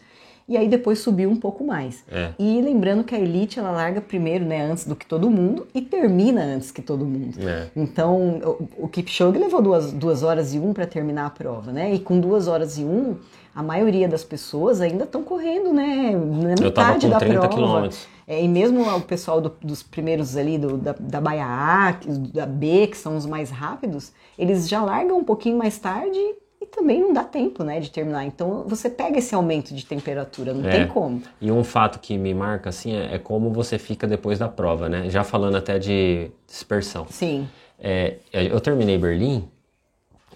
e 0.48 0.56
aí 0.56 0.66
depois 0.68 0.98
subiu 0.98 1.30
um 1.30 1.36
pouco 1.36 1.62
mais. 1.62 2.02
É. 2.10 2.30
E 2.36 2.60
lembrando 2.60 3.04
que 3.04 3.14
a 3.14 3.20
elite 3.20 3.60
ela 3.60 3.70
larga 3.70 4.00
primeiro, 4.00 4.44
né, 4.44 4.68
antes 4.68 4.84
do 4.84 4.96
que 4.96 5.06
todo 5.06 5.30
mundo 5.30 5.68
e 5.72 5.80
termina 5.80 6.42
antes 6.42 6.72
que 6.72 6.82
todo 6.82 7.06
mundo. 7.06 7.38
É. 7.38 7.68
Então 7.76 8.40
o, 8.44 8.68
o 8.86 8.88
Kipchoge 8.88 9.38
levou 9.38 9.62
duas, 9.62 9.92
duas 9.92 10.24
horas 10.24 10.52
e 10.52 10.58
um 10.58 10.72
para 10.72 10.84
terminar 10.84 11.26
a 11.26 11.30
prova, 11.30 11.70
né? 11.70 11.94
E 11.94 12.00
com 12.00 12.18
duas 12.18 12.48
horas 12.48 12.76
e 12.76 12.82
um 12.82 13.18
a 13.54 13.62
maioria 13.62 14.08
das 14.08 14.24
pessoas 14.24 14.80
ainda 14.80 15.04
estão 15.04 15.22
correndo, 15.22 15.72
né? 15.72 16.12
Na 16.12 16.48
metade 16.60 16.72
tava 16.72 17.00
com 17.00 17.08
da 17.10 17.18
30 17.18 17.38
prova. 17.40 17.48
quilômetros. 17.54 18.06
É, 18.26 18.42
e 18.42 18.48
mesmo 18.48 18.82
o 18.96 19.00
pessoal 19.02 19.40
do- 19.40 19.52
dos 19.62 19.82
primeiros 19.82 20.36
ali, 20.36 20.56
do, 20.56 20.78
da, 20.78 20.94
da 20.98 21.20
Baia 21.20 21.44
A, 21.44 21.96
da 22.32 22.46
B, 22.46 22.86
que 22.86 22.96
são 22.96 23.16
os 23.16 23.26
mais 23.26 23.50
rápidos, 23.50 24.12
eles 24.38 24.68
já 24.68 24.82
largam 24.82 25.18
um 25.18 25.24
pouquinho 25.24 25.58
mais 25.58 25.78
tarde 25.78 26.18
e 26.60 26.64
também 26.66 27.00
não 27.00 27.12
dá 27.12 27.24
tempo, 27.24 27.64
né, 27.64 27.80
de 27.80 27.90
terminar. 27.90 28.24
Então 28.24 28.64
você 28.66 28.88
pega 28.88 29.18
esse 29.18 29.34
aumento 29.34 29.74
de 29.74 29.84
temperatura, 29.84 30.54
não 30.54 30.66
É. 30.66 30.70
tem 30.70 30.86
como. 30.86 31.20
E 31.40 31.50
um 31.50 31.64
fato 31.64 31.98
que 31.98 32.16
me 32.16 32.32
marca 32.32 32.70
assim 32.70 32.94
é, 32.94 33.16
é 33.16 33.18
como 33.18 33.50
você 33.50 33.76
fica 33.78 34.06
depois 34.06 34.38
da 34.38 34.48
prova, 34.48 34.88
né? 34.88 35.10
Já 35.10 35.24
falando 35.24 35.56
até 35.56 35.78
de 35.78 36.30
dispersão. 36.46 37.06
Sim. 37.10 37.48
É, 37.78 38.18
eu 38.32 38.60
terminei 38.60 38.96
Berlim 38.96 39.48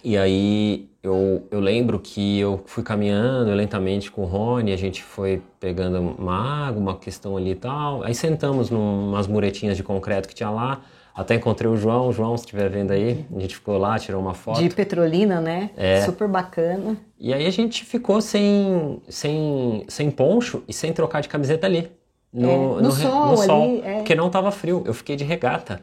e 0.02 0.18
aí 0.18 0.88
eu, 1.06 1.46
eu 1.50 1.60
lembro 1.60 1.98
que 1.98 2.38
eu 2.38 2.62
fui 2.66 2.82
caminhando 2.82 3.50
lentamente 3.52 4.10
com 4.10 4.22
o 4.22 4.24
Rony, 4.24 4.72
a 4.72 4.76
gente 4.76 5.02
foi 5.02 5.42
pegando 5.60 5.98
uma 6.00 6.66
água, 6.68 6.80
uma 6.80 6.96
questão 6.96 7.36
ali 7.36 7.50
e 7.50 7.54
tal. 7.54 8.02
Aí 8.02 8.14
sentamos 8.14 8.70
numas 8.70 9.26
muretinhas 9.26 9.76
de 9.76 9.82
concreto 9.82 10.28
que 10.28 10.34
tinha 10.34 10.50
lá. 10.50 10.80
Até 11.14 11.34
encontrei 11.34 11.70
o 11.70 11.76
João, 11.76 12.12
João, 12.12 12.36
se 12.36 12.44
estiver 12.44 12.68
vendo 12.68 12.90
aí, 12.90 13.24
a 13.34 13.40
gente 13.40 13.54
ficou 13.54 13.78
lá, 13.78 13.98
tirou 13.98 14.20
uma 14.20 14.34
foto. 14.34 14.60
De 14.60 14.68
Petrolina, 14.68 15.40
né? 15.40 15.70
É. 15.74 16.02
Super 16.02 16.28
bacana. 16.28 16.94
E 17.18 17.32
aí 17.32 17.46
a 17.46 17.50
gente 17.50 17.84
ficou 17.86 18.20
sem, 18.20 19.00
sem, 19.08 19.84
sem 19.88 20.10
poncho 20.10 20.62
e 20.68 20.74
sem 20.74 20.92
trocar 20.92 21.22
de 21.22 21.28
camiseta 21.28 21.66
ali. 21.66 21.90
No, 22.30 22.50
É, 22.50 22.82
no 22.82 22.90
re- 22.90 23.02
sol 23.02 23.40
ali, 23.40 23.80
é. 23.82 23.94
Porque 23.96 24.14
não 24.14 24.28
tava 24.28 24.50
frio. 24.50 24.82
Eu 24.84 24.92
fiquei 24.92 25.16
de 25.16 25.24
regata. 25.24 25.80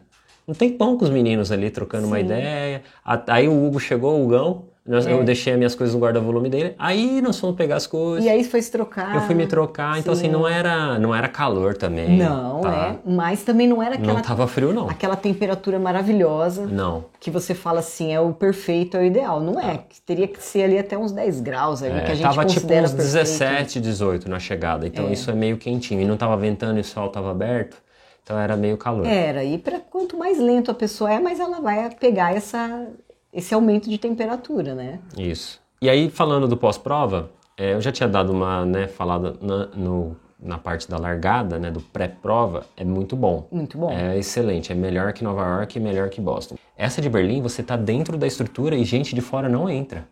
Um 0.47 0.53
tempão 0.53 0.97
com 0.97 1.03
os 1.05 1.09
meninos 1.09 1.51
ali, 1.51 1.71
trocando 1.71 2.05
uma 2.05 2.17
Sim. 2.17 2.25
ideia. 2.25 2.83
A- 3.03 3.23
Aí 3.29 3.47
o 3.47 3.65
Hugo 3.65 3.79
chegou, 3.79 4.19
o 4.19 4.25
Hugão. 4.25 4.65
Nós- 4.85 5.07
É. 5.07 5.13
Eu 5.13 5.23
deixei 5.23 5.53
as 5.53 5.57
minhas 5.57 5.73
coisas 5.75 5.95
no 5.95 6.01
guarda-volume 6.01 6.49
dele. 6.49 6.75
Aí 6.77 7.21
nós 7.21 7.39
fomos 7.39 7.55
pegar 7.55 7.77
as 7.77 7.87
coisas. 7.87 8.25
E 8.25 8.29
aí 8.29 8.43
foi 8.43 8.61
se 8.61 8.69
trocar. 8.71 9.15
eu 9.15 9.21
fui 9.21 9.33
me 9.35 9.47
trocar. 9.47 9.97
Então 9.99 10.13
sim. 10.13 10.23
assim, 10.23 10.29
não 10.31 10.47
era, 10.47 10.99
não 10.99 11.15
era 11.15 11.27
calor 11.29 11.75
também. 11.77 12.17
Não, 12.17 12.61
tá? 12.61 12.97
é. 13.05 13.09
Mas 13.09 13.43
também 13.43 13.67
não 13.67 13.81
era 13.81 13.95
aquela, 13.95 14.13
Não 14.15 14.21
tava 14.21 14.45
frio, 14.47 14.73
não. 14.73 14.89
aquela 14.89 15.15
temperatura 15.15 15.79
maravilhosa 15.79 16.65
Não. 16.65 17.05
que 17.19 17.31
você 17.31 17.53
fala 17.55 17.79
assim, 17.79 18.13
é 18.13 18.19
o 18.19 18.33
perfeito, 18.33 18.97
é 18.97 18.99
o 19.01 19.03
ideal. 19.05 19.39
Não 19.39 19.59
é. 19.59 19.79
Teria 20.05 20.27
que 20.27 20.43
ser 20.43 20.63
ali 20.63 20.77
até 20.77 20.97
uns 20.97 21.11
10 21.11 21.39
graus 21.39 21.81
ali, 21.81 21.97
É, 21.97 22.01
que 22.01 22.11
a 22.11 22.15
gente 22.15 22.23
tava 22.23 22.45
tipo 22.45 22.65
uns 22.65 22.67
perfeito. 22.67 22.91
né? 22.97 23.03
17, 23.03 23.79
18 23.79 24.29
na 24.29 24.39
chegada. 24.39 24.85
Então 24.85 25.11
isso 25.11 25.31
é 25.31 25.33
meio 25.33 25.57
quentinho. 25.57 26.01
E 26.01 26.05
não 26.05 26.17
tava 26.17 26.35
ventando 26.35 26.77
e 26.77 26.81
o 26.81 26.83
sol 26.83 27.09
tava 27.09 27.31
aberto. 27.31 27.77
Então 28.23 28.37
era 28.39 28.55
meio 28.55 28.77
calor. 28.77 29.05
Era, 29.05 29.43
e 29.43 29.57
pra, 29.57 29.79
quanto 29.79 30.17
mais 30.17 30.39
lento 30.39 30.71
a 30.71 30.73
pessoa 30.73 31.11
é, 31.11 31.19
mais 31.19 31.39
ela 31.41 31.59
vai 31.59 31.89
pegar 31.99 32.33
essa, 32.33 32.87
esse 33.33 33.53
aumento 33.53 33.89
de 33.89 33.97
temperatura, 33.97 34.75
né? 34.75 34.99
Isso. 35.17 35.59
E 35.81 35.89
aí, 35.89 36.09
falando 36.09 36.47
do 36.47 36.55
pós-prova, 36.55 37.29
é, 37.57 37.73
eu 37.73 37.81
já 37.81 37.91
tinha 37.91 38.07
dado 38.07 38.31
uma 38.31 38.65
né, 38.65 38.87
falada 38.87 39.35
na, 39.41 39.65
no- 39.67 40.15
na 40.39 40.57
parte 40.57 40.89
da 40.89 40.97
largada, 40.97 41.57
né, 41.57 41.71
do 41.71 41.79
pré-prova, 41.79 42.65
é 42.75 42.83
muito 42.83 43.15
bom. 43.15 43.47
Muito 43.49 43.77
bom. 43.77 43.89
É 43.91 44.17
excelente, 44.17 44.73
é 44.73 44.75
melhor 44.75 45.13
que 45.13 45.23
Nova 45.23 45.41
York 45.41 45.77
e 45.77 45.81
melhor 45.81 46.09
que 46.09 46.19
Boston. 46.19 46.55
Essa 46.77 47.01
de 47.01 47.09
Berlim, 47.09 47.41
você 47.41 47.63
tá 47.63 47.77
dentro 47.77 48.17
da 48.17 48.27
estrutura 48.27 48.75
e 48.75 48.83
gente 48.83 49.15
de 49.15 49.21
fora 49.21 49.47
não 49.47 49.69
entra. 49.69 50.05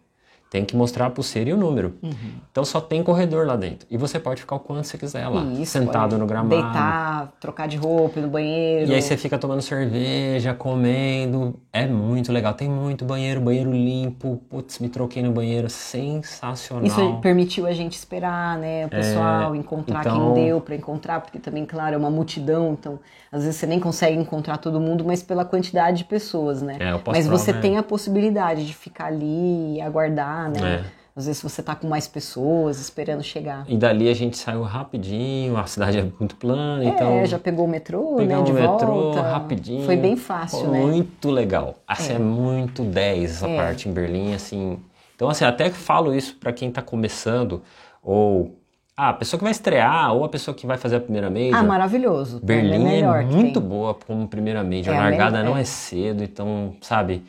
Tem 0.51 0.65
que 0.65 0.75
mostrar 0.75 1.05
a 1.05 1.09
pulseira 1.09 1.49
e 1.49 1.53
o 1.53 1.57
número. 1.57 1.95
Uhum. 2.03 2.11
Então 2.51 2.65
só 2.65 2.81
tem 2.81 3.01
corredor 3.01 3.47
lá 3.47 3.55
dentro. 3.55 3.87
E 3.89 3.95
você 3.95 4.19
pode 4.19 4.41
ficar 4.41 4.57
o 4.57 4.59
quanto 4.59 4.85
você 4.85 4.97
quiser 4.97 5.25
lá, 5.29 5.45
Isso, 5.45 5.71
sentado 5.71 6.17
no 6.17 6.25
gramado. 6.25 6.49
Deitar, 6.49 7.31
trocar 7.39 7.69
de 7.69 7.77
roupa 7.77 8.19
ir 8.19 8.23
no 8.23 8.27
banheiro. 8.27 8.91
E 8.91 8.93
aí 8.93 9.01
você 9.01 9.15
fica 9.15 9.37
tomando 9.37 9.61
cerveja, 9.61 10.53
comendo. 10.53 11.55
É 11.71 11.87
muito 11.87 12.33
legal. 12.33 12.53
Tem 12.53 12.67
muito 12.69 13.05
banheiro, 13.05 13.39
banheiro 13.39 13.71
limpo. 13.71 14.41
Putz, 14.49 14.79
me 14.79 14.89
troquei 14.89 15.23
no 15.23 15.31
banheiro. 15.31 15.69
Sensacional. 15.69 16.85
Isso 16.85 17.19
permitiu 17.21 17.65
a 17.65 17.71
gente 17.71 17.93
esperar, 17.93 18.57
né, 18.57 18.87
o 18.87 18.89
pessoal, 18.89 19.55
encontrar 19.55 20.01
então- 20.01 20.33
quem 20.33 20.43
deu 20.45 20.59
para 20.59 20.75
encontrar, 20.75 21.21
porque 21.21 21.39
também, 21.39 21.65
claro, 21.65 21.95
é 21.95 21.97
uma 21.97 22.09
multidão, 22.09 22.73
então 22.77 22.99
às 23.31 23.43
vezes 23.43 23.57
você 23.57 23.65
nem 23.65 23.79
consegue 23.79 24.17
encontrar 24.17 24.57
todo 24.57 24.77
mundo, 24.81 25.05
mas 25.05 25.23
pela 25.23 25.45
quantidade 25.45 25.99
de 25.99 26.03
pessoas, 26.03 26.61
né? 26.61 26.75
É, 26.77 26.99
mas 27.07 27.25
você 27.25 27.51
é- 27.51 27.53
tem 27.53 27.77
a 27.77 27.83
possibilidade 27.83 28.67
de 28.67 28.73
ficar 28.73 29.05
ali 29.05 29.77
e 29.77 29.81
aguardar, 29.81 30.40
né? 30.49 30.85
É. 30.97 31.01
Às 31.13 31.25
vezes 31.25 31.41
você 31.41 31.61
tá 31.61 31.75
com 31.75 31.87
mais 31.87 32.07
pessoas 32.07 32.79
esperando 32.79 33.21
chegar. 33.21 33.65
E 33.67 33.75
dali 33.75 34.07
a 34.07 34.13
gente 34.13 34.37
saiu 34.37 34.61
rapidinho, 34.61 35.57
a 35.57 35.65
cidade 35.65 35.99
é 35.99 36.03
muito 36.03 36.37
plana, 36.37 36.85
então. 36.85 37.17
é, 37.17 37.25
já 37.25 37.37
pegou 37.37 37.65
o 37.65 37.67
metrô, 37.67 38.11
né, 38.11 38.19
Pegamos 38.19 38.45
de 38.45 38.51
o 38.51 38.55
metrô 38.55 38.87
volta. 38.87 39.21
rapidinho. 39.21 39.85
Foi 39.85 39.97
bem 39.97 40.15
fácil, 40.15 40.65
Pô, 40.65 40.71
né? 40.71 40.79
Muito 40.79 41.29
legal. 41.29 41.75
Assim, 41.85 42.13
é, 42.13 42.19
muito 42.19 42.83
10 42.83 43.29
essa 43.31 43.47
É. 43.47 43.57
parte 43.57 43.89
em 43.89 43.93
Berlim, 43.93 44.33
assim. 44.33 44.79
Então, 45.15 45.29
assim, 45.29 45.43
até 45.43 45.69
falo 45.69 46.15
isso 46.15 46.37
pra 46.39 46.53
quem 46.53 46.71
tá 46.71 46.81
começando, 46.81 47.61
ou 48.01 48.57
ah, 48.95 49.09
a 49.09 49.13
pessoa 49.13 49.37
que 49.37 49.43
vai 49.43 49.51
estrear, 49.51 50.13
ou 50.13 50.23
a 50.23 50.29
pessoa 50.29 50.55
que 50.55 50.65
vai 50.65 50.77
fazer 50.77 50.97
a 50.97 50.99
primeira 50.99 51.29
major. 51.29 51.55
Ah, 51.55 51.63
maravilhoso. 51.63 52.39
Berlim 52.41 52.87
é 52.87 52.99
é, 52.99 53.23
que 53.23 53.33
muito 53.35 53.59
boa 53.59 53.93
como 53.95 54.27
primeira 54.27 54.63
major. 54.63 54.93
É 54.93 54.97
a 54.97 55.01
largada 55.01 55.43
não 55.43 55.57
é. 55.57 55.61
é 55.61 55.63
cedo, 55.63 56.23
então, 56.23 56.75
sabe, 56.81 57.23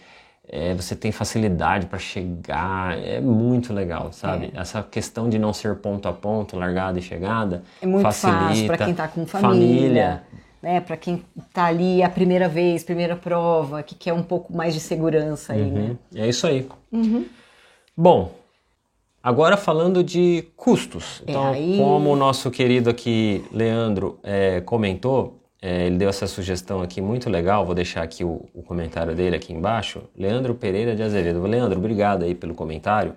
é, 0.48 0.74
você 0.74 0.94
tem 0.96 1.12
facilidade 1.12 1.86
para 1.86 1.98
chegar. 1.98 2.98
É 2.98 3.20
muito 3.20 3.72
legal, 3.72 4.12
sabe? 4.12 4.50
Essa 4.54 4.82
questão 4.82 5.28
de 5.28 5.38
não 5.38 5.52
ser 5.52 5.76
ponto 5.76 6.08
a 6.08 6.12
ponto, 6.12 6.56
largada 6.58 6.98
e 6.98 7.02
chegada, 7.02 7.62
É 7.80 7.86
muito 7.86 8.02
facilita. 8.02 8.38
fácil 8.48 8.66
para 8.66 8.78
quem 8.78 8.94
tá 8.94 9.08
com 9.08 9.26
família, 9.26 10.22
né? 10.62 10.80
Para 10.80 10.96
quem 10.96 11.24
tá 11.52 11.66
ali 11.66 12.02
a 12.02 12.08
primeira 12.08 12.48
vez, 12.48 12.82
primeira 12.84 13.16
prova, 13.16 13.82
que 13.82 13.94
quer 13.94 14.12
um 14.12 14.22
pouco 14.22 14.54
mais 14.54 14.74
de 14.74 14.80
segurança 14.80 15.52
aí, 15.54 15.70
né? 15.70 15.80
Uhum. 16.14 16.22
É 16.22 16.28
isso 16.28 16.46
aí. 16.46 16.68
Bom, 17.96 18.32
agora 19.22 19.56
falando 19.56 20.02
de 20.02 20.44
custos. 20.56 21.22
É, 21.26 21.30
Então, 21.30 21.52
aí- 21.52 21.76
como 21.78 22.10
o 22.10 22.16
nosso 22.16 22.50
querido 22.50 22.90
aqui, 22.90 23.44
Leandro, 23.52 24.18
é, 24.22 24.60
comentou, 24.62 25.41
é, 25.64 25.86
ele 25.86 25.96
deu 25.96 26.08
essa 26.08 26.26
sugestão 26.26 26.82
aqui 26.82 27.00
muito 27.00 27.30
legal, 27.30 27.64
vou 27.64 27.72
deixar 27.72 28.02
aqui 28.02 28.24
o, 28.24 28.48
o 28.52 28.64
comentário 28.64 29.14
dele 29.14 29.36
aqui 29.36 29.52
embaixo. 29.52 30.02
Leandro 30.16 30.56
Pereira 30.56 30.96
de 30.96 31.04
Azevedo. 31.04 31.40
Leandro, 31.42 31.78
obrigado 31.78 32.24
aí 32.24 32.34
pelo 32.34 32.52
comentário. 32.52 33.14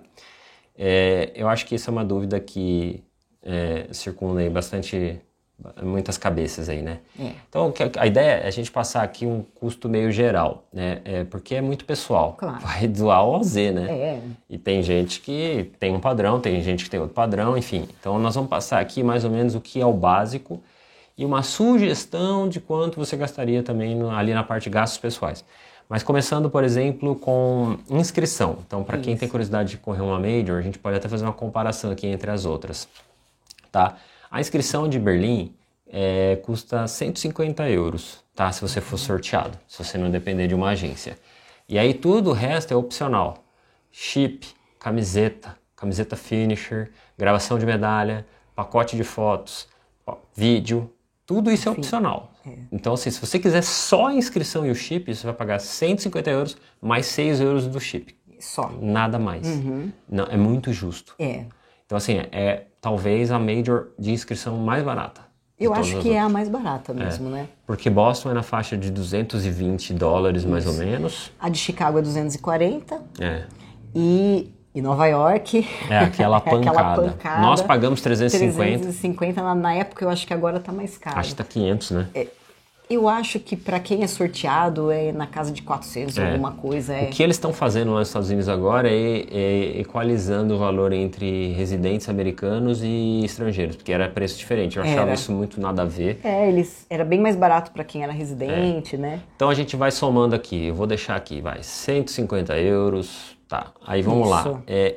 É, 0.78 1.32
eu 1.34 1.48
acho 1.48 1.66
que 1.66 1.74
isso 1.74 1.90
é 1.90 1.92
uma 1.92 2.04
dúvida 2.04 2.38
que 2.38 3.02
é, 3.42 3.88
circunda 3.90 4.42
aí 4.42 4.48
bastante, 4.48 5.20
muitas 5.82 6.16
cabeças 6.16 6.68
aí, 6.68 6.82
né? 6.82 7.00
É. 7.18 7.32
Então, 7.48 7.74
a 7.98 8.06
ideia 8.06 8.42
é 8.42 8.46
a 8.46 8.50
gente 8.52 8.70
passar 8.70 9.02
aqui 9.02 9.26
um 9.26 9.42
custo 9.56 9.88
meio 9.88 10.12
geral, 10.12 10.68
né? 10.72 11.00
É, 11.04 11.24
porque 11.24 11.56
é 11.56 11.60
muito 11.60 11.84
pessoal. 11.84 12.34
Claro. 12.34 12.60
Vai 12.60 12.86
do 12.86 13.10
A 13.10 13.16
ao 13.16 13.42
Z, 13.42 13.72
né? 13.72 13.90
É. 13.90 14.20
E 14.48 14.56
tem 14.56 14.84
gente 14.84 15.20
que 15.20 15.72
tem 15.80 15.92
um 15.92 16.00
padrão, 16.00 16.38
tem 16.38 16.62
gente 16.62 16.84
que 16.84 16.90
tem 16.90 17.00
outro 17.00 17.14
padrão, 17.14 17.58
enfim. 17.58 17.88
Então, 17.98 18.20
nós 18.20 18.36
vamos 18.36 18.48
passar 18.48 18.78
aqui 18.78 19.02
mais 19.02 19.24
ou 19.24 19.32
menos 19.32 19.56
o 19.56 19.60
que 19.60 19.80
é 19.80 19.86
o 19.86 19.92
básico 19.92 20.62
e 21.16 21.24
uma 21.24 21.42
sugestão 21.42 22.48
de 22.48 22.60
quanto 22.60 22.96
você 22.96 23.16
gastaria 23.16 23.62
também 23.62 23.98
ali 24.10 24.34
na 24.34 24.44
parte 24.44 24.64
de 24.64 24.70
gastos 24.70 24.98
pessoais. 24.98 25.44
Mas 25.88 26.02
começando, 26.02 26.50
por 26.50 26.64
exemplo, 26.64 27.14
com 27.14 27.78
inscrição. 27.88 28.58
Então, 28.66 28.82
para 28.82 28.98
quem 28.98 29.16
tem 29.16 29.28
curiosidade 29.28 29.70
de 29.70 29.76
correr 29.76 30.02
uma 30.02 30.18
major, 30.18 30.58
a 30.58 30.62
gente 30.62 30.78
pode 30.78 30.96
até 30.96 31.08
fazer 31.08 31.24
uma 31.24 31.32
comparação 31.32 31.90
aqui 31.90 32.06
entre 32.06 32.30
as 32.30 32.44
outras. 32.44 32.88
Tá? 33.70 33.96
A 34.30 34.40
inscrição 34.40 34.88
de 34.88 34.98
Berlim 34.98 35.54
é, 35.86 36.36
custa 36.42 36.86
150 36.86 37.68
euros, 37.70 38.24
tá? 38.34 38.50
Se 38.50 38.60
você 38.60 38.80
for 38.80 38.98
sorteado, 38.98 39.56
se 39.68 39.82
você 39.82 39.96
não 39.96 40.10
depender 40.10 40.48
de 40.48 40.54
uma 40.54 40.70
agência. 40.70 41.16
E 41.68 41.78
aí 41.78 41.94
tudo 41.94 42.30
o 42.30 42.32
resto 42.32 42.72
é 42.72 42.76
opcional. 42.76 43.44
Chip, 43.92 44.46
camiseta, 44.78 45.56
camiseta 45.76 46.16
finisher, 46.16 46.90
gravação 47.16 47.58
de 47.58 47.64
medalha, 47.64 48.26
pacote 48.54 48.96
de 48.96 49.04
fotos, 49.04 49.68
vídeo, 50.34 50.90
tudo 51.26 51.50
isso 51.50 51.68
é 51.68 51.72
opcional. 51.72 52.32
Então, 52.70 52.94
assim, 52.94 53.10
se 53.10 53.20
você 53.20 53.38
quiser 53.38 53.62
só 53.62 54.06
a 54.06 54.14
inscrição 54.14 54.64
e 54.64 54.70
o 54.70 54.74
chip, 54.74 55.12
você 55.12 55.26
vai 55.26 55.34
pagar 55.34 55.58
150 55.58 56.30
euros 56.30 56.56
mais 56.80 57.06
6 57.06 57.40
euros 57.40 57.66
do 57.66 57.80
chip. 57.80 58.16
Só. 58.38 58.70
Nada 58.80 59.18
mais. 59.18 59.46
Não, 60.08 60.24
é 60.24 60.36
muito 60.36 60.72
justo. 60.72 61.14
É. 61.18 61.44
Então, 61.84 61.98
assim, 61.98 62.18
é 62.32 62.66
talvez 62.80 63.30
a 63.32 63.38
major 63.38 63.88
de 63.98 64.12
inscrição 64.12 64.56
mais 64.58 64.84
barata. 64.84 65.22
Eu 65.58 65.72
acho 65.72 65.98
que 66.00 66.10
é 66.10 66.18
a 66.20 66.24
outras. 66.26 66.32
mais 66.32 66.48
barata 66.50 66.92
mesmo, 66.92 67.30
né? 67.30 67.48
Porque 67.66 67.88
Boston 67.88 68.30
é 68.30 68.34
na 68.34 68.42
faixa 68.42 68.76
de 68.76 68.90
220 68.90 69.94
dólares, 69.94 70.44
mais 70.44 70.66
ou 70.66 70.74
menos. 70.74 71.32
A 71.40 71.48
de 71.48 71.58
Chicago 71.58 71.98
é 71.98 72.02
240 72.02 73.02
É. 73.18 73.44
e, 73.94 74.52
e 74.76 74.82
Nova 74.82 75.06
York 75.06 75.66
É 75.88 75.98
aquela 76.00 76.36
é 76.44 76.50
pancada. 76.50 77.02
pancada. 77.02 77.40
Nós 77.40 77.62
pagamos 77.62 78.02
350. 78.02 78.80
350 78.84 79.42
na, 79.42 79.54
na 79.54 79.74
época, 79.74 80.04
eu 80.04 80.10
acho 80.10 80.26
que 80.26 80.34
agora 80.34 80.60
tá 80.60 80.70
mais 80.70 80.98
caro. 80.98 81.18
Acho 81.18 81.30
que 81.30 81.36
tá 81.36 81.44
500, 81.44 81.90
né? 81.92 82.08
Eu 82.88 83.08
acho 83.08 83.40
que 83.40 83.56
para 83.56 83.80
quem 83.80 84.04
é 84.04 84.06
sorteado 84.06 84.92
é 84.92 85.10
na 85.10 85.26
casa 85.26 85.50
de 85.50 85.60
400 85.62 86.16
É. 86.18 86.30
alguma 86.30 86.52
coisa. 86.52 86.92
É. 86.94 87.04
O 87.04 87.06
que 87.08 87.20
eles 87.20 87.34
estão 87.34 87.52
fazendo 87.52 87.90
lá 87.90 87.98
nos 87.98 88.08
Estados 88.08 88.28
Unidos 88.28 88.48
agora 88.48 88.88
é, 88.88 89.26
é 89.28 89.80
equalizando 89.80 90.54
o 90.54 90.58
valor 90.58 90.92
entre 90.92 91.52
residentes 91.54 92.08
americanos 92.08 92.82
e 92.84 93.22
estrangeiros, 93.24 93.74
porque 93.74 93.90
era 93.92 94.08
preço 94.08 94.38
diferente. 94.38 94.76
Eu 94.76 94.84
achava 94.84 95.00
Era. 95.00 95.14
isso 95.14 95.32
muito 95.32 95.60
nada 95.60 95.82
a 95.82 95.84
ver. 95.84 96.20
É, 96.22 96.48
eles 96.48 96.86
era 96.88 97.04
bem 97.04 97.18
mais 97.18 97.34
barato 97.34 97.72
para 97.72 97.82
quem 97.82 98.04
era 98.04 98.12
residente, 98.12 98.96
né? 98.96 99.20
Então 99.34 99.48
a 99.48 99.54
gente 99.54 99.74
vai 99.74 99.90
somando 99.90 100.36
aqui. 100.36 100.66
Eu 100.66 100.74
vou 100.76 100.86
deixar 100.86 101.16
aqui, 101.16 101.40
vai, 101.40 101.62
150 101.62 102.56
euros. 102.58 103.35
Tá, 103.48 103.72
aí 103.86 104.02
vamos 104.02 104.28
Isso. 104.28 104.30
lá. 104.30 104.62
É, 104.66 104.96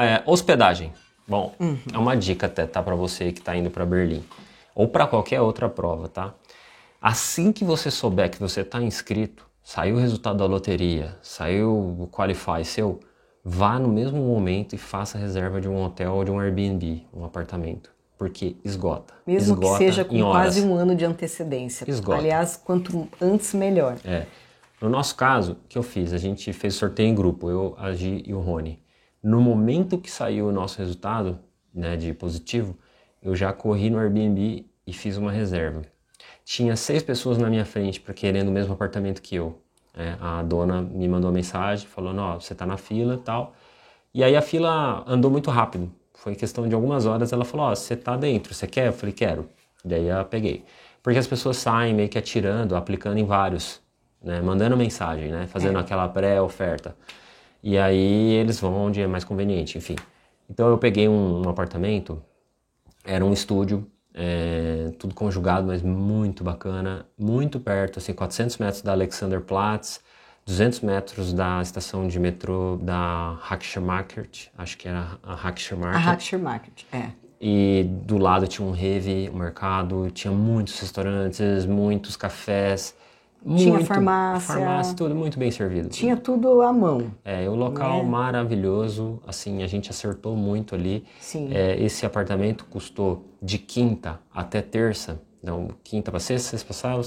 É, 0.00 0.22
hospedagem. 0.26 0.92
Bom, 1.26 1.52
uhum. 1.58 1.76
é 1.92 1.98
uma 1.98 2.16
dica 2.16 2.46
até, 2.46 2.66
tá? 2.66 2.80
Para 2.82 2.94
você 2.94 3.32
que 3.32 3.40
está 3.40 3.56
indo 3.56 3.68
para 3.68 3.84
Berlim. 3.84 4.24
Ou 4.74 4.86
para 4.86 5.06
qualquer 5.06 5.40
outra 5.40 5.68
prova, 5.68 6.08
tá? 6.08 6.32
Assim 7.02 7.52
que 7.52 7.64
você 7.64 7.90
souber 7.90 8.30
que 8.30 8.38
você 8.38 8.60
está 8.60 8.80
inscrito, 8.80 9.44
saiu 9.62 9.96
o 9.96 9.98
resultado 9.98 10.38
da 10.38 10.46
loteria, 10.46 11.16
saiu 11.20 11.70
o 12.00 12.08
Qualify 12.12 12.64
seu, 12.64 13.00
vá 13.44 13.78
no 13.78 13.88
mesmo 13.88 14.18
momento 14.18 14.74
e 14.74 14.78
faça 14.78 15.18
reserva 15.18 15.60
de 15.60 15.68
um 15.68 15.84
hotel 15.84 16.14
ou 16.14 16.24
de 16.24 16.30
um 16.30 16.38
Airbnb, 16.38 17.04
um 17.12 17.24
apartamento. 17.24 17.90
Porque 18.16 18.56
esgota. 18.64 19.14
Mesmo 19.26 19.54
esgota 19.54 19.78
que 19.78 19.84
seja 19.84 20.04
com 20.04 20.18
quase 20.20 20.60
um 20.62 20.74
ano 20.74 20.94
de 20.94 21.04
antecedência. 21.04 21.84
Esgota. 21.88 22.18
Aliás, 22.18 22.56
quanto 22.56 23.08
antes, 23.20 23.52
melhor. 23.52 23.96
É. 24.04 24.26
No 24.80 24.88
nosso 24.88 25.16
caso, 25.16 25.52
o 25.52 25.68
que 25.68 25.76
eu 25.76 25.82
fiz? 25.82 26.12
A 26.12 26.18
gente 26.18 26.52
fez 26.52 26.74
sorteio 26.74 27.08
em 27.08 27.14
grupo, 27.14 27.50
eu, 27.50 27.74
a 27.78 27.92
Gi 27.92 28.22
e 28.26 28.32
o 28.32 28.40
Rony. 28.40 28.80
No 29.22 29.40
momento 29.40 29.98
que 29.98 30.10
saiu 30.10 30.46
o 30.46 30.52
nosso 30.52 30.78
resultado 30.78 31.40
né, 31.74 31.96
de 31.96 32.14
positivo, 32.14 32.76
eu 33.20 33.34
já 33.34 33.52
corri 33.52 33.90
no 33.90 33.98
Airbnb 33.98 34.64
e 34.86 34.92
fiz 34.92 35.16
uma 35.16 35.32
reserva. 35.32 35.82
Tinha 36.44 36.76
seis 36.76 37.02
pessoas 37.02 37.38
na 37.38 37.50
minha 37.50 37.64
frente 37.64 38.00
para 38.00 38.14
querendo 38.14 38.48
o 38.48 38.52
mesmo 38.52 38.72
apartamento 38.72 39.20
que 39.20 39.34
eu. 39.34 39.60
É, 39.94 40.16
a 40.20 40.42
dona 40.42 40.80
me 40.80 41.08
mandou 41.08 41.28
uma 41.28 41.34
mensagem 41.34 41.86
falando: 41.88 42.20
Ó, 42.20 42.40
você 42.40 42.52
está 42.52 42.64
na 42.64 42.76
fila 42.76 43.14
e 43.14 43.18
tal. 43.18 43.54
E 44.14 44.22
aí 44.22 44.36
a 44.36 44.40
fila 44.40 45.04
andou 45.06 45.30
muito 45.30 45.50
rápido. 45.50 45.92
Foi 46.14 46.34
questão 46.34 46.68
de 46.68 46.74
algumas 46.74 47.04
horas. 47.04 47.32
Ela 47.32 47.44
falou: 47.44 47.66
Ó, 47.66 47.74
você 47.74 47.94
está 47.94 48.16
dentro, 48.16 48.54
você 48.54 48.66
quer? 48.66 48.86
Eu 48.86 48.92
falei: 48.92 49.12
Quero. 49.12 49.48
Daí 49.84 50.06
eu 50.06 50.24
peguei. 50.24 50.64
Porque 51.02 51.18
as 51.18 51.26
pessoas 51.26 51.56
saem 51.56 51.94
meio 51.94 52.08
que 52.08 52.18
atirando, 52.18 52.76
aplicando 52.76 53.18
em 53.18 53.24
vários, 53.24 53.80
né, 54.28 54.42
mandando 54.42 54.76
mensagem, 54.76 55.30
né, 55.30 55.46
fazendo 55.46 55.78
é. 55.78 55.80
aquela 55.80 56.06
pré-oferta. 56.06 56.94
E 57.62 57.78
aí 57.78 58.34
eles 58.34 58.60
vão 58.60 58.74
onde 58.74 59.00
é 59.00 59.06
mais 59.06 59.24
conveniente, 59.24 59.78
enfim. 59.78 59.96
Então 60.48 60.68
eu 60.68 60.76
peguei 60.76 61.08
um, 61.08 61.46
um 61.46 61.48
apartamento, 61.48 62.22
era 63.04 63.24
um 63.24 63.32
estúdio, 63.32 63.90
é, 64.12 64.92
tudo 64.98 65.14
conjugado, 65.14 65.66
mas 65.66 65.82
muito 65.82 66.44
bacana, 66.44 67.06
muito 67.18 67.58
perto, 67.58 67.98
assim, 67.98 68.12
400 68.12 68.58
metros 68.58 68.82
da 68.82 68.92
Alexanderplatz, 68.92 70.00
200 70.44 70.80
metros 70.80 71.32
da 71.32 71.62
estação 71.62 72.06
de 72.06 72.18
metrô 72.20 72.78
da 72.82 73.38
Hackscher 73.40 73.82
Market, 73.82 74.48
acho 74.56 74.76
que 74.76 74.88
era 74.88 75.18
a 75.22 75.34
Hackscher 75.34 75.78
Market. 75.78 76.00
A 76.00 76.10
Hackscher 76.10 76.38
Market, 76.38 76.84
é. 76.92 77.10
E 77.40 77.86
do 78.04 78.18
lado 78.18 78.46
tinha 78.46 78.66
um 78.66 78.72
Rewe, 78.72 79.30
um 79.30 79.38
mercado, 79.38 80.10
tinha 80.10 80.32
muitos 80.32 80.78
restaurantes, 80.80 81.64
muitos 81.64 82.16
cafés, 82.16 82.94
tinha 83.44 83.74
muito, 83.74 83.86
farmácia. 83.86 84.54
Farmácia, 84.54 84.94
tudo 84.94 85.14
muito 85.14 85.38
bem 85.38 85.50
servido. 85.50 85.88
Tinha 85.88 86.16
tudo 86.16 86.60
à 86.62 86.72
mão. 86.72 87.12
É, 87.24 87.48
o 87.48 87.54
local 87.54 88.02
né? 88.02 88.10
maravilhoso, 88.10 89.20
assim, 89.26 89.62
a 89.62 89.66
gente 89.66 89.90
acertou 89.90 90.36
muito 90.36 90.74
ali. 90.74 91.04
Sim. 91.20 91.50
É, 91.52 91.80
esse 91.80 92.04
apartamento 92.04 92.64
custou 92.66 93.24
de 93.40 93.58
quinta 93.58 94.18
até 94.34 94.60
terça, 94.60 95.20
não, 95.42 95.68
quinta 95.84 96.10
para 96.10 96.20
sexta, 96.20 96.50
sexta 96.50 96.66
para 96.66 96.74
sábado, 96.74 97.04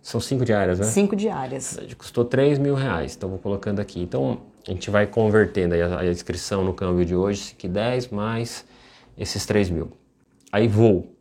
são 0.00 0.20
cinco 0.20 0.44
diárias, 0.44 0.78
né? 0.78 0.86
Cinco 0.86 1.14
diárias. 1.14 1.78
Custou 1.96 2.24
três 2.24 2.58
mil 2.58 2.74
reais, 2.74 3.14
então 3.14 3.28
vou 3.28 3.38
colocando 3.38 3.80
aqui. 3.80 4.00
Então, 4.00 4.38
a 4.66 4.70
gente 4.70 4.90
vai 4.90 5.06
convertendo 5.06 5.74
aí 5.74 5.82
a, 5.82 6.00
a 6.00 6.06
inscrição 6.06 6.64
no 6.64 6.72
câmbio 6.72 7.04
de 7.04 7.14
hoje, 7.14 7.54
que 7.56 7.68
10 7.68 8.08
mais 8.08 8.64
esses 9.16 9.44
três 9.44 9.68
mil. 9.68 9.90
Aí 10.52 10.68
voo. 10.68 11.14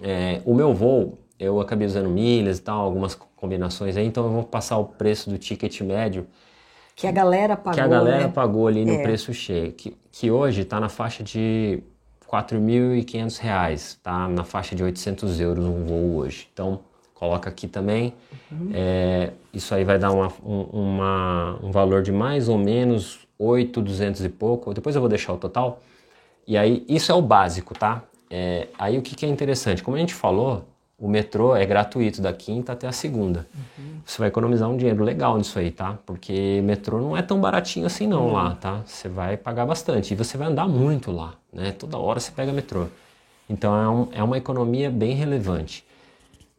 É, 0.00 0.40
o 0.44 0.54
meu 0.54 0.72
voo, 0.72 1.18
eu 1.38 1.60
acabei 1.60 1.86
usando 1.86 2.08
milhas 2.08 2.58
e 2.58 2.62
tal, 2.62 2.80
algumas 2.80 3.14
combinações 3.14 3.96
aí, 3.96 4.06
então 4.06 4.24
eu 4.24 4.30
vou 4.30 4.44
passar 4.44 4.78
o 4.78 4.84
preço 4.84 5.28
do 5.28 5.38
ticket 5.38 5.80
médio. 5.80 6.26
Que 6.96 7.06
a 7.06 7.12
galera 7.12 7.56
pagou. 7.56 7.74
Que 7.74 7.80
a 7.80 7.88
galera 7.88 8.26
né? 8.26 8.32
pagou 8.32 8.68
ali 8.68 8.84
no 8.84 8.92
é. 8.92 9.02
preço 9.02 9.34
cheio. 9.34 9.72
Que, 9.72 9.96
que 10.12 10.30
hoje 10.30 10.62
está 10.62 10.78
na 10.78 10.88
faixa 10.88 11.24
de 11.24 11.82
R$ 12.20 12.38
4.500, 12.42 13.98
tá? 14.02 14.28
Na 14.28 14.44
faixa 14.44 14.76
de 14.76 14.82
800 14.82 15.40
euros 15.40 15.64
um 15.64 15.84
voo 15.84 16.16
hoje. 16.16 16.48
Então, 16.52 16.80
coloca 17.12 17.50
aqui 17.50 17.66
também. 17.66 18.14
Uhum. 18.50 18.70
É, 18.72 19.32
isso 19.52 19.74
aí 19.74 19.84
vai 19.84 19.98
dar 19.98 20.12
uma, 20.12 20.32
um, 20.44 20.60
uma, 20.62 21.58
um 21.62 21.72
valor 21.72 22.02
de 22.02 22.12
mais 22.12 22.48
ou 22.48 22.58
menos 22.58 23.26
8,200 23.38 24.24
e 24.24 24.28
pouco. 24.28 24.72
Depois 24.72 24.94
eu 24.94 25.02
vou 25.02 25.08
deixar 25.08 25.32
o 25.32 25.36
total. 25.36 25.80
E 26.46 26.56
aí, 26.56 26.84
isso 26.88 27.10
é 27.10 27.14
o 27.14 27.22
básico, 27.22 27.74
tá? 27.74 28.04
É, 28.30 28.68
aí 28.78 28.98
o 28.98 29.02
que, 29.02 29.16
que 29.16 29.26
é 29.26 29.28
interessante? 29.28 29.82
Como 29.82 29.96
a 29.96 30.00
gente 30.00 30.14
falou, 30.14 30.64
o 30.98 31.08
metrô 31.08 31.56
é 31.56 31.66
gratuito 31.66 32.22
da 32.22 32.32
quinta 32.32 32.72
até 32.72 32.86
a 32.86 32.92
segunda. 32.92 33.46
Uhum. 33.54 34.00
Você 34.04 34.18
vai 34.18 34.28
economizar 34.28 34.68
um 34.68 34.76
dinheiro 34.76 35.02
legal 35.02 35.36
nisso 35.36 35.58
aí, 35.58 35.70
tá? 35.70 35.98
Porque 36.06 36.60
metrô 36.62 37.00
não 37.00 37.16
é 37.16 37.22
tão 37.22 37.40
baratinho 37.40 37.86
assim 37.86 38.06
não 38.06 38.26
uhum. 38.26 38.32
lá, 38.32 38.54
tá? 38.54 38.82
Você 38.86 39.08
vai 39.08 39.36
pagar 39.36 39.66
bastante 39.66 40.12
e 40.12 40.16
você 40.16 40.36
vai 40.36 40.48
andar 40.48 40.68
muito 40.68 41.10
lá, 41.10 41.34
né? 41.52 41.72
Toda 41.72 41.98
hora 41.98 42.20
você 42.20 42.30
pega 42.30 42.52
metrô. 42.52 42.86
Então 43.48 43.76
é, 43.76 43.88
um, 43.88 44.08
é 44.12 44.22
uma 44.22 44.38
economia 44.38 44.90
bem 44.90 45.14
relevante. 45.14 45.84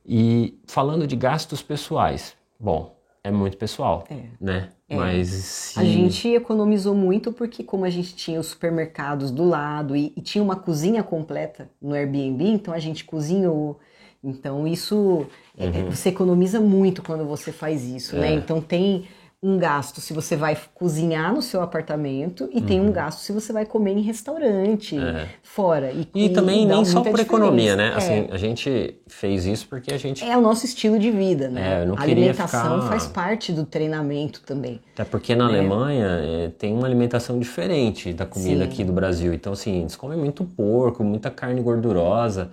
E 0.06 0.60
falando 0.68 1.08
de 1.08 1.16
gastos 1.16 1.64
pessoais, 1.64 2.36
bom, 2.60 2.96
é 3.24 3.32
muito 3.32 3.58
pessoal, 3.58 4.04
é. 4.10 4.26
né? 4.40 4.70
É. 4.88 4.96
Mas 4.96 5.74
a 5.76 5.84
gente 5.84 6.28
economizou 6.28 6.94
muito 6.94 7.32
porque 7.32 7.64
como 7.64 7.86
a 7.86 7.90
gente 7.90 8.16
tinha 8.16 8.40
os 8.40 8.48
supermercados 8.48 9.32
do 9.32 9.44
lado 9.44 9.96
e, 9.96 10.14
e 10.16 10.22
tinha 10.22 10.44
uma 10.44 10.56
cozinha 10.56 11.02
completa 11.02 11.68
no 11.82 11.96
Airbnb, 11.96 12.44
então 12.44 12.72
a 12.72 12.78
gente 12.78 13.04
cozinhou 13.04 13.80
então 14.26 14.68
isso 14.68 15.26
é, 15.58 15.66
é, 15.66 15.70
uhum. 15.70 15.92
você 15.92 16.10
economiza 16.10 16.60
muito 16.60 17.02
quando 17.02 17.26
você 17.26 17.52
faz 17.52 17.84
isso, 17.84 18.16
né? 18.16 18.28
é. 18.28 18.32
né? 18.32 18.36
Então 18.38 18.60
tem 18.60 19.06
um 19.46 19.60
gasto 19.60 20.02
se 20.02 20.12
você 20.12 20.36
vai 20.36 20.58
cozinhar 20.74 21.32
no 21.32 21.40
seu 21.40 21.62
apartamento 21.62 22.50
e 22.52 22.58
uhum. 22.58 22.66
tem 22.66 22.82
um 22.82 22.86
uhum. 22.86 22.92
gasto 22.92 23.20
se 23.20 23.32
você 23.32 23.54
vai 23.54 23.64
comer 23.64 23.92
em 23.92 24.02
restaurante 24.02 24.98
é. 24.98 25.28
fora. 25.44 25.92
E, 25.92 26.08
e, 26.16 26.26
e 26.26 26.30
também 26.30 26.66
nem 26.66 26.84
só 26.84 27.02
por 27.02 27.20
economia, 27.20 27.76
né? 27.76 27.90
É. 27.90 27.96
Assim, 27.96 28.28
a 28.32 28.38
gente 28.38 28.96
fez 29.08 29.46
isso 29.46 29.68
porque 29.68 29.94
a 29.94 30.00
gente... 30.00 30.24
É 30.24 30.36
o 30.36 30.42
nosso 30.42 30.66
estilo 30.66 30.98
de 30.98 31.12
vida, 31.12 31.48
né? 31.48 31.84
É, 31.84 31.86
não 31.86 31.96
a 31.96 32.02
alimentação 32.02 32.82
ficar... 32.82 32.88
faz 32.90 33.06
parte 33.06 33.52
do 33.52 33.66
treinamento 33.66 34.42
também. 34.42 34.82
Até 34.94 35.04
porque 35.04 35.36
na 35.36 35.48
né? 35.48 35.60
Alemanha 35.60 36.08
é, 36.08 36.52
tem 36.58 36.74
uma 36.74 36.88
alimentação 36.88 37.38
diferente 37.38 38.14
da 38.14 38.26
comida 38.26 38.64
Sim. 38.64 38.72
aqui 38.72 38.84
do 38.84 38.94
Brasil. 38.94 39.32
Então, 39.32 39.54
assim, 39.54 39.82
eles 39.82 39.96
comem 39.96 40.18
muito 40.18 40.44
porco, 40.44 41.04
muita 41.04 41.30
carne 41.30 41.62
gordurosa. 41.62 42.50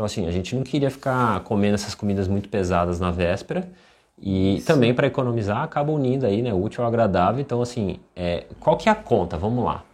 Então, 0.00 0.06
assim, 0.06 0.26
a 0.26 0.30
gente 0.30 0.56
não 0.56 0.62
queria 0.62 0.90
ficar 0.90 1.40
comendo 1.40 1.74
essas 1.74 1.94
comidas 1.94 2.26
muito 2.26 2.48
pesadas 2.48 2.98
na 2.98 3.10
véspera. 3.10 3.70
E 4.18 4.56
Isso. 4.56 4.66
também 4.66 4.94
para 4.94 5.06
economizar, 5.06 5.62
acaba 5.62 5.92
unindo 5.92 6.24
aí, 6.24 6.40
né? 6.40 6.54
Útil 6.54 6.82
ao 6.82 6.88
agradável. 6.88 7.38
Então, 7.38 7.60
assim, 7.60 7.98
é, 8.16 8.46
qual 8.58 8.78
que 8.78 8.88
é 8.88 8.92
a 8.92 8.94
conta? 8.94 9.36
Vamos 9.36 9.62
lá. 9.62 9.84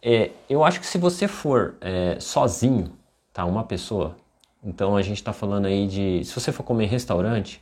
É, 0.00 0.30
eu 0.48 0.62
acho 0.62 0.78
que 0.78 0.86
se 0.86 0.96
você 0.96 1.26
for 1.26 1.74
é, 1.80 2.18
sozinho, 2.20 2.92
tá? 3.32 3.44
Uma 3.44 3.64
pessoa. 3.64 4.14
Então 4.62 4.96
a 4.96 5.02
gente 5.02 5.16
está 5.16 5.32
falando 5.32 5.66
aí 5.66 5.88
de. 5.88 6.24
Se 6.24 6.32
você 6.32 6.52
for 6.52 6.62
comer 6.62 6.84
em 6.84 6.88
restaurante, 6.88 7.60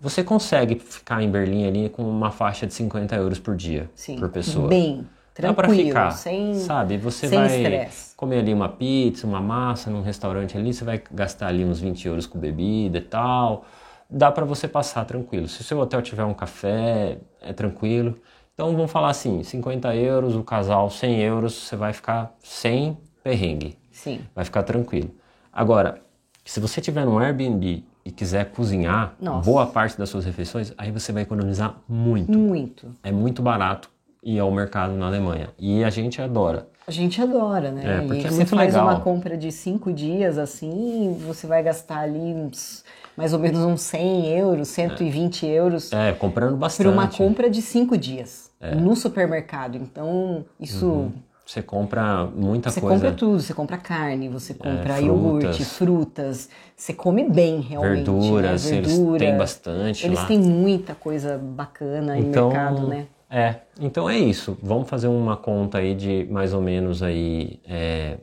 você 0.00 0.24
consegue 0.24 0.78
ficar 0.78 1.22
em 1.22 1.30
Berlim 1.30 1.66
ali 1.66 1.90
com 1.90 2.02
uma 2.02 2.30
faixa 2.30 2.66
de 2.66 2.72
50 2.72 3.14
euros 3.16 3.38
por 3.38 3.54
dia, 3.54 3.90
Sim, 3.94 4.18
por 4.18 4.30
pessoa. 4.30 4.68
Bem. 4.68 5.06
Dá 5.40 5.54
pra 5.54 5.68
ficar, 5.68 6.10
sem, 6.12 6.54
sabe? 6.54 6.96
Você 6.98 7.28
sem 7.28 7.38
vai 7.38 7.56
estresse. 7.56 8.16
comer 8.16 8.38
ali 8.38 8.52
uma 8.52 8.68
pizza, 8.68 9.26
uma 9.26 9.40
massa 9.40 9.90
num 9.90 10.02
restaurante 10.02 10.56
ali, 10.56 10.72
você 10.72 10.84
vai 10.84 11.02
gastar 11.12 11.48
ali 11.48 11.64
uns 11.64 11.80
20 11.80 12.06
euros 12.06 12.26
com 12.26 12.38
bebida 12.38 12.98
e 12.98 13.02
tal. 13.02 13.64
Dá 14.08 14.30
para 14.32 14.44
você 14.44 14.66
passar 14.66 15.04
tranquilo. 15.04 15.46
Se 15.48 15.60
o 15.60 15.64
seu 15.64 15.78
hotel 15.78 16.02
tiver 16.02 16.24
um 16.24 16.34
café, 16.34 17.18
é 17.40 17.52
tranquilo. 17.52 18.18
Então 18.54 18.74
vamos 18.74 18.90
falar 18.90 19.10
assim, 19.10 19.42
50 19.42 19.94
euros, 19.94 20.34
o 20.34 20.42
casal 20.42 20.90
100 20.90 21.20
euros, 21.22 21.54
você 21.54 21.76
vai 21.76 21.92
ficar 21.92 22.34
sem 22.42 22.98
perrengue. 23.22 23.78
Sim. 23.90 24.20
Vai 24.34 24.44
ficar 24.44 24.62
tranquilo. 24.64 25.10
Agora, 25.52 26.02
se 26.44 26.60
você 26.60 26.80
tiver 26.80 27.04
no 27.04 27.18
Airbnb 27.18 27.84
e 28.04 28.10
quiser 28.10 28.50
cozinhar 28.50 29.14
Nossa. 29.20 29.48
boa 29.48 29.66
parte 29.66 29.96
das 29.96 30.08
suas 30.08 30.24
refeições, 30.24 30.72
aí 30.76 30.90
você 30.90 31.12
vai 31.12 31.22
economizar 31.22 31.76
muito. 31.88 32.36
Muito. 32.36 32.94
É 33.02 33.12
muito 33.12 33.40
barato 33.42 33.90
ir 34.22 34.38
ao 34.38 34.50
mercado 34.50 34.92
na 34.94 35.06
Alemanha. 35.06 35.48
E 35.58 35.82
a 35.82 35.90
gente 35.90 36.20
adora. 36.20 36.68
A 36.86 36.90
gente 36.90 37.20
adora, 37.20 37.70
né? 37.70 37.98
É, 37.98 38.00
porque 38.06 38.22
e 38.22 38.26
é 38.26 38.28
você 38.28 38.36
muito 38.36 38.56
faz 38.56 38.74
legal. 38.74 38.88
uma 38.88 39.00
compra 39.00 39.36
de 39.36 39.52
cinco 39.52 39.92
dias 39.92 40.38
assim, 40.38 41.16
você 41.26 41.46
vai 41.46 41.62
gastar 41.62 42.00
ali 42.00 42.18
uns, 42.18 42.84
mais 43.16 43.32
ou 43.32 43.38
menos 43.38 43.60
uns 43.60 43.82
100 43.82 44.26
euros, 44.38 44.68
120 44.68 45.46
é. 45.46 45.50
euros. 45.50 45.92
É, 45.92 46.12
comprando 46.12 46.56
bastante. 46.56 46.86
Por 46.86 46.92
uma 46.92 47.08
compra 47.08 47.48
de 47.48 47.62
cinco 47.62 47.96
dias 47.96 48.50
é. 48.60 48.74
no 48.74 48.94
supermercado. 48.96 49.76
Então, 49.76 50.44
isso. 50.58 50.86
Uhum. 50.86 51.12
Você 51.46 51.62
compra 51.62 52.26
muita 52.26 52.70
você 52.70 52.80
coisa. 52.80 52.96
Você 52.96 53.02
compra 53.02 53.18
tudo, 53.18 53.40
você 53.40 53.54
compra 53.54 53.76
carne, 53.76 54.28
você 54.28 54.54
compra 54.54 54.98
é, 54.98 55.02
iogurte, 55.02 55.64
frutas, 55.64 56.48
você 56.76 56.94
come 56.94 57.28
bem 57.28 57.58
realmente. 57.60 57.96
Verduras, 57.96 58.70
né? 58.70 58.80
Verdura, 58.80 59.16
eles 59.16 59.18
têm 59.18 59.36
bastante. 59.36 60.06
Eles 60.06 60.18
lá. 60.20 60.26
têm 60.26 60.38
muita 60.38 60.94
coisa 60.94 61.36
bacana 61.38 62.16
então, 62.16 62.50
no 62.50 62.54
mercado, 62.54 62.86
né? 62.86 63.06
É, 63.30 63.56
então 63.80 64.10
é 64.10 64.18
isso. 64.18 64.58
Vamos 64.60 64.88
fazer 64.88 65.06
uma 65.06 65.36
conta 65.36 65.78
aí 65.78 65.94
de 65.94 66.26
mais 66.28 66.52
ou 66.52 66.60
menos 66.60 67.00
aí, 67.02 67.60
é, 67.64 68.18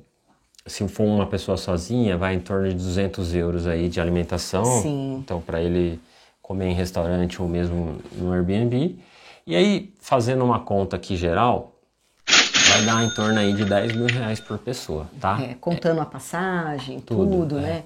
se 0.66 0.86
for 0.89 1.05
uma 1.05 1.26
pessoa 1.26 1.55
sozinha, 1.55 2.18
vai 2.18 2.36
em 2.36 2.39
torno 2.39 2.68
de 2.68 2.76
200 2.76 3.34
euros 3.34 3.66
aí 3.66 3.88
de 3.88 4.01
alimentação. 4.01 4.66
Sim. 4.66 5.20
Então 5.24 5.39
para 5.39 5.62
ele 5.62 5.99
comer 6.41 6.68
em 6.68 6.74
restaurante 6.74 7.41
ou 7.41 7.47
mesmo 7.47 7.99
no 8.12 8.34
Airbnb. 8.34 8.99
E 9.45 9.55
aí 9.55 9.93
fazendo 10.01 10.43
uma 10.43 10.60
conta 10.60 10.97
aqui 10.97 11.16
geral, 11.16 11.74
vai 12.70 12.86
dar 12.86 13.03
em 13.05 13.10
torno 13.12 13.39
aí 13.39 13.53
de 13.53 13.64
10 13.64 13.95
mil 13.95 14.08
reais 14.08 14.41
por 14.41 14.58
pessoa, 14.58 15.08
tá? 15.22 15.41
É, 15.41 15.53
contando 15.55 15.99
é. 15.99 16.01
a 16.01 16.05
passagem, 16.05 16.99
tudo, 16.99 17.32
tudo 17.32 17.60
é. 17.60 17.62
né? 17.62 17.84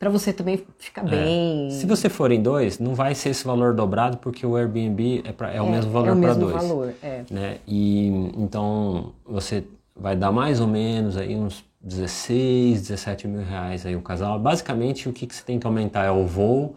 Para 0.00 0.08
você 0.08 0.32
também 0.32 0.64
ficar 0.78 1.06
é. 1.06 1.10
bem. 1.10 1.70
Se 1.70 1.84
você 1.84 2.08
for 2.08 2.32
em 2.32 2.42
dois, 2.42 2.78
não 2.78 2.94
vai 2.94 3.14
ser 3.14 3.28
esse 3.28 3.44
valor 3.44 3.74
dobrado 3.74 4.16
porque 4.16 4.46
o 4.46 4.56
Airbnb 4.56 5.22
é, 5.26 5.30
pra, 5.30 5.52
é, 5.52 5.60
o 5.60 5.66
é, 5.66 5.70
mesmo 5.70 5.90
valor 5.90 6.18
para 6.18 6.32
dois. 6.32 6.54
Valor, 6.54 6.94
é. 7.02 7.22
Né? 7.30 7.58
E 7.68 8.08
então 8.34 9.12
você 9.26 9.62
vai 9.94 10.16
dar 10.16 10.32
mais 10.32 10.58
ou 10.58 10.66
menos 10.66 11.18
aí 11.18 11.36
uns 11.36 11.62
16, 11.82 12.80
17 12.88 13.28
mil 13.28 13.44
reais 13.44 13.84
aí 13.84 13.94
o 13.94 14.00
casal. 14.00 14.38
Basicamente 14.38 15.06
o 15.06 15.12
que, 15.12 15.26
que 15.26 15.34
você 15.34 15.44
tem 15.44 15.58
que 15.58 15.66
aumentar 15.66 16.06
é 16.06 16.10
o 16.10 16.24
voo 16.24 16.76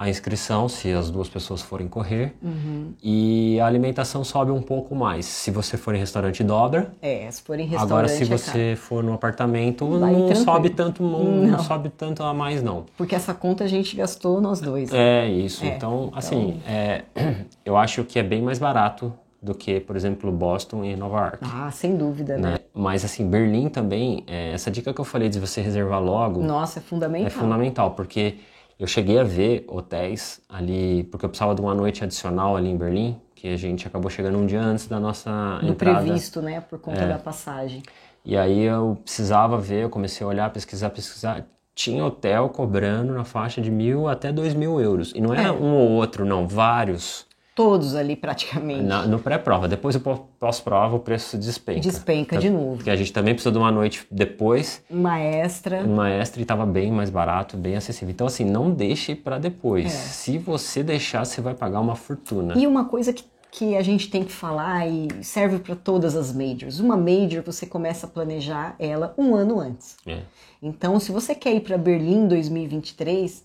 a 0.00 0.08
inscrição, 0.08 0.66
se 0.66 0.90
as 0.90 1.10
duas 1.10 1.28
pessoas 1.28 1.60
forem 1.60 1.86
correr, 1.86 2.32
uhum. 2.42 2.94
e 3.02 3.60
a 3.60 3.66
alimentação 3.66 4.24
sobe 4.24 4.50
um 4.50 4.62
pouco 4.62 4.94
mais. 4.94 5.26
Se 5.26 5.50
você 5.50 5.76
for 5.76 5.94
em 5.94 5.98
restaurante, 5.98 6.42
dobra. 6.42 6.90
É, 7.02 7.30
se 7.30 7.42
for 7.42 7.60
em 7.60 7.66
restaurante. 7.66 7.92
Agora, 7.92 8.08
se 8.08 8.22
é 8.22 8.24
você 8.24 8.76
for 8.76 9.04
no 9.04 9.12
apartamento, 9.12 9.86
Vai 9.86 10.12
não 10.12 10.20
tranquilo. 10.20 10.44
sobe 10.46 10.70
tanto, 10.70 11.02
não, 11.02 11.24
não, 11.42 11.58
sobe 11.58 11.90
tanto 11.90 12.22
a 12.22 12.32
mais, 12.32 12.62
não. 12.62 12.86
Porque 12.96 13.14
essa 13.14 13.34
conta 13.34 13.64
a 13.64 13.66
gente 13.66 13.94
gastou 13.94 14.40
nós 14.40 14.62
dois. 14.62 14.90
É, 14.90 15.28
isso. 15.28 15.66
É, 15.66 15.68
então, 15.68 16.06
então, 16.06 16.18
assim, 16.18 16.62
é, 16.66 17.04
eu 17.62 17.76
acho 17.76 18.02
que 18.02 18.18
é 18.18 18.22
bem 18.22 18.40
mais 18.40 18.58
barato 18.58 19.12
do 19.42 19.54
que, 19.54 19.80
por 19.80 19.96
exemplo, 19.96 20.32
Boston 20.32 20.82
e 20.82 20.96
Nova 20.96 21.18
York. 21.18 21.38
Ah, 21.42 21.70
sem 21.70 21.94
dúvida, 21.94 22.38
né? 22.38 22.52
né? 22.52 22.58
Mas 22.72 23.04
assim, 23.04 23.28
Berlim 23.28 23.68
também, 23.68 24.24
é, 24.26 24.52
essa 24.52 24.70
dica 24.70 24.94
que 24.94 25.00
eu 25.00 25.04
falei 25.04 25.28
de 25.28 25.38
você 25.38 25.60
reservar 25.60 26.02
logo. 26.02 26.42
Nossa, 26.42 26.78
é 26.78 26.82
fundamental. 26.82 27.26
É 27.26 27.30
fundamental, 27.30 27.90
porque 27.90 28.36
eu 28.80 28.86
cheguei 28.86 29.18
a 29.18 29.22
ver 29.22 29.66
hotéis 29.68 30.40
ali, 30.48 31.04
porque 31.04 31.26
eu 31.26 31.28
precisava 31.28 31.54
de 31.54 31.60
uma 31.60 31.74
noite 31.74 32.02
adicional 32.02 32.56
ali 32.56 32.70
em 32.70 32.76
Berlim, 32.78 33.20
que 33.34 33.48
a 33.48 33.56
gente 33.56 33.86
acabou 33.86 34.10
chegando 34.10 34.38
um 34.38 34.46
dia 34.46 34.62
antes 34.62 34.86
da 34.86 34.98
nossa 34.98 35.58
Do 35.60 35.68
entrada. 35.68 36.02
previsto, 36.02 36.40
né, 36.40 36.62
por 36.62 36.78
conta 36.78 37.02
é. 37.02 37.08
da 37.08 37.18
passagem. 37.18 37.82
E 38.24 38.38
aí 38.38 38.62
eu 38.62 38.98
precisava 39.04 39.58
ver, 39.58 39.84
eu 39.84 39.90
comecei 39.90 40.24
a 40.24 40.28
olhar, 40.28 40.50
pesquisar, 40.50 40.88
pesquisar. 40.88 41.46
Tinha 41.74 42.02
hotel 42.02 42.48
cobrando 42.48 43.12
na 43.12 43.22
faixa 43.24 43.60
de 43.60 43.70
mil 43.70 44.08
até 44.08 44.32
dois 44.32 44.54
mil 44.54 44.80
euros. 44.80 45.12
E 45.14 45.20
não 45.20 45.34
era 45.34 45.48
é. 45.48 45.52
um 45.52 45.74
ou 45.74 45.90
outro, 45.90 46.24
não, 46.24 46.48
vários. 46.48 47.26
Todos 47.60 47.94
ali 47.94 48.16
praticamente. 48.16 48.82
Na, 48.82 49.06
no 49.06 49.18
pré-prova. 49.18 49.68
Depois 49.68 49.94
o 49.94 50.00
pós-prova 50.00 50.96
o 50.96 51.00
preço 51.00 51.36
despenca. 51.36 51.80
Despenca 51.80 52.38
de 52.38 52.48
novo. 52.48 52.76
Porque 52.76 52.90
a 52.90 52.96
gente 52.96 53.12
também 53.12 53.34
precisa 53.34 53.52
de 53.52 53.58
uma 53.58 53.70
noite 53.70 54.06
depois. 54.10 54.82
Uma 54.88 55.20
extra. 55.20 55.82
Uma 55.82 56.08
extra 56.08 56.40
e 56.40 56.42
estava 56.42 56.64
bem 56.64 56.90
mais 56.90 57.10
barato, 57.10 57.58
bem 57.58 57.76
acessível. 57.76 58.10
Então 58.10 58.26
assim, 58.26 58.44
não 58.44 58.70
deixe 58.70 59.14
para 59.14 59.38
depois. 59.38 59.86
É. 59.86 59.88
Se 59.88 60.38
você 60.38 60.82
deixar, 60.82 61.26
você 61.26 61.42
vai 61.42 61.54
pagar 61.54 61.80
uma 61.80 61.94
fortuna. 61.94 62.54
E 62.56 62.66
uma 62.66 62.86
coisa 62.86 63.12
que 63.12 63.24
que 63.50 63.76
a 63.76 63.82
gente 63.82 64.08
tem 64.08 64.22
que 64.22 64.30
falar 64.32 64.86
e 64.86 65.08
serve 65.22 65.58
para 65.58 65.74
todas 65.74 66.14
as 66.14 66.32
majors. 66.32 66.78
Uma 66.78 66.96
major 66.96 67.42
você 67.44 67.66
começa 67.66 68.06
a 68.06 68.08
planejar 68.08 68.76
ela 68.78 69.12
um 69.18 69.34
ano 69.34 69.58
antes. 69.58 69.96
É. 70.06 70.20
Então, 70.62 71.00
se 71.00 71.10
você 71.10 71.34
quer 71.34 71.54
ir 71.54 71.60
para 71.60 71.76
Berlim 71.76 72.28
2023, 72.28 73.44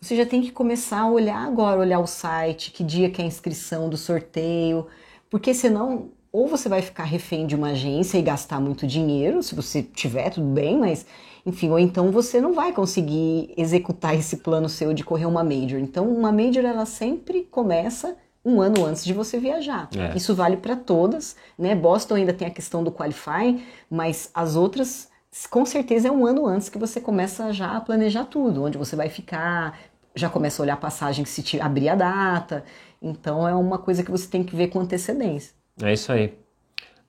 você 0.00 0.16
já 0.16 0.26
tem 0.26 0.42
que 0.42 0.52
começar 0.52 1.00
a 1.00 1.10
olhar 1.10 1.46
agora, 1.46 1.80
olhar 1.80 1.98
o 1.98 2.06
site, 2.06 2.70
que 2.70 2.84
dia 2.84 3.10
que 3.10 3.20
é 3.20 3.24
a 3.24 3.28
inscrição 3.28 3.88
do 3.88 3.96
sorteio, 3.96 4.86
porque 5.30 5.52
senão 5.54 6.10
ou 6.32 6.46
você 6.46 6.68
vai 6.68 6.82
ficar 6.82 7.04
refém 7.04 7.46
de 7.46 7.54
uma 7.54 7.68
agência 7.68 8.18
e 8.18 8.22
gastar 8.22 8.60
muito 8.60 8.86
dinheiro, 8.86 9.42
se 9.42 9.54
você 9.54 9.82
tiver, 9.82 10.28
tudo 10.28 10.46
bem, 10.46 10.78
mas 10.78 11.06
enfim, 11.46 11.70
ou 11.70 11.78
então 11.78 12.10
você 12.10 12.40
não 12.40 12.52
vai 12.52 12.72
conseguir 12.72 13.54
executar 13.56 14.14
esse 14.14 14.38
plano 14.38 14.68
seu 14.68 14.92
de 14.92 15.02
correr 15.04 15.26
uma 15.26 15.42
major. 15.42 15.78
Então, 15.78 16.08
uma 16.08 16.30
major 16.30 16.64
ela 16.64 16.84
sempre 16.84 17.44
começa 17.44 18.16
um 18.44 18.60
ano 18.60 18.84
antes 18.84 19.04
de 19.04 19.14
você 19.14 19.38
viajar. 19.38 19.88
É. 19.96 20.16
Isso 20.16 20.34
vale 20.34 20.56
para 20.56 20.76
todas, 20.76 21.36
né? 21.58 21.74
Boston 21.74 22.16
ainda 22.16 22.32
tem 22.32 22.46
a 22.46 22.50
questão 22.50 22.84
do 22.84 22.92
qualifying, 22.92 23.62
mas 23.88 24.30
as 24.34 24.56
outras 24.56 25.08
com 25.50 25.66
certeza 25.66 26.08
é 26.08 26.10
um 26.10 26.24
ano 26.24 26.46
antes 26.46 26.68
que 26.68 26.78
você 26.78 27.00
começa 27.00 27.52
já 27.52 27.76
a 27.76 27.80
planejar 27.80 28.24
tudo, 28.24 28.64
onde 28.64 28.78
você 28.78 28.96
vai 28.96 29.08
ficar, 29.08 29.78
já 30.16 30.28
começa 30.28 30.60
a 30.60 30.64
olhar 30.64 30.74
a 30.74 30.78
passagem 30.78 31.24
se 31.24 31.42
te 31.42 31.60
abrir 31.60 31.90
a 31.90 31.94
data. 31.94 32.64
Então 33.00 33.46
é 33.46 33.54
uma 33.54 33.78
coisa 33.78 34.02
que 34.02 34.10
você 34.10 34.26
tem 34.28 34.42
que 34.42 34.56
ver 34.56 34.68
com 34.68 34.80
antecedência. 34.80 35.54
É 35.82 35.92
isso 35.92 36.10
aí. 36.10 36.34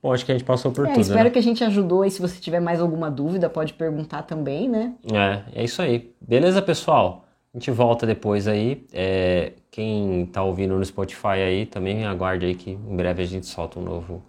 Bom, 0.03 0.13
acho 0.13 0.25
que 0.25 0.31
a 0.31 0.35
gente 0.35 0.45
passou 0.45 0.71
por 0.71 0.85
é, 0.85 0.91
tudo. 0.91 1.01
Espero 1.01 1.23
né? 1.23 1.29
que 1.29 1.39
a 1.39 1.43
gente 1.43 1.63
ajudou 1.63 2.05
e 2.05 2.11
se 2.11 2.21
você 2.21 2.39
tiver 2.39 2.59
mais 2.59 2.79
alguma 2.79 3.09
dúvida, 3.09 3.49
pode 3.49 3.73
perguntar 3.73 4.23
também, 4.23 4.69
né? 4.69 4.93
É, 5.11 5.61
é 5.61 5.63
isso 5.63 5.81
aí. 5.81 6.13
Beleza, 6.21 6.61
pessoal? 6.61 7.25
A 7.53 7.57
gente 7.57 7.71
volta 7.71 8.05
depois 8.05 8.47
aí. 8.47 8.85
É, 8.93 9.53
quem 9.71 10.25
tá 10.27 10.43
ouvindo 10.43 10.75
no 10.75 10.85
Spotify 10.85 11.39
aí, 11.45 11.65
também 11.65 12.05
aguarde 12.05 12.45
aí 12.45 12.53
que 12.53 12.71
em 12.71 12.95
breve 12.95 13.23
a 13.23 13.25
gente 13.25 13.47
solta 13.47 13.79
um 13.79 13.83
novo 13.83 14.21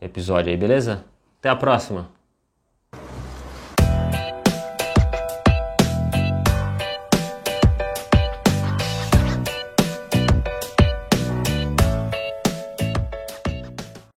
episódio 0.00 0.50
aí, 0.50 0.56
beleza? 0.56 1.04
Até 1.38 1.48
a 1.48 1.56
próxima! 1.56 2.15